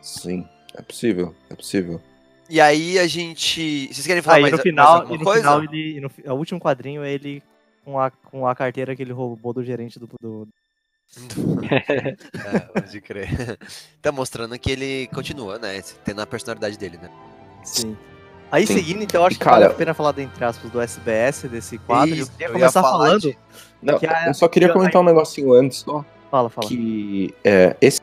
[0.02, 2.00] Sim, é possível, é possível.
[2.48, 3.88] E aí a gente.
[3.92, 5.40] Vocês querem falar Ah, e mais, no mais final, alguma e no coisa?
[5.40, 5.96] final ele.
[5.96, 7.42] e no fi- o último quadrinho é ele
[7.84, 10.08] com a, com a carteira que ele roubou do gerente do.
[10.20, 10.48] do-
[11.72, 13.58] é, pode crer.
[14.02, 15.80] Tá mostrando que ele continua, né?
[16.04, 17.10] Tendo a personalidade dele, né?
[17.62, 17.96] Sim.
[18.52, 18.74] Aí Sim.
[18.74, 21.44] seguindo, então, eu acho que cara- vale a pena falar, do, entre aspas, do SBS,
[21.50, 22.14] desse quadro.
[22.14, 23.20] Isso, eu queria eu ia começar falar falando.
[23.20, 23.38] de-
[23.82, 26.04] Não, Que a- eu só queria comentar um negocinho antes, só.
[26.30, 26.68] Fala, fala.
[26.68, 28.02] que é, esses,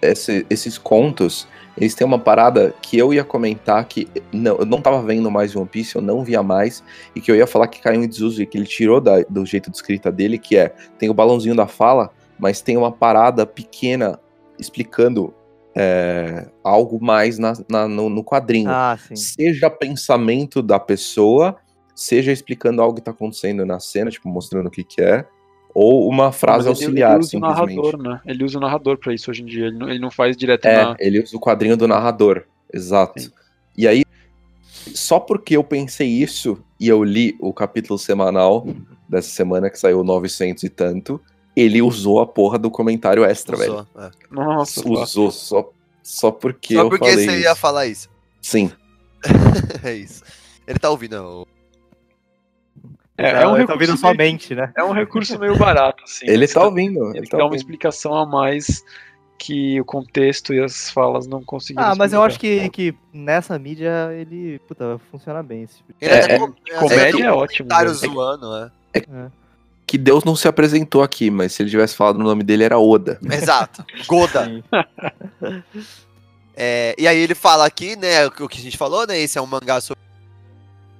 [0.00, 1.46] esse- esses contos,
[1.80, 5.56] eles têm uma parada que eu ia comentar que não, eu não tava vendo mais
[5.56, 6.84] One Piece, eu não via mais,
[7.16, 9.44] e que eu ia falar que caiu em desuso e que ele tirou da- do
[9.46, 10.68] jeito de escrita dele, que é,
[10.98, 14.20] tem o balãozinho da fala, mas tem uma parada pequena
[14.58, 15.34] explicando
[15.76, 18.68] é, algo mais na- na- no, no quadrinho.
[18.70, 19.14] Ah, sim.
[19.14, 21.56] Seja pensamento da pessoa,
[21.94, 25.24] seja explicando algo que tá acontecendo na cena, tipo, mostrando o que que é,
[25.74, 28.20] ou uma frase ele- auxiliar, ele usa o narrador, né?
[28.26, 29.66] Ele usa o narrador pra isso hoje em dia.
[29.66, 30.96] Ele não, ele não faz direto É, na.
[30.98, 33.20] ele usa o quadrinho do narrador, exato.
[33.20, 33.30] Sim.
[33.76, 34.04] E aí,
[34.94, 38.66] só porque eu pensei isso e eu li o capítulo semanal
[39.08, 41.20] dessa semana que saiu 900 e tanto,
[41.54, 43.72] ele usou a porra do comentário extra, velho.
[43.74, 44.10] Usou, é.
[44.30, 45.70] Nossa, Usou só,
[46.02, 47.42] só porque Só eu porque falei você isso.
[47.44, 48.08] ia falar isso.
[48.40, 48.70] Sim,
[49.84, 50.22] é isso.
[50.66, 51.46] Ele tá ouvindo, o-
[53.26, 54.72] é, é um Tá- tá recurso ouvindo meio- somente, né?
[54.76, 56.26] É um recurso meio barato, assim.
[56.28, 57.58] ele Você tá ouvindo, ele Ele tá dá uma ouvindo.
[57.60, 58.82] explicação a mais
[59.38, 61.88] que o contexto e as falas não conseguiram.
[61.90, 65.62] Ah, mas eu acho que, que nessa mídia ele, puta, funciona bem.
[65.62, 67.68] Esse tipo de- É, é, com- Comédia é um ótimo.
[67.68, 68.12] comentário velho.
[68.12, 69.30] zoando, é.
[69.86, 72.78] Que Deus não se apresentou aqui, mas se ele tivesse falado o nome dele era
[72.78, 73.18] Oda.
[73.32, 73.84] Exato.
[74.06, 74.62] Goda.
[76.56, 79.18] É, e aí ele fala aqui, né, o que o que a gente falou, né?
[79.18, 80.00] Esse é um mangá sobre.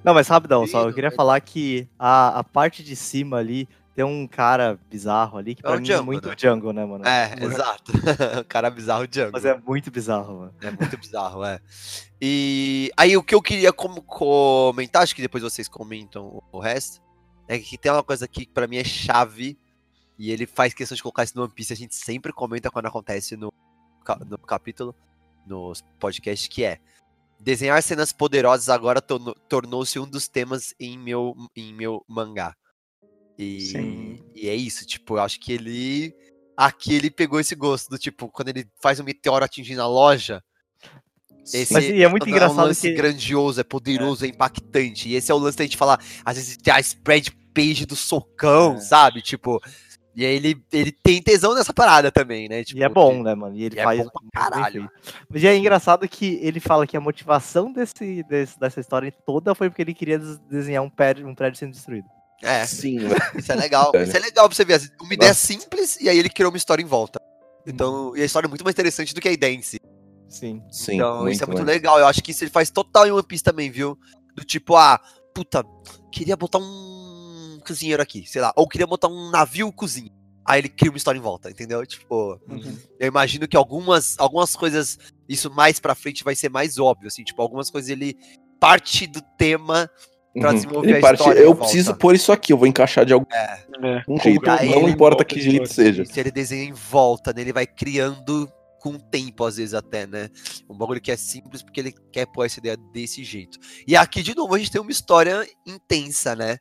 [0.02, 4.04] Não, mas rapidão, só eu queria falar que a, a parte de cima ali tem
[4.04, 6.34] um cara bizarro ali, que É pra o mim é Django, muito né?
[6.34, 7.06] Django, né, mano?
[7.06, 7.92] É, exato.
[8.40, 9.32] o cara bizarro Django.
[9.32, 10.54] Mas é muito bizarro, mano.
[10.62, 11.60] É muito bizarro, é.
[12.20, 17.02] E aí o que eu queria comentar, acho que depois vocês comentam o resto,
[17.48, 19.58] é que tem uma coisa aqui que pra mim é chave
[20.18, 22.86] E ele faz questão de colocar isso no One Piece, a gente sempre comenta quando
[22.86, 23.52] acontece no,
[24.26, 24.94] no capítulo,
[25.46, 26.78] no podcast, que é
[27.40, 32.54] desenhar cenas poderosas agora tornou- tornou-se um dos temas em meu, em meu mangá.
[33.38, 34.18] E, Sim.
[34.34, 36.14] e é isso, tipo, eu acho que ele.
[36.56, 40.42] Aqui ele pegou esse gosto do tipo, quando ele faz um meteoro atingindo a loja.
[41.52, 44.28] Esse Mas e é muito um engraçado lance que- grandioso, é poderoso, é.
[44.28, 45.08] impactante.
[45.08, 47.96] E esse é o lance da gente falar, às vezes tem a spread page do
[47.96, 48.80] socão, É.
[48.80, 49.22] sabe?
[49.22, 49.58] Tipo.
[50.14, 52.64] E aí ele, ele tem tesão nessa parada também, né?
[52.64, 53.56] Tipo, E é bom, né, mano?
[53.56, 53.98] E ele e é faz.
[53.98, 54.90] bom pra muito bem caralho.
[55.28, 59.70] Mas é engraçado que ele fala que a motivação desse, desse- dessa história toda foi
[59.70, 62.06] porque ele queria des- desenhar um prédio, um prédio sendo destruído.
[62.42, 63.14] É, Sim, velho.
[63.36, 63.92] isso é legal.
[63.94, 64.80] Isso é legal pra você ver.
[65.00, 65.46] Uma ideia Nossa.
[65.46, 67.20] simples e aí ele criou uma história em volta.
[67.66, 69.78] Então, e a história é muito mais interessante do que a ideia em si.
[70.28, 70.62] Sim.
[70.70, 71.68] Sim, então, isso é muito mais.
[71.68, 71.98] legal.
[71.98, 73.96] Eu acho que isso ele faz total em One Piece também, viu?
[74.34, 74.98] Do tipo, ah,
[75.34, 75.62] puta,
[76.10, 76.99] queria botar um
[77.60, 78.52] cozinheiro aqui, sei lá.
[78.56, 80.10] Ou queria botar um navio cozinha.
[80.44, 81.84] Aí ele cria uma história em volta, entendeu?
[81.86, 82.40] Tipo,
[82.98, 84.98] eu imagino que algumas, algumas coisas,
[85.28, 88.16] isso mais pra frente vai ser mais óbvio, assim, tipo, algumas coisas ele
[88.58, 89.88] parte do tema
[90.34, 90.54] pra Uhum.
[90.54, 91.38] desenvolver Ele a parte, história.
[91.38, 91.60] eu em volta.
[91.62, 93.56] preciso pôr isso aqui, eu vou encaixar de algum É.
[94.22, 96.04] jeito, Colocar não ele importa que jeito seja.
[96.04, 97.42] Se ele desenha em volta, né?
[97.42, 98.50] Ele vai criando
[98.80, 100.30] com o tempo, às vezes, até, né?
[100.68, 103.58] Um bagulho que é simples porque ele quer pôr essa ideia desse jeito.
[103.86, 106.56] E aqui, de novo, a gente tem uma história intensa, né?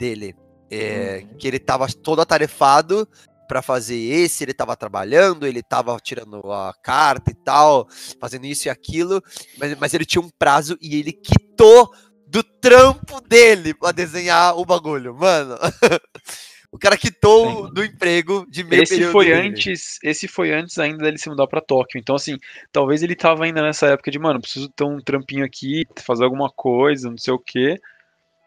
[0.00, 0.34] Dele.
[0.70, 1.36] É, Uhum.
[1.36, 3.06] Que ele tava todo atarefado
[3.46, 7.88] pra fazer esse, ele tava trabalhando, ele tava tirando a carta e tal,
[8.20, 9.20] fazendo isso e aquilo,
[9.58, 11.90] mas, mas ele tinha um prazo e ele quitou
[12.28, 15.56] do trampo dele pra desenhar o bagulho, mano.
[16.70, 17.74] o cara quitou Sim.
[17.74, 19.48] do emprego de meio Esse foi dele.
[19.48, 21.98] antes, esse foi antes ainda dele se mudar pra Tóquio.
[21.98, 22.38] Então assim,
[22.70, 26.48] talvez ele tava ainda nessa época de, mano, preciso ter um trampinho aqui, fazer alguma
[26.48, 27.76] coisa, não sei o quê.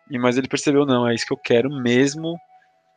[0.10, 2.38] E mas ele percebeu, não, é isso que eu quero mesmo.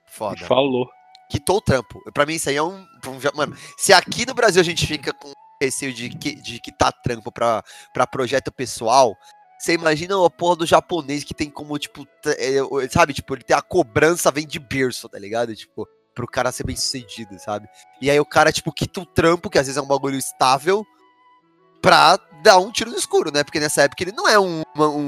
[0.07, 0.37] Foda.
[0.37, 0.89] E falou.
[1.31, 2.01] Quitou o trampo.
[2.13, 2.77] Pra mim, isso aí é um.
[3.07, 7.33] um Mano, se aqui no Brasil a gente fica com receio de, de quitar trampo
[7.33, 9.17] pra, pra projeto pessoal,
[9.59, 13.15] você imagina a porra do japonês que tem como, tipo, é, sabe?
[13.15, 15.55] Tipo, ele tem a cobrança, vem de berço, tá ligado?
[15.57, 17.67] Tipo, pro cara ser bem sucedido, sabe?
[18.01, 20.85] E aí o cara, tipo, quita o trampo, que às vezes é um bagulho estável,
[21.81, 23.43] pra dar um tiro no escuro, né?
[23.43, 24.63] Porque nessa época ele não é um.
[24.75, 25.07] uma-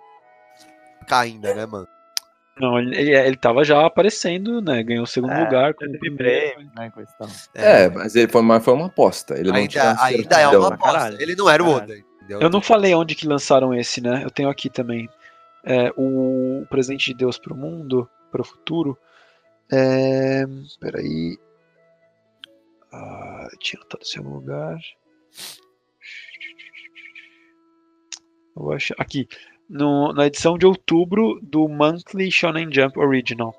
[1.16, 1.18] um...
[1.18, 1.88] ainda, né, mano?
[2.60, 4.82] Não, ele, ele, ele tava já aparecendo, né?
[4.82, 5.74] Ganhou o segundo É, lugar.
[5.74, 6.54] Como teve primeiro.
[6.54, 6.92] prêmio, né?
[6.96, 7.28] E tal.
[7.54, 9.38] É, mas ele foi, mas foi uma aposta.
[9.38, 10.92] Ele não tinha ainda, ainda é uma aposta.
[10.92, 11.22] caralho.
[11.22, 11.68] Ele não era o.
[11.70, 12.40] Oda, entendeu?
[12.40, 14.22] Eu não falei onde que lançaram esse, né?
[14.24, 15.08] Eu tenho aqui também.
[15.64, 18.98] É, o Presente de Deus pro Mundo, pro futuro.
[19.70, 20.44] É,
[20.80, 21.38] peraí.
[22.92, 24.78] Ah, tinha anotado esse algum lugar.
[28.56, 29.28] Eu acho, aqui.
[29.68, 33.54] No, na edição de outubro do Monthly Shonen Jump Original.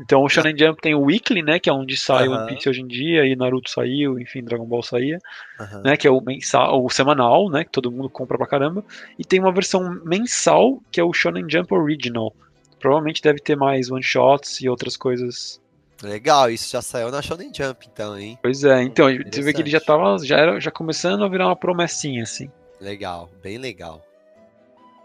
[0.00, 1.58] Então o Shonen Jump tem o Weekly, né?
[1.58, 2.38] Que é onde sai Aham.
[2.38, 5.18] One Piece hoje em dia, e Naruto saiu, enfim, Dragon Ball saía
[5.60, 5.82] Aham.
[5.84, 8.84] né, que é o mensal, o semanal, né, que todo mundo compra pra caramba,
[9.18, 12.34] e tem uma versão mensal que é o Shonen Jump Original.
[12.80, 15.60] Provavelmente deve ter mais one shots e outras coisas.
[16.02, 18.36] Legal, isso já saiu na Shonen Jump, então, hein?
[18.42, 21.46] Pois é, então você vê que ele já tava, já era, já começando a virar
[21.46, 22.50] uma promessinha assim.
[22.80, 24.04] Legal, bem legal.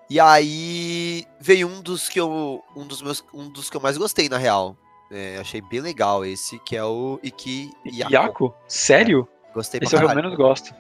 [0.10, 3.98] E aí veio um dos que eu, um dos meus, um dos que eu mais
[3.98, 4.76] gostei na real.
[5.12, 8.14] É, achei bem legal esse, que é o Iki Yako.
[8.14, 8.54] Yaku?
[8.68, 9.28] Sério?
[9.54, 10.24] Gostei Esse é o eu caralho.
[10.24, 10.74] menos gosto.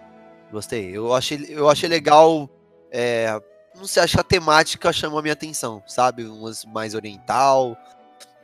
[0.51, 0.95] Gostei.
[0.95, 2.49] Eu achei, eu achei legal.
[2.91, 3.39] é,
[3.75, 6.23] não sei, acho que a temática chamou a minha atenção, sabe?
[6.25, 7.77] Umas mais oriental.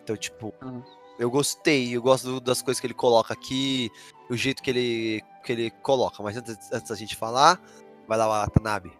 [0.04, 0.82] Então, tipo, Hum.
[1.18, 1.96] eu gostei.
[1.96, 3.90] Eu gosto das coisas que ele coloca aqui,
[4.30, 6.22] o jeito que ele, que ele coloca.
[6.22, 7.60] Mas antes, antes da gente falar,
[8.08, 8.92] vai lá, Watanabe.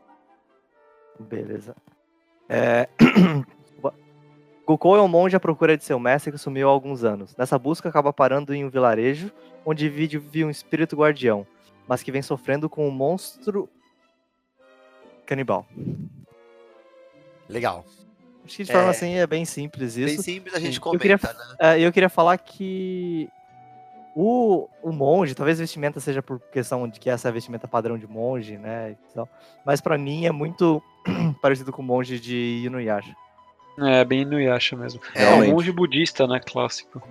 [1.20, 1.76] Beleza.
[2.50, 2.88] É...
[4.66, 7.36] Goku é um monge à procura de seu mestre que sumiu há alguns anos.
[7.36, 9.30] Nessa busca, acaba parando em um vilarejo,
[9.66, 11.46] onde vive, um espírito guardião,
[11.86, 13.68] mas que vem sofrendo com um monstro
[15.26, 15.66] canibal.
[17.50, 17.84] Legal.
[18.46, 18.92] Acho que de forma É.
[18.92, 20.24] assim é bem simples Bem isso.
[20.24, 21.56] simples a gente Eu comenta, queria- né?
[21.60, 23.30] É, eu queria falar que
[24.16, 27.98] o, o monge, talvez vestimenta seja por questão de que essa é a vestimenta padrão
[27.98, 28.96] de monge, né?
[29.66, 30.82] Mas pra mim é muito
[31.42, 33.16] parecido com o monge de Inuyasha.
[33.80, 35.02] É, bem Inuyasha mesmo.
[35.16, 37.02] É, um monge budista, né, clássico.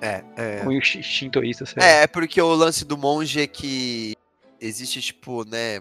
[0.00, 0.64] É, é.
[0.64, 1.88] Ou shi- shintoísta, sei lá.
[1.88, 4.14] É, porque o lance do monge é que
[4.60, 5.80] existe, tipo, né,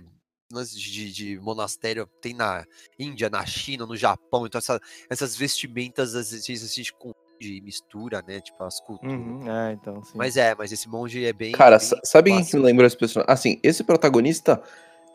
[0.52, 2.66] lance de, de monastério, tem na
[2.98, 8.24] Índia, na China, no Japão, então essa- essas vestimentas às vezes a gente confunde, mistura,
[8.28, 9.14] né, tipo, as culturas.
[9.14, 10.14] Uhum, é, então, sim.
[10.18, 11.52] Mas é, mas esse monge é bem...
[11.52, 13.32] Cara, bem sa- sabe quem que me lembrou esse personagem?
[13.32, 14.64] Assim, esse protagonista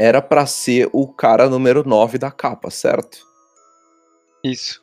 [0.02, 3.18] era pra ser o cara número 9 da capa, certo?
[4.42, 4.82] Isso.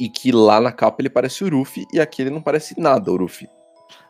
[0.00, 3.12] E que lá na capa ele parece o Ruffy e aqui ele não parece nada
[3.12, 3.48] o Ruffy.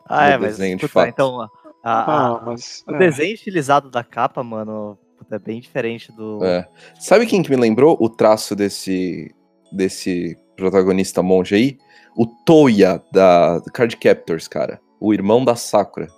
[0.08, 1.08] Ah, é, mas desenho, puta, fato.
[1.08, 1.48] então, a-
[1.84, 2.82] a- Ah, mas.
[2.88, 2.98] o é.
[2.98, 6.42] desenho estilizado da capa, mano, puta, é bem diferente do.
[6.44, 6.66] É.
[6.98, 9.34] Sabe quem que me lembrou o traço desse,
[9.70, 11.78] desse protagonista monge aí?
[12.16, 14.80] O Toya da Card Captors, cara.
[14.98, 16.08] O irmão da Sakura.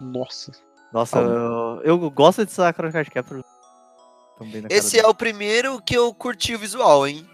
[0.00, 0.52] Nossa.
[0.92, 3.44] Nossa, eu, eu gosto de Sakura Card Captor
[4.68, 7.26] Esse é o primeiro que eu curti o visual, hein?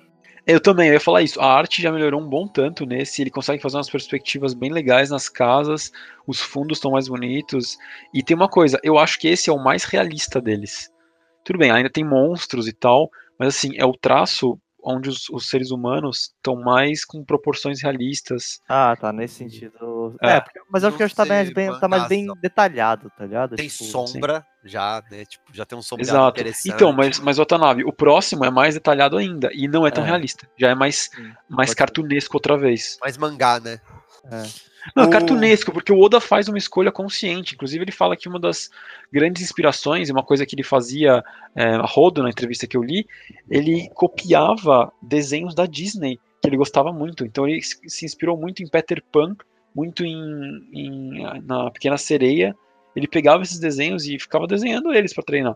[0.46, 1.40] Eu também, eu ia falar isso.
[1.40, 3.20] A arte já melhorou um bom tanto nesse.
[3.20, 5.90] Ele consegue fazer umas perspectivas bem legais nas casas.
[6.24, 7.76] Os fundos estão mais bonitos.
[8.14, 10.88] E tem uma coisa, eu acho que esse é o mais realista deles.
[11.44, 15.48] Tudo bem, ainda tem monstros e tal, mas assim, é o traço onde os, os
[15.48, 18.60] seres humanos estão mais com proporções realistas.
[18.68, 20.16] Ah, tá, nesse sentido.
[20.22, 20.36] É.
[20.36, 23.10] É, porque- mas eu acho que tá sei, mais bem, tá mais bem mangás, detalhado,
[23.16, 23.56] tá ligado?
[23.56, 25.24] Tem Tipo, sombra já, né?
[25.24, 26.40] Tipo, já tem um sombreado Exato.
[26.40, 26.72] interessante.
[26.74, 29.50] Então, mas, mas Watanabe, o próximo é mais detalhado ainda.
[29.52, 30.06] E não é tão É.
[30.06, 30.48] realista.
[30.56, 31.74] Já é mais, Sim, mais pode ser.
[31.76, 32.96] cartunesco outra vez.
[33.00, 33.80] Mais mangá, né?
[34.94, 37.54] Não, é O- cartunesco, porque o Oda faz uma escolha consciente.
[37.54, 38.70] Inclusive, ele fala que uma das
[39.12, 41.22] grandes inspirações, e uma coisa que ele fazia
[41.54, 43.06] é, a rodo na entrevista que eu li,
[43.50, 47.24] ele copiava desenhos da Disney, que ele gostava muito.
[47.24, 49.34] Então, ele se se inspirou muito em Peter Pan,
[49.74, 50.14] muito em,
[50.72, 52.54] em- na Pequena Sereia.
[52.94, 55.54] Ele pegava esses desenhos e ficava desenhando eles para treinar.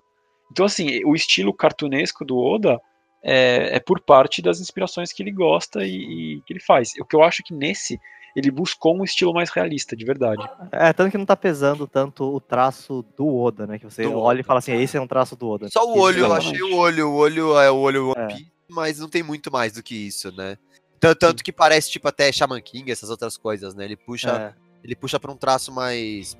[0.53, 2.79] Então, assim, o estilo cartunesco do Oda
[3.23, 6.93] é, é por parte das inspirações que ele gosta e, e que ele faz.
[7.01, 7.99] O que eu acho que nesse
[8.35, 10.43] ele buscou um estilo mais realista, de verdade.
[10.73, 13.79] É, tanto que não tá pesando tanto o traço do Oda, né?
[13.79, 14.47] Que você Do olha e Oda.
[14.47, 15.69] fala assim, esse é um traço do Oda.
[15.69, 17.09] Só o olho, eu achei o olho.
[17.11, 18.27] O olho é o olho One É.
[18.29, 20.57] Piece, mas não tem muito mais do que isso, né?
[20.99, 23.85] Tanto, tanto que parece, tipo, até Shaman King, essas outras coisas, né?
[23.87, 24.55] Ele puxa, É,
[24.85, 26.37] ele puxa pra um traço mais.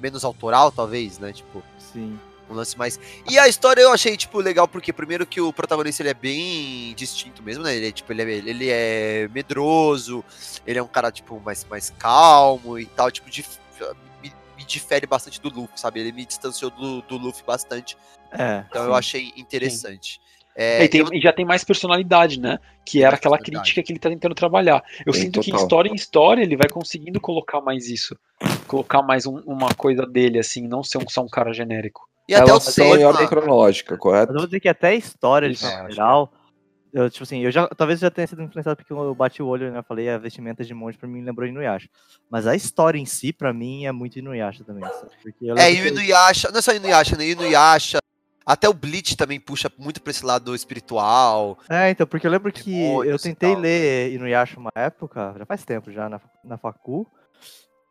[0.00, 1.32] menos autoral, talvez, né?
[1.32, 2.18] Tipo, sim.
[2.50, 2.98] Um lance mais.
[3.30, 6.92] E a história eu achei, tipo, legal, porque primeiro que o protagonista ele é bem
[6.94, 7.74] distinto mesmo, né?
[7.76, 10.24] Ele é, tipo, ele é, ele é medroso,
[10.66, 13.58] ele é um cara, tipo, mais, mais calmo e tal, tipo, dif-
[14.22, 16.00] me, me difere bastante do Luffy, sabe?
[16.00, 17.96] Ele me distanciou do, do Luffy bastante.
[18.32, 18.64] É.
[18.68, 18.88] Então sim.
[18.88, 20.20] eu achei interessante.
[20.56, 22.58] É, É, e, tem- eu- e já tem mais personalidade, né?
[22.84, 24.82] Que era aquela crítica que ele tá tentando trabalhar.
[25.06, 25.62] Eu Tem, sinto que total.
[25.64, 28.16] história em história ele vai conseguindo colocar mais isso.
[28.66, 32.08] Colocar mais um- uma coisa dele, assim, não ser um, só um cara genérico.
[32.28, 33.08] E até o em tema.
[33.08, 34.28] ordem cronológica, correto?
[34.28, 36.32] Mas eu vou dizer que até a história, de forma É, geral,
[36.92, 39.46] eu, tipo assim, eu já, talvez eu já tenha sido influenciado porque eu bati o
[39.46, 39.78] olho, né?
[39.78, 41.88] Eu falei, a vestimenta de monge pra mim lembrou Inuyasha.
[42.28, 45.12] Mas a história em si, pra mim, é muito Inuyasha também, sabe?
[45.22, 47.26] Porque eu É, e que- Inuyasha, não é só Inuyasha, né?
[47.28, 47.98] Inuyasha,
[48.44, 51.58] até o Bleach também puxa muito pra esse lado espiritual.
[51.68, 53.60] É, então, porque eu lembro que eu tentei tal.
[53.62, 57.06] ler Inuyasha uma época, já faz tempo já, na, na facu,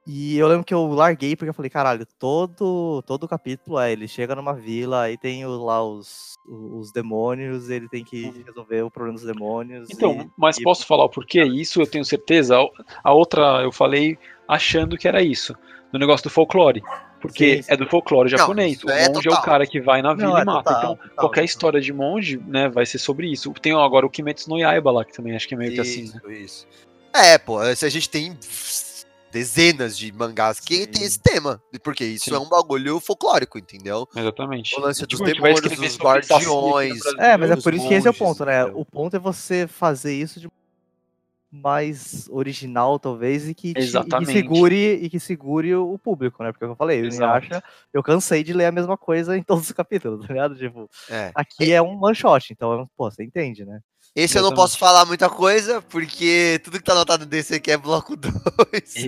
[0.07, 4.07] e eu lembro que eu larguei porque eu falei, caralho, todo, todo capítulo é, ele
[4.07, 8.89] chega numa vila, aí tem o- lá os, os demônios, ele tem que resolver o
[8.91, 9.89] problema dos demônios.
[9.91, 11.43] Então, e- mas e- posso falar o porquê?
[11.43, 12.57] Isso eu tenho certeza.
[13.03, 14.17] A- outra eu falei
[14.47, 15.55] achando que era isso.
[15.91, 16.81] Do negócio do folclore.
[17.21, 17.71] Porque Sim, sim.
[17.73, 18.77] é do folclore Não, japonês.
[18.77, 19.41] isso o é monge é o total.
[19.43, 20.63] cara que vai na vila Não, e é mata.
[20.73, 21.45] total, então, total, qualquer total.
[21.45, 23.51] história de monge, né, vai ser sobre isso.
[23.61, 26.03] Tem agora o Kimetsu no Yaiba lá, que também acho que é meio que assim.
[26.03, 26.13] né?
[26.23, 26.67] Isso, isso.
[27.13, 28.37] É, pô, se a gente tem
[29.31, 30.87] dezenas de mangás que Sim.
[30.87, 32.35] tem esse tema, porque isso Sim.
[32.35, 34.07] é um bagulho folclórico, entendeu?
[34.15, 34.75] Exatamente.
[34.77, 36.99] O lance dos Tipo, demônios, dos no guardiões.
[37.17, 38.61] É, mas é dos por isso que esse é o ponto, né?
[38.63, 38.79] entendeu?
[38.79, 40.49] O ponto é você fazer isso de
[41.51, 46.51] mais original, talvez, e que, te- e que segure e que segure o público, né?
[46.51, 47.45] Porque como eu falei, Exato.
[47.47, 50.55] Inuyasha, eu cansei de ler a mesma coisa em todos os capítulos, tá ligado?
[50.55, 51.31] Tipo, É.
[51.33, 53.79] aqui é um one shot, então, pô, você entende, né?
[54.19, 54.55] Esse eu não Exatamente.
[54.55, 58.33] posso falar muita coisa, porque tudo que tá anotado desse aqui é bloco 2.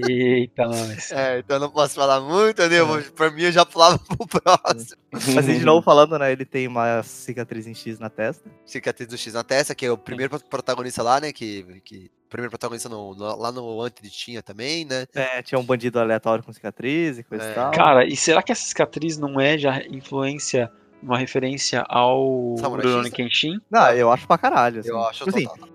[0.09, 1.11] Eita, nós.
[1.11, 2.79] É, então eu não posso falar muito, né?
[2.79, 5.01] Eu vou- Pra mim eu já pulava pro próximo.
[5.11, 6.31] Mas de novo falando, né?
[6.31, 8.49] Ele tem uma cicatriz em X na testa.
[8.65, 11.31] Cicatriz do X na testa, que é o primeiro protagonista lá, né?
[11.33, 15.05] Que, que o primeiro protagonista no, no- lá no Antes tinha também, né?
[15.13, 17.51] É, tinha um bandido aleatório com cicatriz e coisa É.
[17.51, 17.71] e tal.
[17.71, 20.71] Cara, e será que essa cicatriz não é já influência,
[21.01, 23.13] uma referência ao Rurouni X?
[23.13, 23.61] Kenshin?
[23.69, 24.79] Não, eu acho pra caralho.
[24.79, 24.89] Assim.
[24.89, 25.69] Eu acho Tipo assim, total.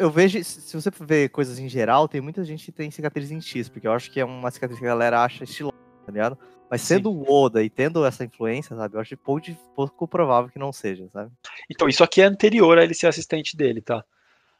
[0.00, 3.40] Eu vejo, se você ver coisas em geral, tem muita gente que tem cicatriz em
[3.40, 6.38] X, porque eu acho que é uma cicatriz que a galera acha estilosa, tá ligado?
[6.70, 6.96] Mas Sim.
[6.96, 8.96] sendo o Oda e tendo essa influência, sabe?
[8.96, 11.30] Eu acho pouco, pouco provável que não seja, sabe?
[11.70, 14.02] Então, isso aqui é anterior a ele ser assistente dele, tá?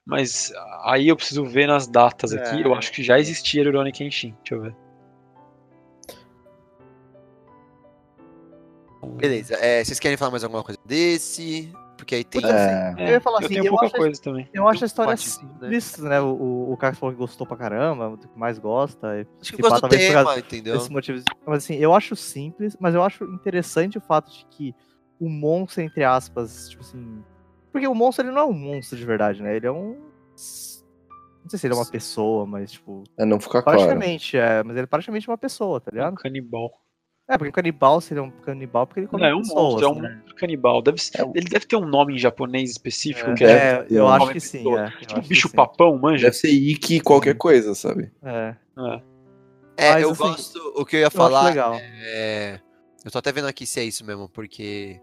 [0.04, 0.52] Mas
[0.84, 2.62] aí eu preciso ver nas datas aqui.
[2.62, 2.66] É.
[2.66, 4.36] Eu acho que já existia Rurouni Kenshin.
[4.44, 4.76] Deixa eu ver.
[9.16, 9.54] Beleza.
[9.54, 11.72] É, vocês querem falar mais alguma coisa desse?
[11.96, 12.44] Porque aí tem.
[12.44, 14.48] É, Eu ia falar eu assim, tenho eu pouca acho- coisa também.
[14.52, 15.50] Eu acho a história ser, né?
[15.80, 16.20] simples, né?
[16.20, 19.26] O, o, Carlos falou que gostou pra caramba, o que mais gosta.
[19.40, 20.74] Acho que gosto do tema, entendeu?
[20.74, 21.24] desses motivos.
[21.46, 24.74] Mas assim, eu acho simples, mas eu acho interessante o fato de que
[25.18, 27.24] o monstro, entre aspas, tipo assim.
[27.72, 29.56] Porque o monstro ele não é um monstro de verdade, né?
[29.56, 29.96] Ele é um.
[31.42, 33.04] Não sei se ele é uma pessoa, mas, tipo.
[33.16, 33.78] É, não fica claro.
[33.78, 34.62] Praticamente, é.
[34.62, 36.14] Mas ele é praticamente uma pessoa, tá Um ligado?
[36.16, 36.70] canibal.
[37.28, 39.84] É, porque um canibal seria um canibal porque ele come Não, é um pessoas, monstro,
[39.84, 40.14] é um né?
[40.16, 40.80] monstro canibal.
[40.82, 43.50] Deve ser- É um- Ele deve ter um nome em japonês específico, É, que é,
[43.50, 44.58] é, eu um acho que sim.
[44.76, 46.26] É, eu tipo um bicho papão, manja.
[46.26, 48.12] Deve ser Ikki qualquer coisa, sabe?
[48.22, 49.02] É, É.
[49.78, 50.72] É, Mas, eu assim, gosto.
[50.76, 51.74] O que eu ia eu falar legal.
[51.80, 52.60] é.
[53.04, 55.00] Eu tô até vendo aqui se é isso mesmo, porque.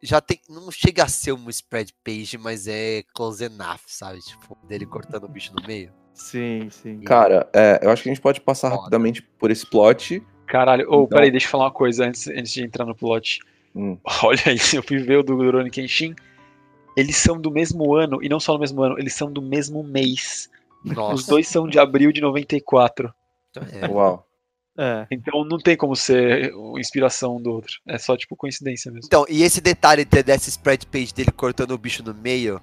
[0.00, 0.40] Já tem.
[0.48, 4.20] Não chega a ser uma spread page, mas é close enough, sabe?
[4.20, 5.92] Tipo, dele cortando o bicho no meio.
[6.14, 7.00] Sim, sim.
[7.00, 8.80] Cara, é, eu acho que a gente pode passar Foda.
[8.82, 10.22] rapidamente por esse plot.
[10.48, 13.40] Caralho, ô, Então- peraí, deixa eu falar uma coisa antes, antes de entrar no plot.
[13.74, 13.96] Hum.
[14.24, 16.14] Olha isso, eu fui ver o do Rurouni Kenshin.
[16.96, 19.82] Eles são do mesmo ano, e não só no mesmo ano, eles são do mesmo
[19.84, 20.48] mês.
[20.84, 21.30] Os Nossa.
[21.30, 23.12] dois são de abril de 94.
[23.82, 23.86] É.
[23.88, 24.24] Uau.
[24.76, 25.06] É.
[25.10, 27.74] Então não tem como ser inspiração um do outro.
[27.86, 29.06] É só tipo coincidência mesmo.
[29.06, 32.60] Então, e esse detalhe de- dessa spread page dele cortando o bicho no meio,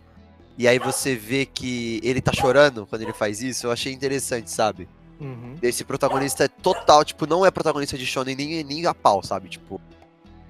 [0.57, 4.49] e aí você vê que ele tá chorando quando ele faz isso, eu achei interessante,
[4.49, 4.87] sabe?
[5.19, 5.55] Uhum.
[5.61, 9.49] Esse protagonista é total, tipo, não é protagonista de shonen nem, nem a pau, sabe?
[9.49, 9.79] Tipo,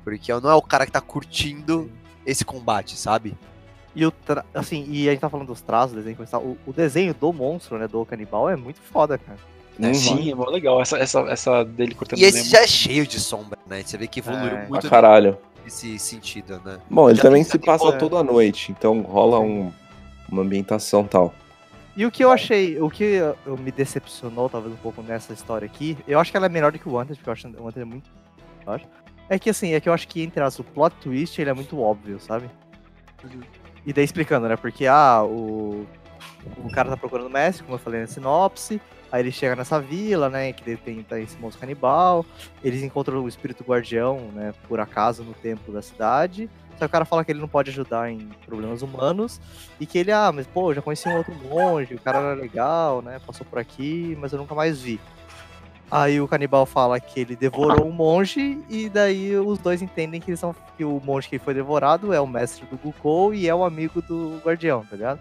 [0.03, 1.91] porque não é o cara que tá curtindo
[2.25, 3.37] esse combate, sabe?
[3.95, 4.43] E o tra...
[4.53, 6.17] assim, e a gente tá falando dos traços, do desenho.
[6.33, 9.37] O, o desenho do monstro, né, do canibal é muito foda, cara.
[9.79, 9.93] É.
[9.93, 10.81] Sim, é mó legal.
[10.81, 12.49] Essa, essa, essa dele cortando E esse Nemo.
[12.49, 13.83] já é cheio de sombra, né?
[13.85, 14.67] Você vê que evoluiu É.
[14.67, 15.37] Muito caralho.
[15.63, 16.79] nesse sentido, né?
[16.89, 17.91] Bom, ele Já também se passa é.
[17.93, 19.71] toda a noite, então rola um,
[20.29, 21.33] uma ambientação tal.
[21.95, 23.03] E o que eu achei, o que
[23.45, 26.71] eu me decepcionou, talvez um pouco nessa história aqui, eu acho que ela é melhor
[26.71, 28.09] do que o Wanted, porque eu acho o Wanted é muito.
[29.29, 31.53] É que assim, é que eu acho que entre as, o plot twist ele é
[31.53, 32.49] muito óbvio, sabe?
[33.85, 34.57] E daí explicando, né?
[34.57, 35.87] Porque ah, o,
[36.57, 38.81] o cara tá procurando o mestre, como eu falei na sinopse.
[39.11, 40.51] Aí ele chega nessa vila, né?
[40.51, 42.25] Que tem tá esse monstro canibal.
[42.63, 44.53] Eles encontram o espírito guardião, né?
[44.67, 46.49] Por acaso no templo da cidade.
[46.73, 49.39] Só que o cara fala que ele não pode ajudar em problemas humanos.
[49.79, 53.01] E que ele, ah, mas pô, já conheci um outro monge, o cara era legal,
[53.01, 53.19] né?
[53.25, 54.99] Passou por aqui, mas eu nunca mais vi.
[55.89, 60.31] Aí o canibal fala que ele devorou um monge, e daí os dois entendem que,
[60.31, 63.53] eles são, que o monge que foi devorado é o mestre do Gukou e é
[63.53, 65.19] o amigo do guardião, tá ligado?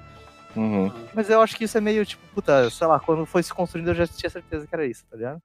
[0.57, 0.91] Uhum.
[1.13, 3.89] Mas eu acho que isso é meio tipo, puta, sei lá, quando foi se construindo
[3.89, 5.43] eu já tinha certeza que era isso, tá ligado?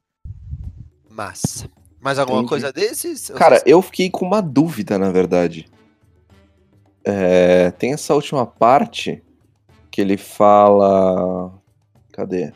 [1.09, 1.69] Massa.
[1.99, 2.49] Mais alguma Entendi.
[2.49, 3.29] coisa desses?
[3.29, 5.69] Cara, eu fiquei com uma dúvida, na verdade.
[7.03, 9.21] É, tem essa última parte
[9.91, 11.51] que ele fala.
[12.13, 12.53] Cadê?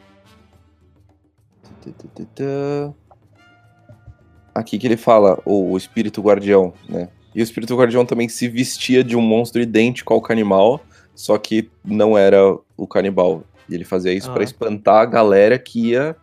[4.55, 7.09] Aqui que ele fala o, o espírito guardião, né?
[7.35, 10.79] E o espírito guardião também se vestia de um monstro idêntico ao canibal,
[11.15, 12.39] só que não era
[12.77, 13.43] o canibal.
[13.69, 14.33] E ele fazia isso Ah.
[14.33, 16.15] pra espantar a galera que ia.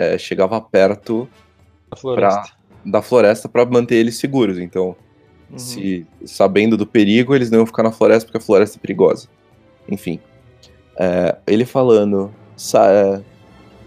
[0.00, 1.28] é, chegava perto
[1.90, 2.52] Da floresta.
[2.86, 4.56] da floresta pra manter eles seguros.
[4.56, 4.94] Então,
[5.50, 5.58] Uhum.
[5.58, 9.26] se sabendo do perigo, eles não iam ficar na floresta porque a floresta é perigosa.
[9.88, 10.20] Enfim.
[10.96, 12.32] É, ele falando.
[12.56, 13.20] "Sa- é,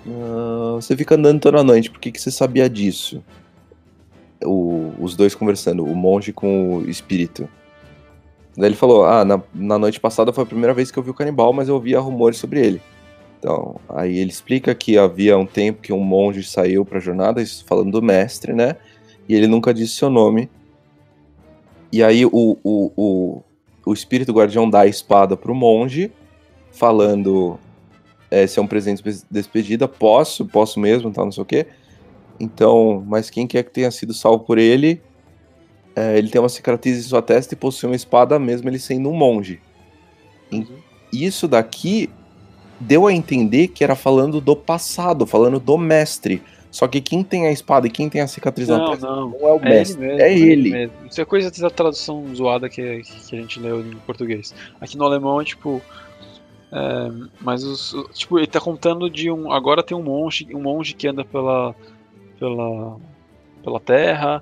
[0.10, 3.23] ah, você fica andando toda noite, por que, que você sabia disso?
[4.43, 7.48] O- os dois conversando, o monge com o espírito.
[8.56, 11.10] Daí ele falou: Ah, na, na noite passada foi a primeira vez que eu vi
[11.10, 12.82] o canibal, mas eu ouvia rumores sobre ele.
[13.40, 17.91] Então, aí ele explica que havia um tempo que um monge saiu pra jornada, falando
[17.91, 18.76] do mestre, né?
[19.28, 20.49] E ele nunca disse seu nome.
[21.91, 23.41] E aí o, o, o,
[23.86, 26.11] o espírito guardião dá a espada pro monge,
[26.72, 27.57] falando:
[28.30, 31.68] é, Esse é um presente de despedida, posso, posso mesmo, tal, não sei o quê.
[32.40, 35.02] Então, mas quem quer que tenha sido salvo por ele,
[35.95, 39.09] é, ele tem uma cicatriz em sua testa e possui uma espada, mesmo ele sendo
[39.09, 39.59] um monge.
[40.51, 40.68] Em-
[41.11, 42.09] Isso daqui
[42.80, 46.41] deu a entender que era falando do passado, falando do mestre.
[46.72, 49.30] Só que quem tem a espada e quem tem a cicatriz na Não, testa não.
[49.30, 50.22] não é o É ele mestre, mesmo.
[50.22, 50.69] é ele.
[50.72, 50.95] mesmo.
[51.09, 54.55] Isso é coisa da tradução zoada que, que a gente leu em português.
[54.80, 55.81] Aqui no alemão é tipo.
[56.72, 57.11] é,
[57.41, 57.93] mas os.
[58.13, 59.51] Tipo, ele tá contando de um.
[59.51, 61.76] Agora tem um monge, um monge que anda pela.
[62.39, 62.95] pela.
[63.61, 64.41] pela terra.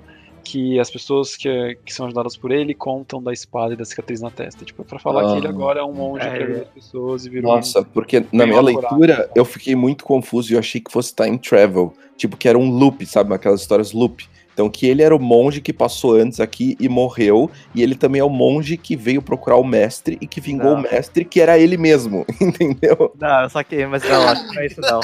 [0.50, 4.20] Que as pessoas que, que são ajudadas por ele contam da espada e da cicatriz
[4.20, 4.64] na testa.
[4.64, 5.50] Tipo, pra falar que ele Ah.
[5.50, 6.62] agora é um monge É, que ajuda é.
[6.62, 7.54] as pessoas e virou.
[7.54, 11.38] Nossa, porque na minha leitura eu fiquei muito confuso e eu achei que fosse time
[11.38, 11.92] travel.
[12.16, 13.32] Tipo, que era um loop, sabe?
[13.32, 14.28] Aquelas histórias loop.
[14.52, 18.20] Então, que ele era o monge que passou antes aqui e morreu, e ele também
[18.20, 20.80] é o monge que veio procurar o mestre e que vingou Não.
[20.80, 23.10] o mestre, que era ele mesmo, entendeu?
[23.18, 25.00] Não, eu saquei, mas não, acho que não é isso não.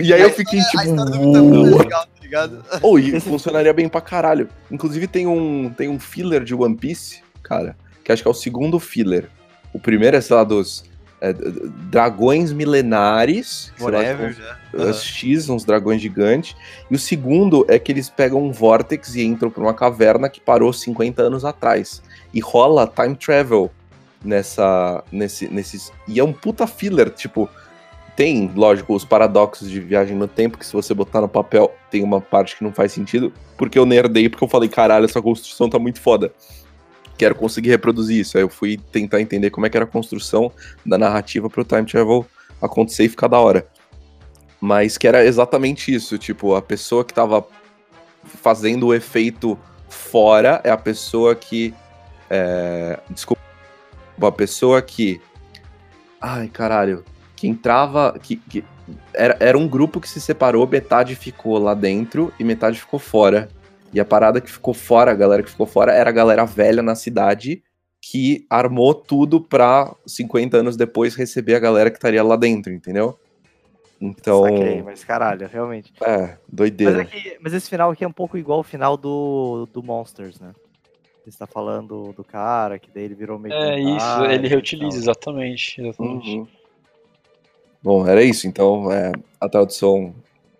[0.00, 2.64] E aí eu fiquei A tipo, história do é legal, ligado?
[2.82, 4.48] Oh, e funcionaria bem pra caralho.
[4.70, 8.34] Inclusive tem um, tem um filler de One Piece, cara, que acho que é o
[8.34, 9.28] segundo filler.
[9.72, 10.84] O primeiro é, sei lá, dos
[11.20, 13.72] é, dragões milenares.
[13.78, 14.56] lá, Whatever, uns- né?
[14.90, 16.56] uns X, uns dragões gigantes.
[16.90, 20.40] E o segundo é que eles pegam um vórtex e entram pra uma caverna que
[20.40, 22.02] parou 50 anos atrás.
[22.32, 23.70] E rola time travel
[24.24, 25.92] nessa, nesse, nesses...
[26.08, 27.48] E é um puta filler, tipo...
[28.16, 32.02] tem, lógico, os paradoxos de viagem no tempo, que se você botar no papel tem
[32.02, 35.68] uma parte que não faz sentido, porque eu nerdei, porque eu falei, caralho, essa construção
[35.68, 36.32] tá muito foda.
[37.18, 38.36] Quero conseguir reproduzir isso.
[38.36, 40.50] Aí eu fui tentar entender como é que era a construção
[40.84, 42.26] da narrativa pro time travel
[42.60, 43.66] acontecer e ficar da hora.
[44.60, 47.46] Mas que era exatamente isso, tipo, a pessoa que tava
[48.24, 49.58] fazendo o efeito
[49.88, 51.74] fora é a pessoa que.
[52.30, 53.42] É, desculpa.
[54.20, 55.20] A pessoa que.
[56.20, 57.04] Ai, caralho.
[57.44, 58.18] Que entrava.
[58.22, 58.64] Que, que
[59.12, 63.48] era, era um grupo que se separou, metade ficou lá dentro e metade ficou fora.
[63.92, 66.82] E a parada que ficou fora, a galera que ficou fora, era a galera velha
[66.82, 67.62] na cidade
[68.00, 73.18] que armou tudo pra 50 anos depois receber a galera que estaria lá dentro, entendeu?
[74.00, 74.42] Então.
[74.42, 75.92] Saquei, mas caralho, realmente.
[76.02, 77.02] É, Mas, doideira.
[77.02, 80.38] é que- mas esse final aqui é um pouco igual ao final do, do Monsters,
[80.40, 80.52] né?
[81.24, 83.54] Você tá falando do cara, que daí ele virou meio.
[83.54, 85.80] É isso, ele reutiliza, exatamente.
[85.80, 86.36] exatamente.
[86.38, 86.46] Uhum.
[87.84, 88.46] Bom, era isso.
[88.48, 90.14] Então, é, a tradução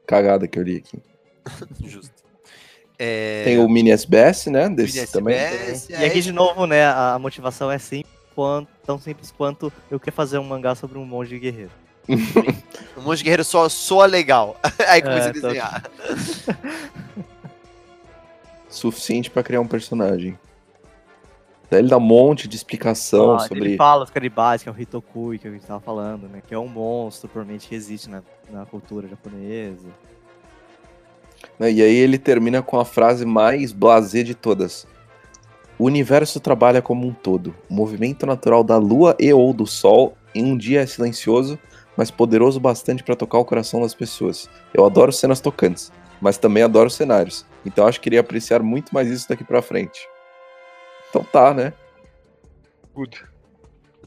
[0.06, 0.98] cagada que eu li aqui.
[1.88, 2.12] Justo.
[2.98, 4.64] É, Tem o Mini SBS, né?
[4.68, 5.34] mini Desse também.
[5.34, 9.98] SBS, E aqui, de novo, né, a, motivação é simples quanto, tão simples quanto eu
[9.98, 11.70] queria fazer um mangá sobre um monge guerreiro.
[12.96, 14.60] O Monge Guerreiro só soa legal.
[14.86, 15.90] Aí começa É, a desenhar.
[18.68, 20.38] Suficiente pra criar um personagem.
[21.74, 23.70] Daí ele dá um monte de explicação Ah, sobre.
[23.70, 26.40] Ele fala os canibais, que é o Hitokui, que a gente tava falando, né?
[26.46, 29.88] Que é um monstro, provavelmente, que existe na, na cultura japonesa.
[31.58, 34.86] né, E aí ele termina com a frase mais blasé de todas.
[35.76, 37.52] O universo trabalha como um todo.
[37.68, 41.58] O movimento natural da lua e ou do sol em um dia é silencioso,
[41.96, 44.48] mas poderoso bastante para tocar o coração das pessoas.
[44.72, 45.90] Eu adoro cenas tocantes,
[46.20, 47.44] mas também adoro cenários.
[47.66, 50.06] Então acho que iria apreciar muito mais isso daqui pra frente.
[51.14, 51.72] Então tá, né?
[52.92, 53.22] Good.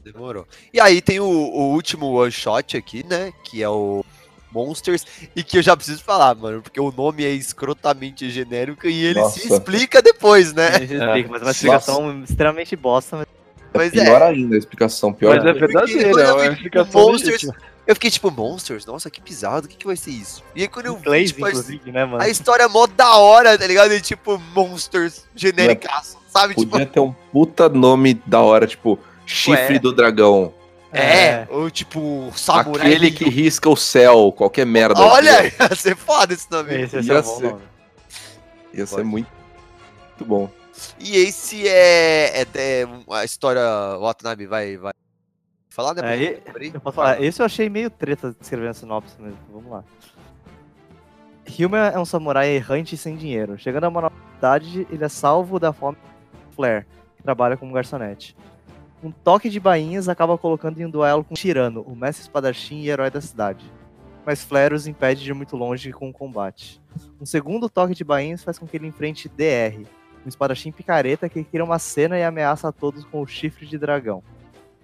[0.04, 0.46] Demorou.
[0.72, 3.32] E aí tem o, o último one shot aqui, né?
[3.44, 4.04] Que é o
[4.52, 5.06] Monsters.
[5.34, 9.20] E que eu já preciso falar, mano, porque o nome é escrotamente genérico e ele
[9.20, 9.40] Nossa.
[9.40, 10.68] se explica depois, né?
[10.68, 13.26] A gente explica, mas é uma explicação extremamente bosta,
[13.72, 14.04] mas É é.
[14.04, 15.34] pior ainda a explicação, pior.
[15.34, 16.10] Mas é ainda.
[16.10, 17.56] quando é uma explicação Monsters, legítima.
[17.88, 18.84] Eu fiquei tipo, Monsters?
[18.84, 20.44] Nossa, que pisado, o que, que vai ser isso?
[20.54, 22.22] E aí quando eu vi, tipo, a, inclusive, né, mano?
[22.22, 23.94] a história é mó da hora, tá ligado?
[23.94, 26.54] E tipo, Monsters genéricaço, sabe?
[26.54, 29.78] Tipo, Podia ter um puta nome da hora, tipo, chifre Ué.
[29.78, 30.52] do dragão.
[30.92, 32.88] é, ou tipo, samurai.
[32.88, 35.00] Aquele que risca o céu, qualquer merda.
[35.00, 36.82] Olha, assim, ia ser foda esse nome.
[36.82, 37.42] Esse, ia é bom ser.
[37.44, 37.62] nome.
[37.64, 38.76] ó.
[38.76, 39.28] Ia ser muito,
[40.08, 40.50] muito bom.
[41.00, 43.62] E esse é, é, é a história.
[43.96, 44.92] O Watanabe vai, vai
[45.78, 46.16] falar, né?
[46.16, 46.70] É, e-.
[46.74, 49.38] Eu posso falar, esse eu achei meio treta escrevendo a sinopse mesmo.
[49.52, 49.84] Vamos lá.
[51.46, 53.56] Hilma é um samurai errante e sem dinheiro.
[53.56, 55.96] Chegando a uma cidade, ele é salvo da fome
[56.48, 56.86] de Flair,
[57.16, 58.36] que trabalha como garçonete.
[59.02, 62.90] Um toque de bainhas acaba colocando em um duelo com Tirano, o mestre espadachim e
[62.90, 63.64] herói da cidade.
[64.26, 66.82] Mas Flair os impede de ir muito longe com o combate.
[67.20, 69.86] Um segundo toque de bainhas faz com que ele enfrente DR,
[70.26, 73.78] um espadachim picareta que cria uma cena e ameaça a todos com o chifre de
[73.78, 74.22] dragão.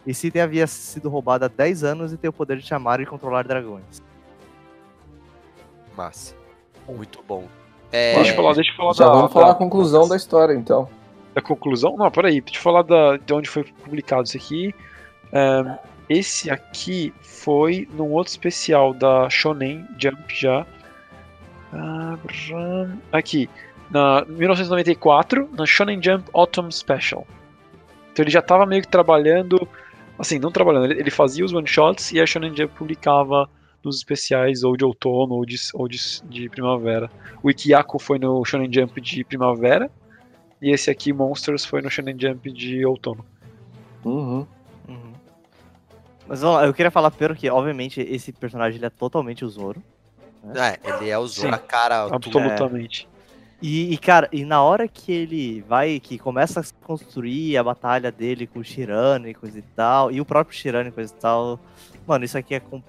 [0.06, 3.06] Esse item havia sido roubado há 10 anos e tem o poder de chamar e
[3.06, 4.02] controlar dragões.
[5.96, 6.34] Massa.
[6.88, 7.46] Muito bom.
[7.92, 10.16] É, Deixa eu falar, deixa eu falar Já da, vamos falar da- a conclusão da
[10.16, 10.88] história, então.
[11.34, 11.96] da conclusão.
[11.96, 14.74] Não, peraí, deixa eu falar da, de onde foi publicado isso aqui.
[15.32, 15.76] Ahn,
[16.08, 20.66] esse aqui foi num outro especial da Shonen Jump já.
[21.72, 22.16] Ah,
[23.12, 23.48] Aqui,
[23.90, 27.26] na 1994, na Shonen Jump Autumn Special.
[28.12, 29.66] Então ele já estava meio que trabalhando,
[30.18, 33.48] assim, não trabalhando, ele, ele fazia os one shots e a Shonen Jump publicava
[33.82, 37.10] nos especiais ou de outono ou de, ou de, de primavera.
[37.42, 39.90] O Ikiyako foi no Shonen Jump de primavera
[40.60, 43.24] e esse aqui, Monsters, foi no Shonen Jump de outono.
[44.04, 44.46] Uhum.
[44.88, 45.12] Uhum.
[46.26, 49.48] Mas vamos lá, eu queria falar primeiro que, obviamente, esse personagem ele é totalmente o
[49.48, 49.82] Zoro.
[50.54, 51.42] é, ele é o Sim.
[51.42, 52.04] Zoro, a cara.
[52.04, 53.06] Absolutamente.
[53.66, 58.12] E, e, cara, e na hora que ele vai, que começa a construir a batalha
[58.12, 61.18] dele com o Shirano e coisa e tal, e o próprio Shirano e coisa e
[61.18, 61.58] tal,
[62.06, 62.60] mano, isso aqui é.
[62.60, 62.82] Com...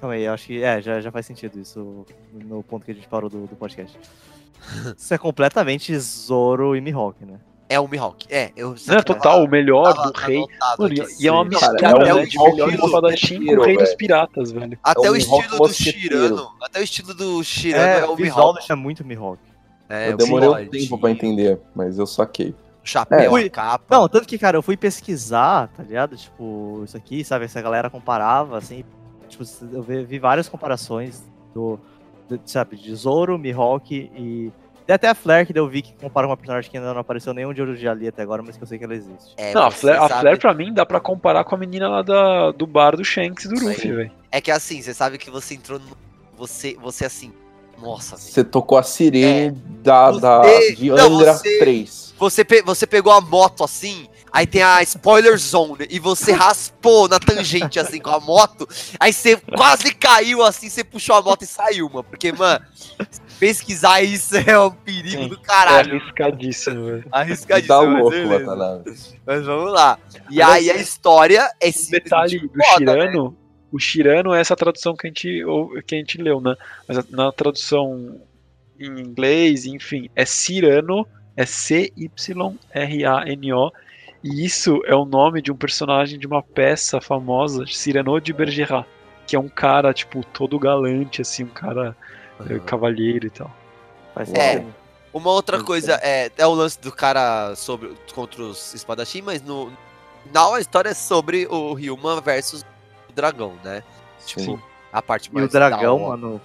[0.00, 0.62] Calma aí, eu acho que.
[0.62, 3.98] É, já, já faz sentido isso no ponto que a gente parou do, do podcast.
[4.96, 7.40] Isso é completamente Zoro e Mihawk, né?
[7.68, 8.26] É o Mihawk.
[8.30, 8.76] É, eu.
[8.86, 10.44] Não, total, o melhor tava do rei.
[10.78, 12.26] Mano, e- é uma mistura, Cara, até é o?
[12.26, 14.78] De melhor Mihawk espadachim com o rei dos piratas, velho.
[14.84, 15.72] Até É o o estilo do.
[15.74, 16.48] Shirano.
[16.62, 18.58] Até o estilo do Shirano É, é, o o Mihawk.
[18.58, 19.40] deixa muito Mihawk.
[19.88, 22.50] É, eu o demorei um tempo pra entender, mas eu saquei.
[22.84, 23.44] O chapéu, É.
[23.44, 23.84] a capa.
[23.96, 26.16] Não, tanto que, cara, eu fui pesquisar, tá ligado?
[26.16, 27.46] Tipo, isso aqui, sabe?
[27.46, 28.84] Essa galera comparava, assim.
[29.28, 31.20] Tipo, eu vi, vi várias comparações
[31.52, 31.80] do,
[32.28, 34.52] do- sabe, de Zoro, Mihawk e,
[34.86, 37.00] Tem até a Flare que eu vi que compara com uma personagem que ainda não
[37.00, 39.34] apareceu nenhum de eu já li até agora, mas que eu sei que ela existe.
[39.36, 41.58] É, Não, a você Flare, a sabe- Flare pra mim dá pra comparar com a
[41.58, 43.58] menina lá da, do bar do Shanks e do.
[43.60, 44.12] Ruffy, velho.
[44.30, 45.96] É que assim, você sabe que você entrou no.
[46.38, 47.32] Você, você assim.
[47.82, 48.28] Nossa, velho.
[48.28, 49.50] Você tocou a sirene
[49.82, 52.14] da, da, Você- de não, Angra você- 3.
[52.18, 57.08] Você, pe- você pegou a moto assim, aí tem a spoiler zone, e você raspou
[57.08, 58.66] na tangente assim com a moto,
[58.98, 62.04] aí você quase caiu assim, você puxou a moto e saiu, mano.
[62.04, 62.64] Porque, mano,
[63.38, 65.28] pesquisar isso é um perigo Sim.
[65.28, 65.96] do É caralho.
[65.96, 67.04] arriscadíssimo, velho.
[67.12, 67.80] Arriscadíssimo.
[67.80, 68.28] Dá mas louco.
[68.28, 68.94] Watanabe.
[69.26, 69.98] Mas vamos lá.
[70.30, 73.02] E aí a história é O detalhe do foda, né?
[73.02, 73.36] Shirano,
[73.72, 75.42] o Shirano é essa tradução que a gente,
[75.86, 76.54] que a gente leu, né?
[76.88, 78.20] Mas na tradução
[78.78, 81.06] em inglês, enfim, é Cirano,
[81.36, 82.12] é C-Y-R-A-N-O,
[84.24, 88.86] e isso é o nome de um personagem de uma peça famosa, Cyrano de Bergerac,
[89.26, 91.96] que é um cara, tipo, todo galante, assim, um cara
[92.48, 93.50] eh, cavalheiro e tal.
[94.14, 94.64] Faz É.
[95.12, 99.72] Uma outra coisa é, é o lance do cara sobre, contra os espadachim, mas no
[100.24, 102.62] final a história é sobre o Ryuma versus
[103.08, 103.82] o dragão, né?
[104.18, 104.60] Sim.
[104.92, 106.40] A parte E mais o dragão, da mano.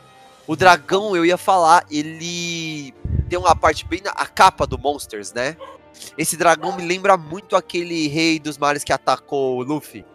[0.48, 2.94] O dragão, eu ia falar, ele
[3.30, 5.58] tem uma parte bem na a capa do Monsters, né?
[6.18, 10.06] Esse dragão me lembra muito aquele rei dos mares que atacou o Luffy.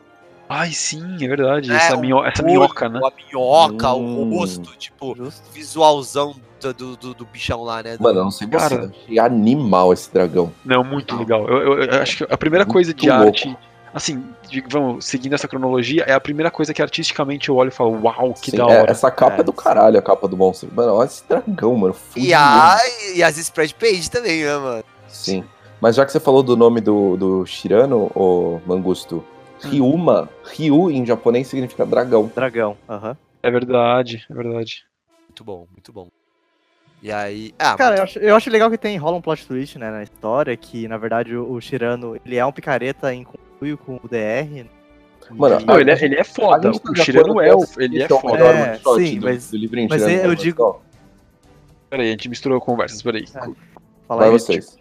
[0.49, 3.01] Ai, sim, é verdade, É, essa, minho- essa minhoca, né?
[3.03, 4.31] A minhoca, Hum.
[4.33, 5.43] o rosto, tipo, Justo.
[5.53, 7.97] visualzão do, do, do- do bichão lá, né?
[7.97, 8.75] Do- Mano, eu não sei você, Cara.
[8.85, 10.53] eu achei animal esse dragão.
[10.65, 11.49] Não, muito legal.
[11.49, 13.25] Eu, eu- eu acho que a primeira Muito coisa de louco.
[13.25, 13.57] arte,
[13.93, 17.73] assim, de- vamos, seguindo essa cronologia, é a primeira coisa que artisticamente eu olho e
[17.73, 18.91] falo, uau, que Sim, da é- hora.
[18.93, 20.69] essa capa é, É, do caralho, a capa do monstro.
[20.73, 21.97] Mano, olha esse dragão, mano.
[22.15, 22.79] E, a,
[23.17, 24.85] e as spread page também, né, mano?
[25.09, 25.43] Sim.
[25.81, 29.25] Mas já que você falou do nome do, do Shirano, ô Mangusto.
[29.63, 32.31] Ryuma, Ryu em japonês significa dragão.
[32.35, 32.77] Dragão.
[32.89, 33.17] Aham.
[33.43, 34.85] É verdade, é verdade.
[35.29, 36.09] Muito bom, muito bom.
[37.03, 37.55] E aí.
[37.59, 40.03] Ah, Cara, eu acho, eu acho legal que tem rola um plot twist, né, na
[40.03, 44.09] história, que na verdade o, o Shirano, ele é um picareta em conluio com o
[44.09, 44.67] DR.
[45.31, 46.71] Mano, E- Não, ele é, ele é foda.
[46.71, 48.45] O Shirano é, ele é é foda.
[48.45, 50.81] É, sim, do, mas- do livrinho mas tirando eu o digo-.
[51.91, 53.27] Peraí, a gente misturou conversas, peraí.
[53.27, 53.55] Fala
[54.09, 54.79] Vai aí, vocês.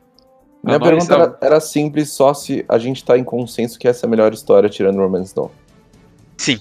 [0.65, 4.07] Minha pergunta era, era simples, só se a gente tá em consenso que essa é
[4.07, 5.49] a melhor história tirando Romance Dawn.
[6.37, 6.59] Sim,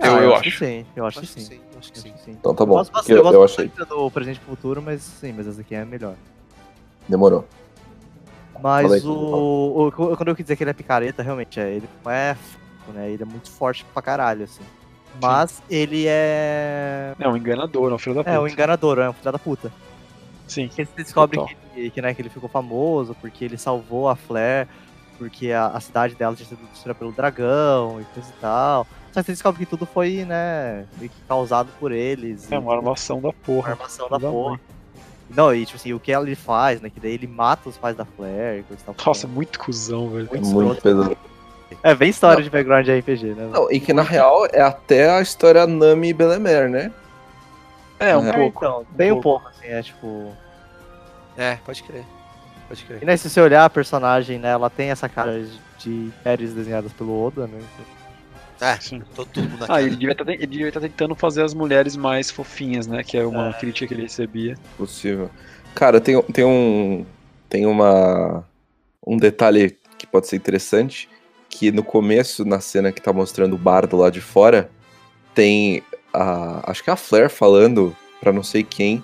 [0.00, 0.58] Ah, eu, eu que acho.
[0.58, 1.60] sim, eu acho, acho que sim.
[1.78, 2.12] acho que Acho sim.
[2.12, 2.30] que sim.
[2.32, 3.66] Então tá bom, eu, gosto eu achei.
[3.68, 6.14] bastante do presente e futuro, mas sim, mas essa aqui é a melhor.
[7.08, 7.44] Demorou.
[8.62, 12.12] Mas o, o- Quando eu quis dizer que ele é picareta, realmente, é, ele não
[12.12, 12.36] é
[12.94, 13.10] né?
[13.10, 14.62] Ele é muito forte pra caralho, assim.
[15.20, 17.12] Mas ele é.
[17.18, 18.34] É um enganador, é um filho da puta.
[18.34, 19.72] É um enganador, é um filho da puta.
[20.48, 20.68] Sim.
[20.68, 21.54] Porque você descobre Total.
[21.54, 24.66] que, que, né, que ele ficou famoso porque ele salvou a Flair,
[25.18, 28.86] porque a, a cidade dela tinha sido destruída pelo dragão e coisa e tal.
[29.12, 32.50] Só que você descobre que tudo foi, né, meio que causado por eles.
[32.50, 33.70] É e- uma armação da uma porra.
[33.72, 34.50] armação da da porra.
[34.52, 34.60] mãe.
[35.34, 36.90] Não, e tipo assim, o que ele faz, né?
[36.90, 38.94] Que daí ele mata os pais da Flair e coisa e tal.
[39.06, 40.28] Nossa, muito cuzão, velho.
[40.30, 41.16] muito, Muito pesado.
[41.82, 42.42] É bem história Não.
[42.42, 43.48] de background de RPG, né?
[43.50, 46.92] Não, e que na real é até a história Nami e Belemer, né?
[47.98, 48.62] É, um É, pouco.
[48.64, 50.32] Então, tem um pouco, assim, é tipo.
[51.36, 52.04] É, pode crer.
[52.68, 53.02] Pode crer.
[53.02, 55.44] E né, se você olhar a personagem, né, ela tem essa cara
[55.78, 57.58] de- séries desenhadas pelo Oda, né?
[58.60, 59.02] É, Sim.
[59.14, 59.72] tô todo mundo aqui.
[59.72, 63.02] Ah, ele devia estar tentando fazer as mulheres mais fofinhas, né?
[63.02, 63.52] Que é uma É.
[63.54, 64.56] crítica que ele recebia.
[64.78, 65.28] Possível.
[65.74, 67.04] Cara, tem, tem um.
[67.48, 68.44] Tem uma.
[69.04, 71.08] Um detalhe que pode ser interessante.
[71.48, 74.70] Que no começo, na cena que tá mostrando o bardo lá de fora,
[75.34, 75.82] tem
[76.14, 76.70] a.
[76.70, 79.02] Acho que é a Flair falando pra não sei quem,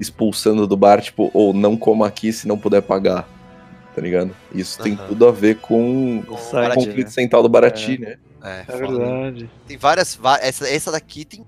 [0.00, 3.28] expulsando do bar, tipo, ou não coma aqui se não puder pagar.
[3.94, 4.34] Tá ligado?
[4.54, 5.08] Isso tem Aham.
[5.08, 7.10] tudo a ver com O o Baraty, conflito né?
[7.12, 8.16] central do Barati, né?
[8.42, 9.50] É, É verdade.
[9.66, 10.18] Tem várias.
[10.40, 11.44] Essa, essa daqui tem.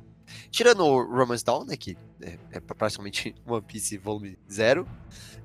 [0.51, 1.77] Tirando o Romance Down, né?
[1.77, 4.87] Que é, é praticamente One Piece volume zero.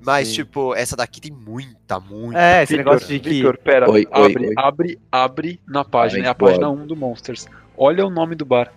[0.01, 0.33] Mas, Sim.
[0.35, 2.39] tipo, essa daqui tem muita, muita.
[2.39, 3.29] É, esse Victor, negócio de que.
[3.29, 4.53] Victor, pera, Oi, oi, abre, oi.
[4.57, 6.23] abre, abre na página.
[6.23, 6.81] Ai, é a página bora.
[6.83, 7.47] 1 do Monsters.
[7.77, 8.73] Olha o nome do bar.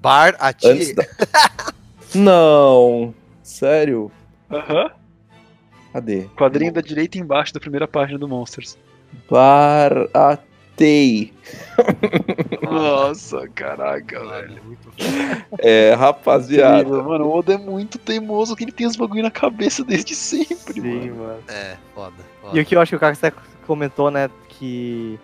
[0.00, 0.66] Bar Ati.
[0.68, 1.04] Antes da...
[2.14, 3.14] Não!
[3.42, 4.10] Sério?
[4.50, 4.90] Aham.
[5.92, 6.26] Cadê?
[6.36, 8.76] Quadrinho da direita embaixo da primeira página do Monsters.
[9.30, 11.32] Baratei.
[12.62, 14.62] Nossa, caraca, velho.
[14.64, 14.88] Muito
[15.58, 17.02] É, rapaziada.
[17.02, 20.80] Mano, o Oda é muito teimoso que ele tem os bagulho na cabeça desde sempre,
[20.80, 21.16] Sim, mano.
[21.24, 21.42] mano.
[21.48, 22.12] É, foda.
[22.40, 22.56] foda.
[22.56, 23.36] E o que eu acho que o Cax até
[23.66, 25.18] comentou, né, que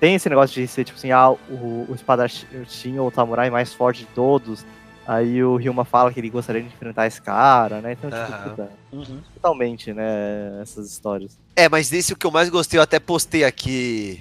[0.00, 3.72] tem esse negócio de ser, tipo assim, ah, o, o espadachim ou o samurai mais
[3.74, 4.64] forte de todos.
[5.10, 7.92] Aí o Ryuma fala que ele gostaria de enfrentar esse cara, né?
[7.94, 9.20] Então, tipo, Uhum.
[9.34, 11.36] totalmente, né, essas histórias.
[11.56, 14.20] É, mas desse o que eu mais gostei, eu até postei aqui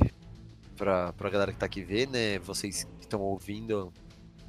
[0.76, 2.40] pra, pra galera que tá aqui ver, né?
[2.40, 3.94] Vocês que estão ouvindo,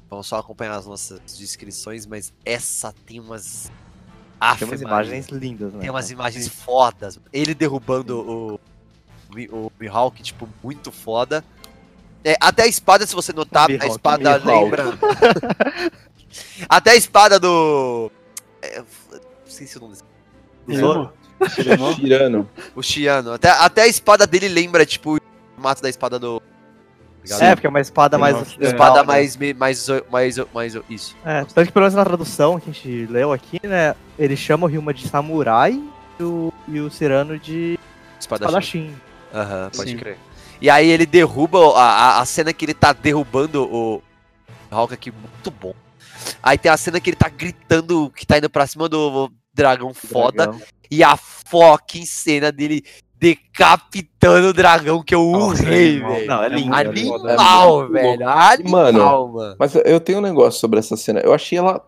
[0.09, 3.71] Vamos só acompanhar as nossas descrições, mas essa tem umas.
[4.39, 5.79] Aff, Tem umas imagens lindas, né?
[5.79, 7.17] Tem umas imagens fodas.
[7.31, 8.59] Ele derrubando o,
[9.33, 11.45] Mi- o Mihawk, tipo, muito foda.
[12.25, 14.45] É, até a espada, se você notar, a Mihawk, espada Mihawk.
[14.47, 14.83] lembra.
[16.67, 18.11] até a espada do.
[18.61, 20.03] É, f- esqueci o nome desse.
[21.95, 22.47] Tirano.
[22.75, 23.33] O Shiano.
[23.33, 25.19] Até, até a espada dele lembra, tipo, o
[25.55, 26.41] formato da espada do.
[27.23, 27.41] Ligado?
[27.43, 29.03] É, porque é uma espada mais Uma espada né?
[29.03, 31.15] mais, mais, mais, mais, isso.
[31.23, 33.95] É, tanto que pelo menos na tradução que a gente leu aqui, né?
[34.17, 35.79] Ele chama o Ryuma de samurai
[36.19, 37.77] e o, e o Cirano de
[38.19, 38.95] Espada espadachim.
[39.33, 39.97] Aham, pode Sim.
[39.97, 40.17] crer.
[40.59, 44.01] E aí ele derruba a, a, a cena que ele tá derrubando o
[44.71, 45.75] Hulk aqui, muito bom.
[46.41, 49.93] Aí tem a cena que ele tá gritando que tá indo pra cima do dragão
[49.93, 50.47] foda.
[50.47, 50.61] Dragão.
[50.89, 52.83] E a fucking cena dele
[53.21, 56.27] decapitando o dragão, que eu Nossa, urrei, velho.
[56.27, 56.75] Não, é lindo.
[56.75, 56.79] é.
[56.79, 58.19] Animal, muito velho.
[58.25, 59.55] Mano, Animal, mano.
[59.59, 61.19] Mas eu tenho um negócio sobre essa cena.
[61.19, 61.85] Eu achei ela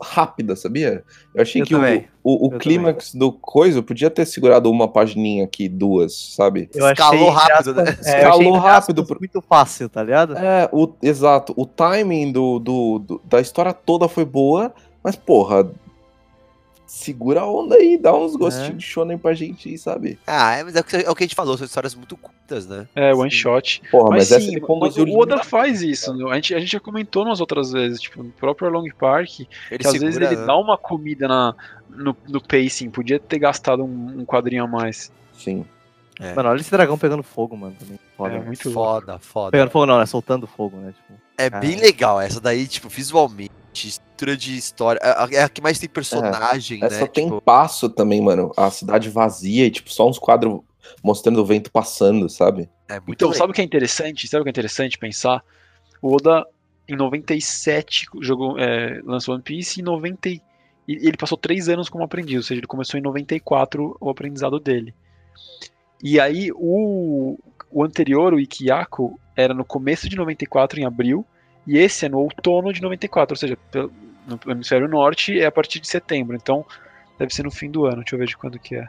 [0.00, 1.04] rápida, sabia?
[1.34, 2.08] Eu achei Eu que o, também.
[2.22, 6.70] o, o Eu clímax do coisa podia ter segurado uma pagininha aqui, duas, sabe?
[6.74, 7.82] Eu Escalou rápido, né?
[7.82, 10.36] aspas, é, Escalou rápido aspas, pro- Muito fácil, tá ligado?
[10.36, 11.52] É, o, exato.
[11.56, 14.72] O timing do, do, do- da história toda foi boa,
[15.02, 15.70] mas, porra,
[16.86, 20.18] segura a onda aí, dá uns gostinhos de shonen pra gente aí, sabe?
[20.26, 22.16] Ah, é, mas é o, que, é o que a gente falou, são histórias muito
[22.16, 22.86] curtas, né?
[22.94, 23.82] É, one shot.
[23.90, 26.14] Porra, mas, Mas, sim, mas conduziu o Oda faz isso.
[26.14, 26.30] né?
[26.30, 29.40] A gente, a gente já comentou nas outras vezes, tipo, no próprio Long Park,
[29.70, 30.46] Ele que às vezes ele né?
[30.46, 31.54] dá uma comida na,
[31.88, 35.10] no, no pacing, podia ter gastado um, um quadrinho a mais.
[35.34, 35.64] Sim.
[36.18, 36.32] É.
[36.32, 37.76] Mano, olha esse dragão pegando fogo, mano.
[37.78, 37.98] Também.
[38.16, 38.34] Foda.
[38.34, 38.70] É muito.
[38.70, 39.50] Foda, foda.
[39.50, 40.06] Pegando fogo não, né?
[40.06, 40.92] Soltando fogo, né?
[40.92, 44.98] Tipo, É bem legal essa daí, tipo, visualmente, estrutura de história.
[45.02, 47.06] É a- é a que mais tem personagem, Essa né?
[47.06, 48.50] tem Tipo, passo também, mano.
[48.56, 50.60] A cidade vazia e, tipo, só uns quadros
[51.02, 52.68] mostrando o vento passando, sabe?
[52.88, 53.38] é muito Então, legal.
[53.40, 54.28] sabe o que é interessante?
[54.28, 55.42] Sabe o que é interessante pensar?
[56.00, 56.46] O Oda,
[56.88, 60.40] em 97, jogou, é, lançou One Piece e em 90, e
[60.86, 64.94] ele passou três anos como aprendiz, ou seja, ele começou em 94 o aprendizado dele.
[66.02, 67.36] E aí, o,
[67.72, 71.26] o anterior, o Ikiako, era no começo de 94, em abril,
[71.66, 73.90] e esse é no outono de 94, ou seja, pelo-
[74.26, 76.64] no hemisfério norte é a partir de setembro, então
[77.18, 78.88] deve ser no fim do ano, deixa eu ver de quando que é.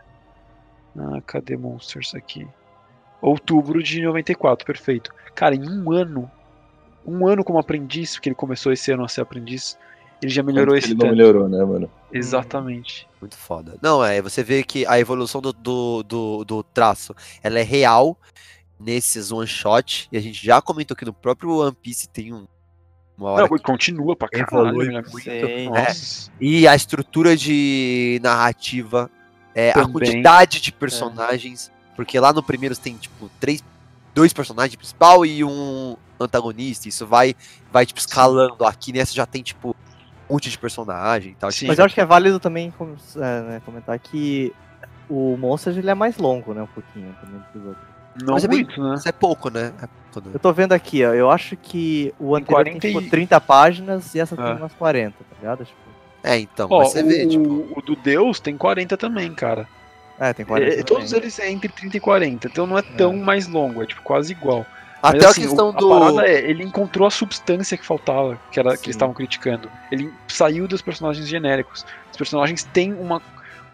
[0.97, 2.47] Ah, cadê Monsters aqui?
[3.21, 5.13] Outubro de 94, perfeito.
[5.35, 6.29] Cara, em um ano,
[7.05, 9.77] um ano como aprendiz, porque ele começou esse ano a ser aprendiz,
[10.21, 11.15] ele já melhorou que esse Ele não tanto.
[11.15, 11.91] melhorou, né, mano?
[12.11, 13.07] Exatamente.
[13.21, 13.77] Muito foda.
[13.81, 18.17] Não, é, você vê que a evolução do, do, do, do traço, ela é real
[18.79, 22.47] nesses one shot, e a gente já comentou que no próprio One Piece tem um,
[23.17, 24.67] uma hora Não, que- continua pra caralho.
[24.69, 25.01] evolui né?
[25.11, 25.19] muito.
[25.21, 25.69] Sim.
[25.69, 26.31] Nossa.
[26.39, 29.09] E a estrutura de narrativa,
[29.55, 33.63] é, a quantidade de personagens, porque lá no primeiro tem, tipo, três,
[34.13, 37.35] dois personagens principal e um antagonista, isso vai,
[37.71, 38.65] vai tipo, escalando.
[38.65, 39.75] Aqui nessa já tem, tipo,
[40.29, 41.51] um monte de personagem e tal.
[41.51, 41.67] Sim.
[41.67, 44.53] Mas eu acho que é válido também com- é, né, comentar que
[45.09, 46.61] o Monster ele é mais longo, né?
[46.61, 47.86] Um pouquinho também do que os outros.
[48.23, 48.95] Não Mas é bem- muito, né?
[48.95, 49.71] Isso é pouco, né?
[49.81, 50.33] É pouco, né?
[50.35, 51.13] Eu tô vendo aqui, ó.
[51.13, 54.45] Eu acho que o Tem anterior 40 tem tipo e- 30 páginas e essa tem
[54.45, 54.53] É.
[54.53, 55.65] umas 40, tá ligado?
[55.65, 55.77] Tipo,
[56.23, 57.67] É, então, Ó, mas você vê, o, tipo.
[57.75, 59.67] o do Deus tem 40 também, cara.
[60.19, 60.79] é, tem 40.
[60.79, 63.85] É, todos eles é entre 30 e 40, então não é tão mais longo, é
[63.85, 64.65] tipo quase igual.
[65.01, 65.93] Até Mas, a assim, questão o- do.
[65.93, 69.69] A parada é, ele encontrou a substância que faltava, que era que eles estavam criticando.
[69.91, 71.85] Ele saiu dos personagens genéricos.
[72.11, 73.21] Os personagens têm uma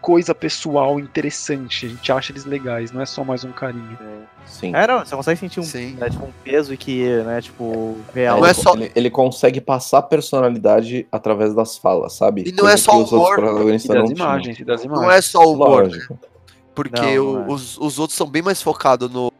[0.04, 3.96] coisa pessoal interessante, a gente acha eles legais, não é só mais um carinho.
[4.44, 4.74] Sim.
[4.76, 5.94] É, não, você consegue sentir um, Sim.
[5.94, 8.36] né, tipo, um peso e que, né, tipo, real.
[8.36, 12.44] Não ele, é só- ele, ele consegue passar personalidade através das falas, sabe?
[12.46, 13.38] E não é Coisa só outros humor.
[13.38, 15.06] E das imagens, e das imagens.
[15.06, 16.06] Não é só o humor, né?
[16.74, 17.48] Porque Não, o- não é.
[17.54, 19.32] os, os outros são bem mais focados no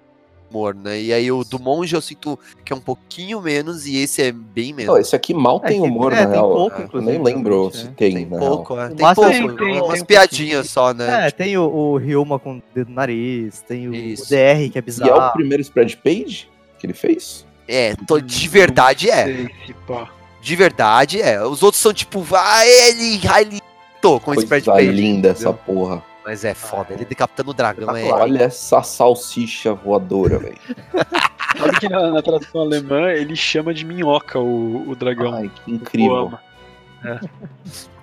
[0.54, 1.00] humor, né?
[1.00, 4.30] E aí o do monge eu sinto que é um pouquinho menos e esse é
[4.32, 4.98] bem Não, menos.
[5.00, 6.50] esse aqui mal É, tem humor, é, na tem real.
[6.52, 7.90] pouco, Eu inclusive, nem lembro se é.
[7.96, 8.86] tem, Tem pouco, é.
[8.86, 11.26] O Tem pouco, Tem, tem, umas tem um piadinhas só, né?
[11.26, 14.24] É, tem o, o Ryuma com o dedo no nariz, tem o, Isso.
[14.24, 15.32] o DR, que é E é o bizarro.
[15.32, 16.48] primeiro spread page
[16.78, 17.44] que ele fez?
[17.66, 19.48] É, tô- de verdade é.
[19.86, 20.08] Pá.
[20.40, 21.42] De verdade é.
[21.42, 23.60] Os outros são tipo, vai ele, vai ele.
[24.02, 24.88] Tô com Coisa spread page.
[24.92, 25.60] linda essa entendeu?
[25.66, 26.04] porra.
[26.24, 28.04] Mas é foda, ele decapitando o dragão é.
[28.10, 30.56] Olha essa salsicha voadora, velho.
[31.58, 35.34] Sabe que na, na tradução alemã ele chama de minhoca o, o dragão.
[35.34, 36.16] Ai, que incrível.
[36.16, 36.40] ama.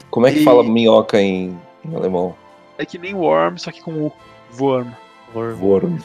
[0.10, 2.36] Como é que E- fala minhoca em, em alemão?
[2.78, 4.14] É que nem Worm, só que com o
[4.60, 4.88] Worm.
[5.34, 5.98] Worm.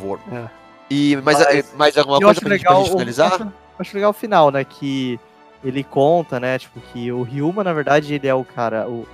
[0.00, 0.18] Vor.
[0.32, 0.48] É.
[0.90, 3.32] E mais, Mas mais alguma coisa acho pra, gente, legal, pra gente o- finalizar?
[3.34, 4.64] acho, acho legal o final, né?
[4.64, 5.18] Que
[5.64, 6.58] ele conta, né?
[6.58, 8.88] Tipo, que o Ryuma, na verdade, ele é o cara.
[8.88, 9.06] O,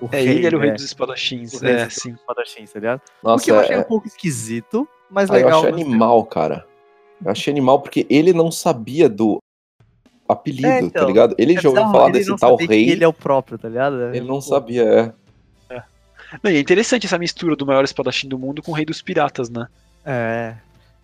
[0.00, 1.52] o É, ele era o rei né, dos espadachins.
[1.54, 2.12] o rei É, dos sim.
[2.12, 3.00] espadachins, tá ligado?
[3.22, 5.60] o Nossa, que eu achei é- um pouco esquisito, mas Ah, eu legal.
[5.60, 6.66] achei mas- animal, cara.
[7.24, 9.38] Eu achei animal porque ele não sabia do
[10.28, 11.34] apelido, É, então, tá ligado?
[11.38, 13.68] Ele já ouviu falar desse não tal sabia que rei, Ele é o próprio, tá
[13.68, 14.14] ligado?
[14.14, 15.12] ele não Pô, sabia, é.
[16.42, 19.00] Não, e é interessante essa mistura do maior espadachim do mundo com o rei dos
[19.00, 19.66] piratas, né?
[20.04, 20.54] É.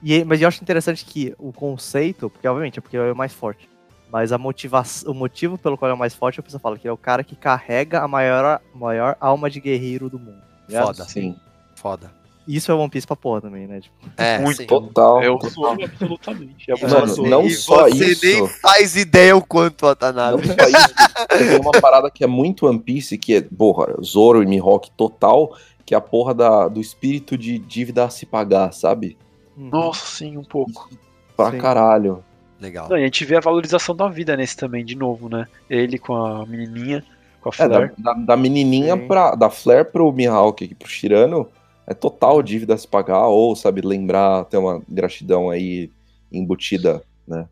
[0.03, 3.17] E, mas eu acho interessante que o conceito, porque obviamente é porque ele é o
[3.17, 3.67] mais forte,
[4.15, 6.79] mas a motivação, o motivo pelo qual ele é o mais forte, a pessoa fala
[6.79, 10.39] que ele é o cara que carrega a maior, maior alma de guerreiro do mundo.
[10.39, 10.87] tá ligado?
[10.87, 11.35] Foda, Sim,
[11.75, 12.13] foda.
[12.47, 13.81] Isso é One Piece pra porra também, né?
[13.81, 14.59] Tipo, É, Muito.
[14.59, 14.67] sim.
[14.67, 15.21] total.
[15.21, 16.71] Eu sou absolutamente.
[16.71, 18.25] É Mano, não e só você isso.
[18.25, 20.47] nem faz ideia o quanto, Watanabe.
[20.47, 20.95] Não só isso,
[21.37, 25.57] tem uma parada que é muito One Piece, que é, porra, Zoro e Mihawk total,
[25.85, 29.19] que é a porra da, do espírito de dívida a se pagar, sabe?
[29.57, 29.71] uhum.
[29.71, 30.89] Nossa, sim, um pouco.
[31.37, 31.59] Pra Sim.
[31.59, 32.23] caralho.
[32.65, 32.89] Legal.
[32.89, 35.47] Não, e a gente vê a valorização da vida nesse também, de novo, né?
[35.69, 37.05] Ele com a menininha,
[37.43, 37.93] com a É, da, Flare.
[37.99, 39.07] da, da menininha Sim.
[39.07, 39.35] pra.
[39.35, 41.47] Da Flare pro Mihawk aqui pro Shirano,
[41.87, 45.91] é total dívida a se pagar, ou, sabe, lembrar, ter uma gratidão aí
[46.33, 47.47] embutida, né?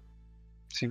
[0.71, 0.91] Sim.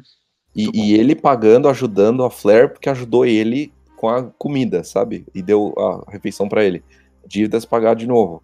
[0.56, 5.26] E, e ele pagando, ajudando a Flare, porque ajudou ele com a comida, sabe?
[5.34, 6.84] E deu a refeição pra ele.
[7.26, 8.44] Dívida a se pagar de novo.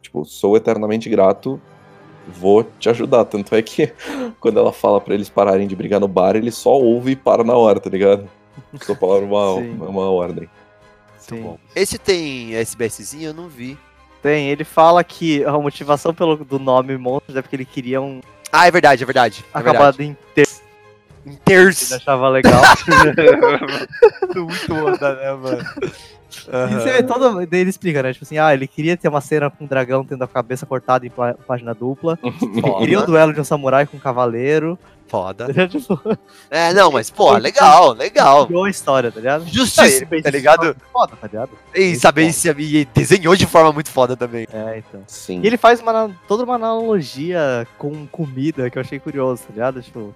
[0.00, 1.60] Tipo, sou eternamente grato,
[2.28, 3.24] vou te ajudar.
[3.24, 3.92] Tanto é que
[4.40, 7.42] quando ela fala pra eles pararem de brigar no bar, ele só ouve e para
[7.44, 8.28] na hora, tá ligado?
[8.82, 9.70] Só palavra uma, Sim.
[9.72, 10.48] uma, uma ordem.
[11.18, 11.42] Sim.
[11.42, 11.58] Bom.
[11.76, 13.28] Esse tem SBSzinho?
[13.30, 13.78] Eu não vi.
[14.22, 18.20] Tem, ele fala que a motivação pelo, do nome Monstros é porque ele queria um
[18.52, 19.44] Ah, é verdade, é verdade.
[19.48, 19.76] É verdade.
[19.76, 20.46] acabado em ter,
[21.24, 21.94] Em ele terço.
[21.94, 22.60] achava legal.
[24.34, 25.64] Muito onda, né, mano?
[26.70, 27.46] E você vê todo.
[27.46, 28.12] Daí ele explica, né?
[28.12, 31.06] Tipo assim, ah, ele queria ter uma cena com um dragão tendo a cabeça cortada
[31.06, 32.18] em pá- página dupla.
[32.78, 34.78] Queria um duelo de um samurai com um cavaleiro.
[35.08, 35.46] Foda.
[35.50, 35.68] Ele,
[36.48, 38.46] É, não, mas, pô, legal, legal.
[38.46, 39.44] criou a história, tá ligado?
[39.48, 40.76] Justiça, Ele tá ligado?
[40.92, 41.50] Foda, tá ligado?
[41.74, 42.32] E Muito saber bom.
[42.32, 44.46] se e desenhou de forma muito foda também.
[44.52, 45.02] É, então.
[45.08, 45.40] Sim.
[45.42, 49.82] E ele faz uma, toda uma analogia com comida que eu achei curioso, tá ligado?
[49.82, 50.14] Tipo,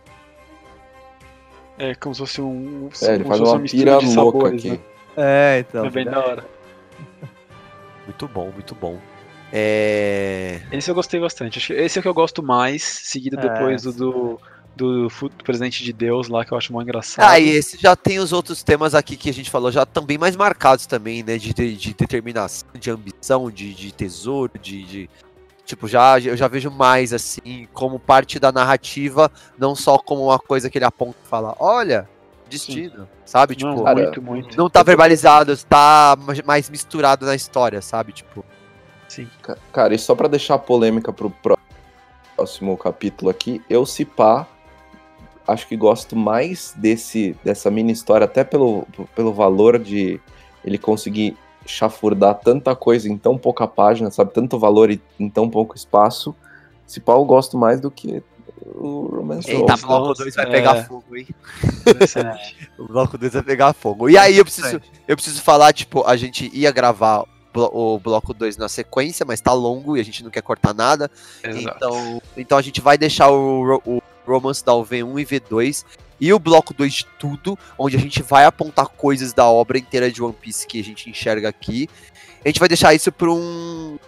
[1.76, 2.88] É como se fosse um.
[3.02, 4.70] É, ele faz uma mistura pira de louca sabores, aqui.
[4.70, 4.78] né?
[5.16, 5.84] É, então.
[5.84, 6.44] É bem da hora.
[8.06, 9.00] Muito bom, muito bom.
[9.50, 10.60] É.
[10.72, 11.72] Esse eu gostei bastante.
[11.72, 14.40] Esse é o que eu gosto mais, seguido É, depois do, do,
[14.76, 17.26] do, do Presente de Deus lá, que eu acho mó engraçado.
[17.26, 20.18] Ah, e esse já tem os outros temas aqui que a gente falou, já também
[20.18, 21.38] mais marcados também, né?
[21.38, 25.10] De, de, de determinação, de ambição, de, de tesouro, de, de-
[25.64, 30.38] Tipo, já, eu já vejo mais assim, como parte da narrativa, não só como uma
[30.38, 32.06] coisa que ele aponta e fala, olha,
[32.48, 33.56] destino, sabe?
[33.60, 34.56] Não, Tipo, Cara, muito, muito.
[34.56, 38.12] não tá verbalizado, tá mais- misturado na história, sabe?
[38.12, 38.44] Tipo,
[39.08, 39.28] Sim.
[39.42, 41.56] Ca- Cara, e só pra deixar a polêmica pro pró-
[42.36, 44.46] próximo capítulo aqui, eu se pá,
[45.46, 50.20] acho que gosto mais desse dessa mini história, até pelo, pelo valor de
[50.64, 54.32] ele conseguir chafurdar tanta coisa em tão pouca página, sabe?
[54.32, 56.34] Tanto valor e em tão pouco espaço.
[56.86, 58.22] Se pá, eu gosto mais do que
[58.66, 59.82] o Romance eita, Souls.
[59.82, 60.50] bloco 2 vai é.
[60.50, 61.28] pegar fogo, hein?
[62.78, 64.08] O bloco 2 vai pegar fogo.
[64.08, 67.24] E aí eu preciso, eu preciso falar, tipo, a gente ia gravar
[67.54, 71.10] o bloco 2 na sequência, mas tá longo e a gente não quer cortar nada.
[71.42, 71.76] Exato.
[71.76, 75.84] Então, então a gente vai deixar o, o Romance da V1 e V2
[76.20, 80.10] e o bloco 2 de tudo, onde a gente vai apontar coisas da obra inteira
[80.10, 81.88] de One Piece que a gente enxerga aqui.
[82.44, 83.98] A gente vai deixar isso para um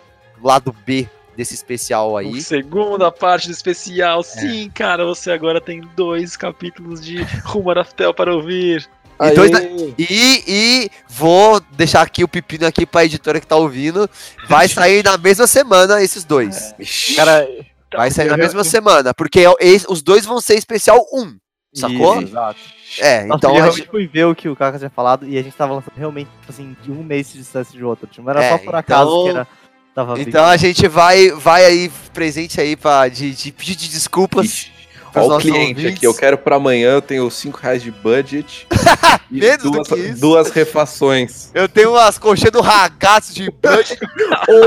[0.42, 2.26] lado B desse especial aí.
[2.26, 4.22] Um Segunda parte do especial.
[4.22, 8.88] Sim, cara, você agora tem dois capítulos de Rumo Araftel para ouvir.
[9.20, 9.50] E dois!
[9.98, 14.08] E, e vou deixar aqui o pepino aqui pra editora que tá ouvindo.
[14.48, 16.74] Vai sair na mesma semana esses dois.
[16.78, 17.14] Ixi.
[17.16, 17.46] Cara,
[17.94, 19.48] Vai sair na mesma semana, porque é
[19.88, 21.36] os dois vão ser especial 1.
[21.72, 22.16] Sacou?
[22.20, 22.58] Isso, exato.
[22.98, 25.26] É, Nossa, então eu a realmente gente- fui ver o que o Kaká tinha falado
[25.26, 28.06] e a gente tava lançando realmente, tipo assim, de um mês de distância de outro.
[28.06, 29.48] Tipo, não era É, só por acaso então- que era.
[29.96, 34.44] Tava Então a gente vai, vai aí presente aí pra, de, de pedir de desculpas.
[34.44, 34.76] Ixi.
[35.14, 35.96] Ó o cliente ouvintes.
[35.96, 38.66] aqui, eu quero pra amanhã, eu tenho 5 reais de budget
[39.32, 40.20] e Menos do duas, que isso.
[40.20, 41.50] duas refações.
[41.54, 43.98] Eu tenho umas colchas do ragazzo de budget,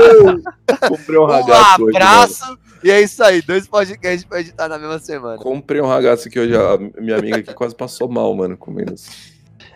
[0.88, 1.96] Comprei um um ragazzo hoje, mano.
[1.96, 2.58] abraço.
[2.82, 5.36] e é isso aí, dois podcasts pra editar na mesma semana.
[5.36, 9.08] Comprei um ragazzo aqui hoje, a minha amiga aqui quase passou mal, mano, comendo isso.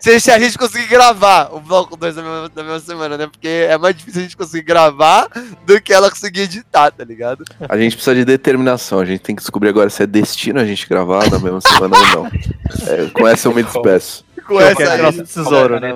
[0.05, 3.25] Se, se a gente conseguir gravar o bloco 2 da mesma, da mesma semana, né?
[3.25, 5.27] Porque é mais difícil a gente conseguir gravar
[5.65, 7.43] do que ela conseguir editar, tá ligado?
[7.67, 10.65] A gente precisa de determinação, a gente tem que descobrir agora se é destino a
[10.65, 12.31] gente gravar na mesma semana ou não.
[12.87, 14.25] É, com essa eu me despeço.
[14.45, 15.01] Com essa aí.
[15.01, 15.93] nosso tesouro, né?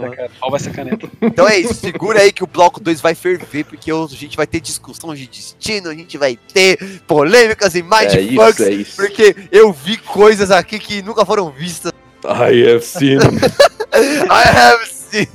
[0.49, 1.09] vai ser a caneta?
[1.21, 4.47] Então é isso, segura aí que o bloco 2 vai ferver, porque a gente vai
[4.47, 7.81] ter discussão de destino, a gente vai ter polêmicas e
[8.17, 8.95] É isso, é isso.
[8.95, 11.91] porque eu vi coisas aqui que nunca foram vistas.
[12.25, 13.19] I have seen.
[13.93, 15.27] I have seen.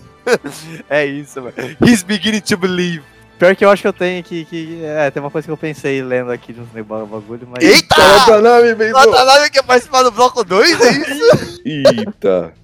[0.89, 1.55] É isso, mano.
[1.81, 3.03] He's beginning to believe.
[3.39, 4.81] Pior que eu acho que eu tenho que, que.
[4.85, 7.65] É, tem uma coisa que eu pensei lendo aqui de uns bagulho, mas.
[7.65, 8.01] Eita!
[8.01, 11.63] Watanabe, bem Watanabe quer participar do bloco 2, é isso?
[11.65, 12.55] Eita.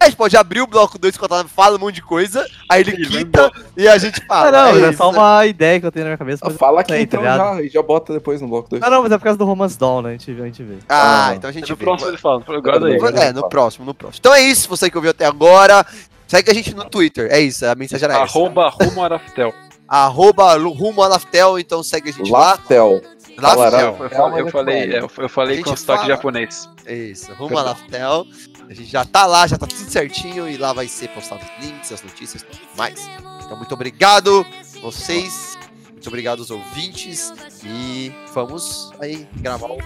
[0.00, 2.46] A gente pode abrir o bloco 2 com o Watanabe fala um monte de coisa,
[2.68, 4.48] aí ele quita e a gente fala.
[4.48, 6.44] Ah, não, é é só uma ideia que eu tenho na minha cabeça.
[6.44, 7.56] eu Fala aqui sei, então tá ligado?
[7.56, 8.80] já, e já bota depois no bloco 2.
[8.82, 10.08] Não, não, mas é por causa do Romance Dawn, né?
[10.10, 10.76] A gente, a gente vê.
[10.88, 11.84] Ah, Ah, então a gente No vê.
[11.84, 12.42] próximo ele fala.
[12.60, 12.98] Guarda aí.
[13.28, 14.18] É, no próximo, no próximo.
[14.20, 15.84] Então é isso, você que ouviu até agora.
[16.26, 17.28] Segue a gente no Twitter.
[17.30, 18.24] É isso, a mensagem era essa.
[18.38, 19.52] Arroba Rumo Araftel.
[19.86, 22.38] Arroba Rumo a Laftel, então segue a gente lá.
[22.52, 23.02] Laftel.
[23.38, 23.96] Laftel.
[23.98, 26.14] Eu, eu é falei, é, eu falei A com gente sotaque fala.
[26.14, 26.68] japonês.
[26.86, 28.26] Isso, Rumo a Laftel.
[28.72, 31.62] A gente já tá lá, já tá tudo certinho e lá vai ser postado os
[31.62, 33.06] links, as notícias e tudo mais.
[33.44, 34.46] Então, muito obrigado,
[34.80, 35.58] vocês.
[35.90, 37.34] Muito obrigado, os ouvintes.
[37.62, 39.78] E vamos aí gravar o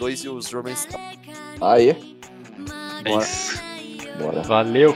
[0.00, 0.88] 2 e os Romance.
[1.60, 1.90] Aê.
[3.04, 3.62] É isso.
[4.18, 4.42] Bora.
[4.42, 4.92] Valeu.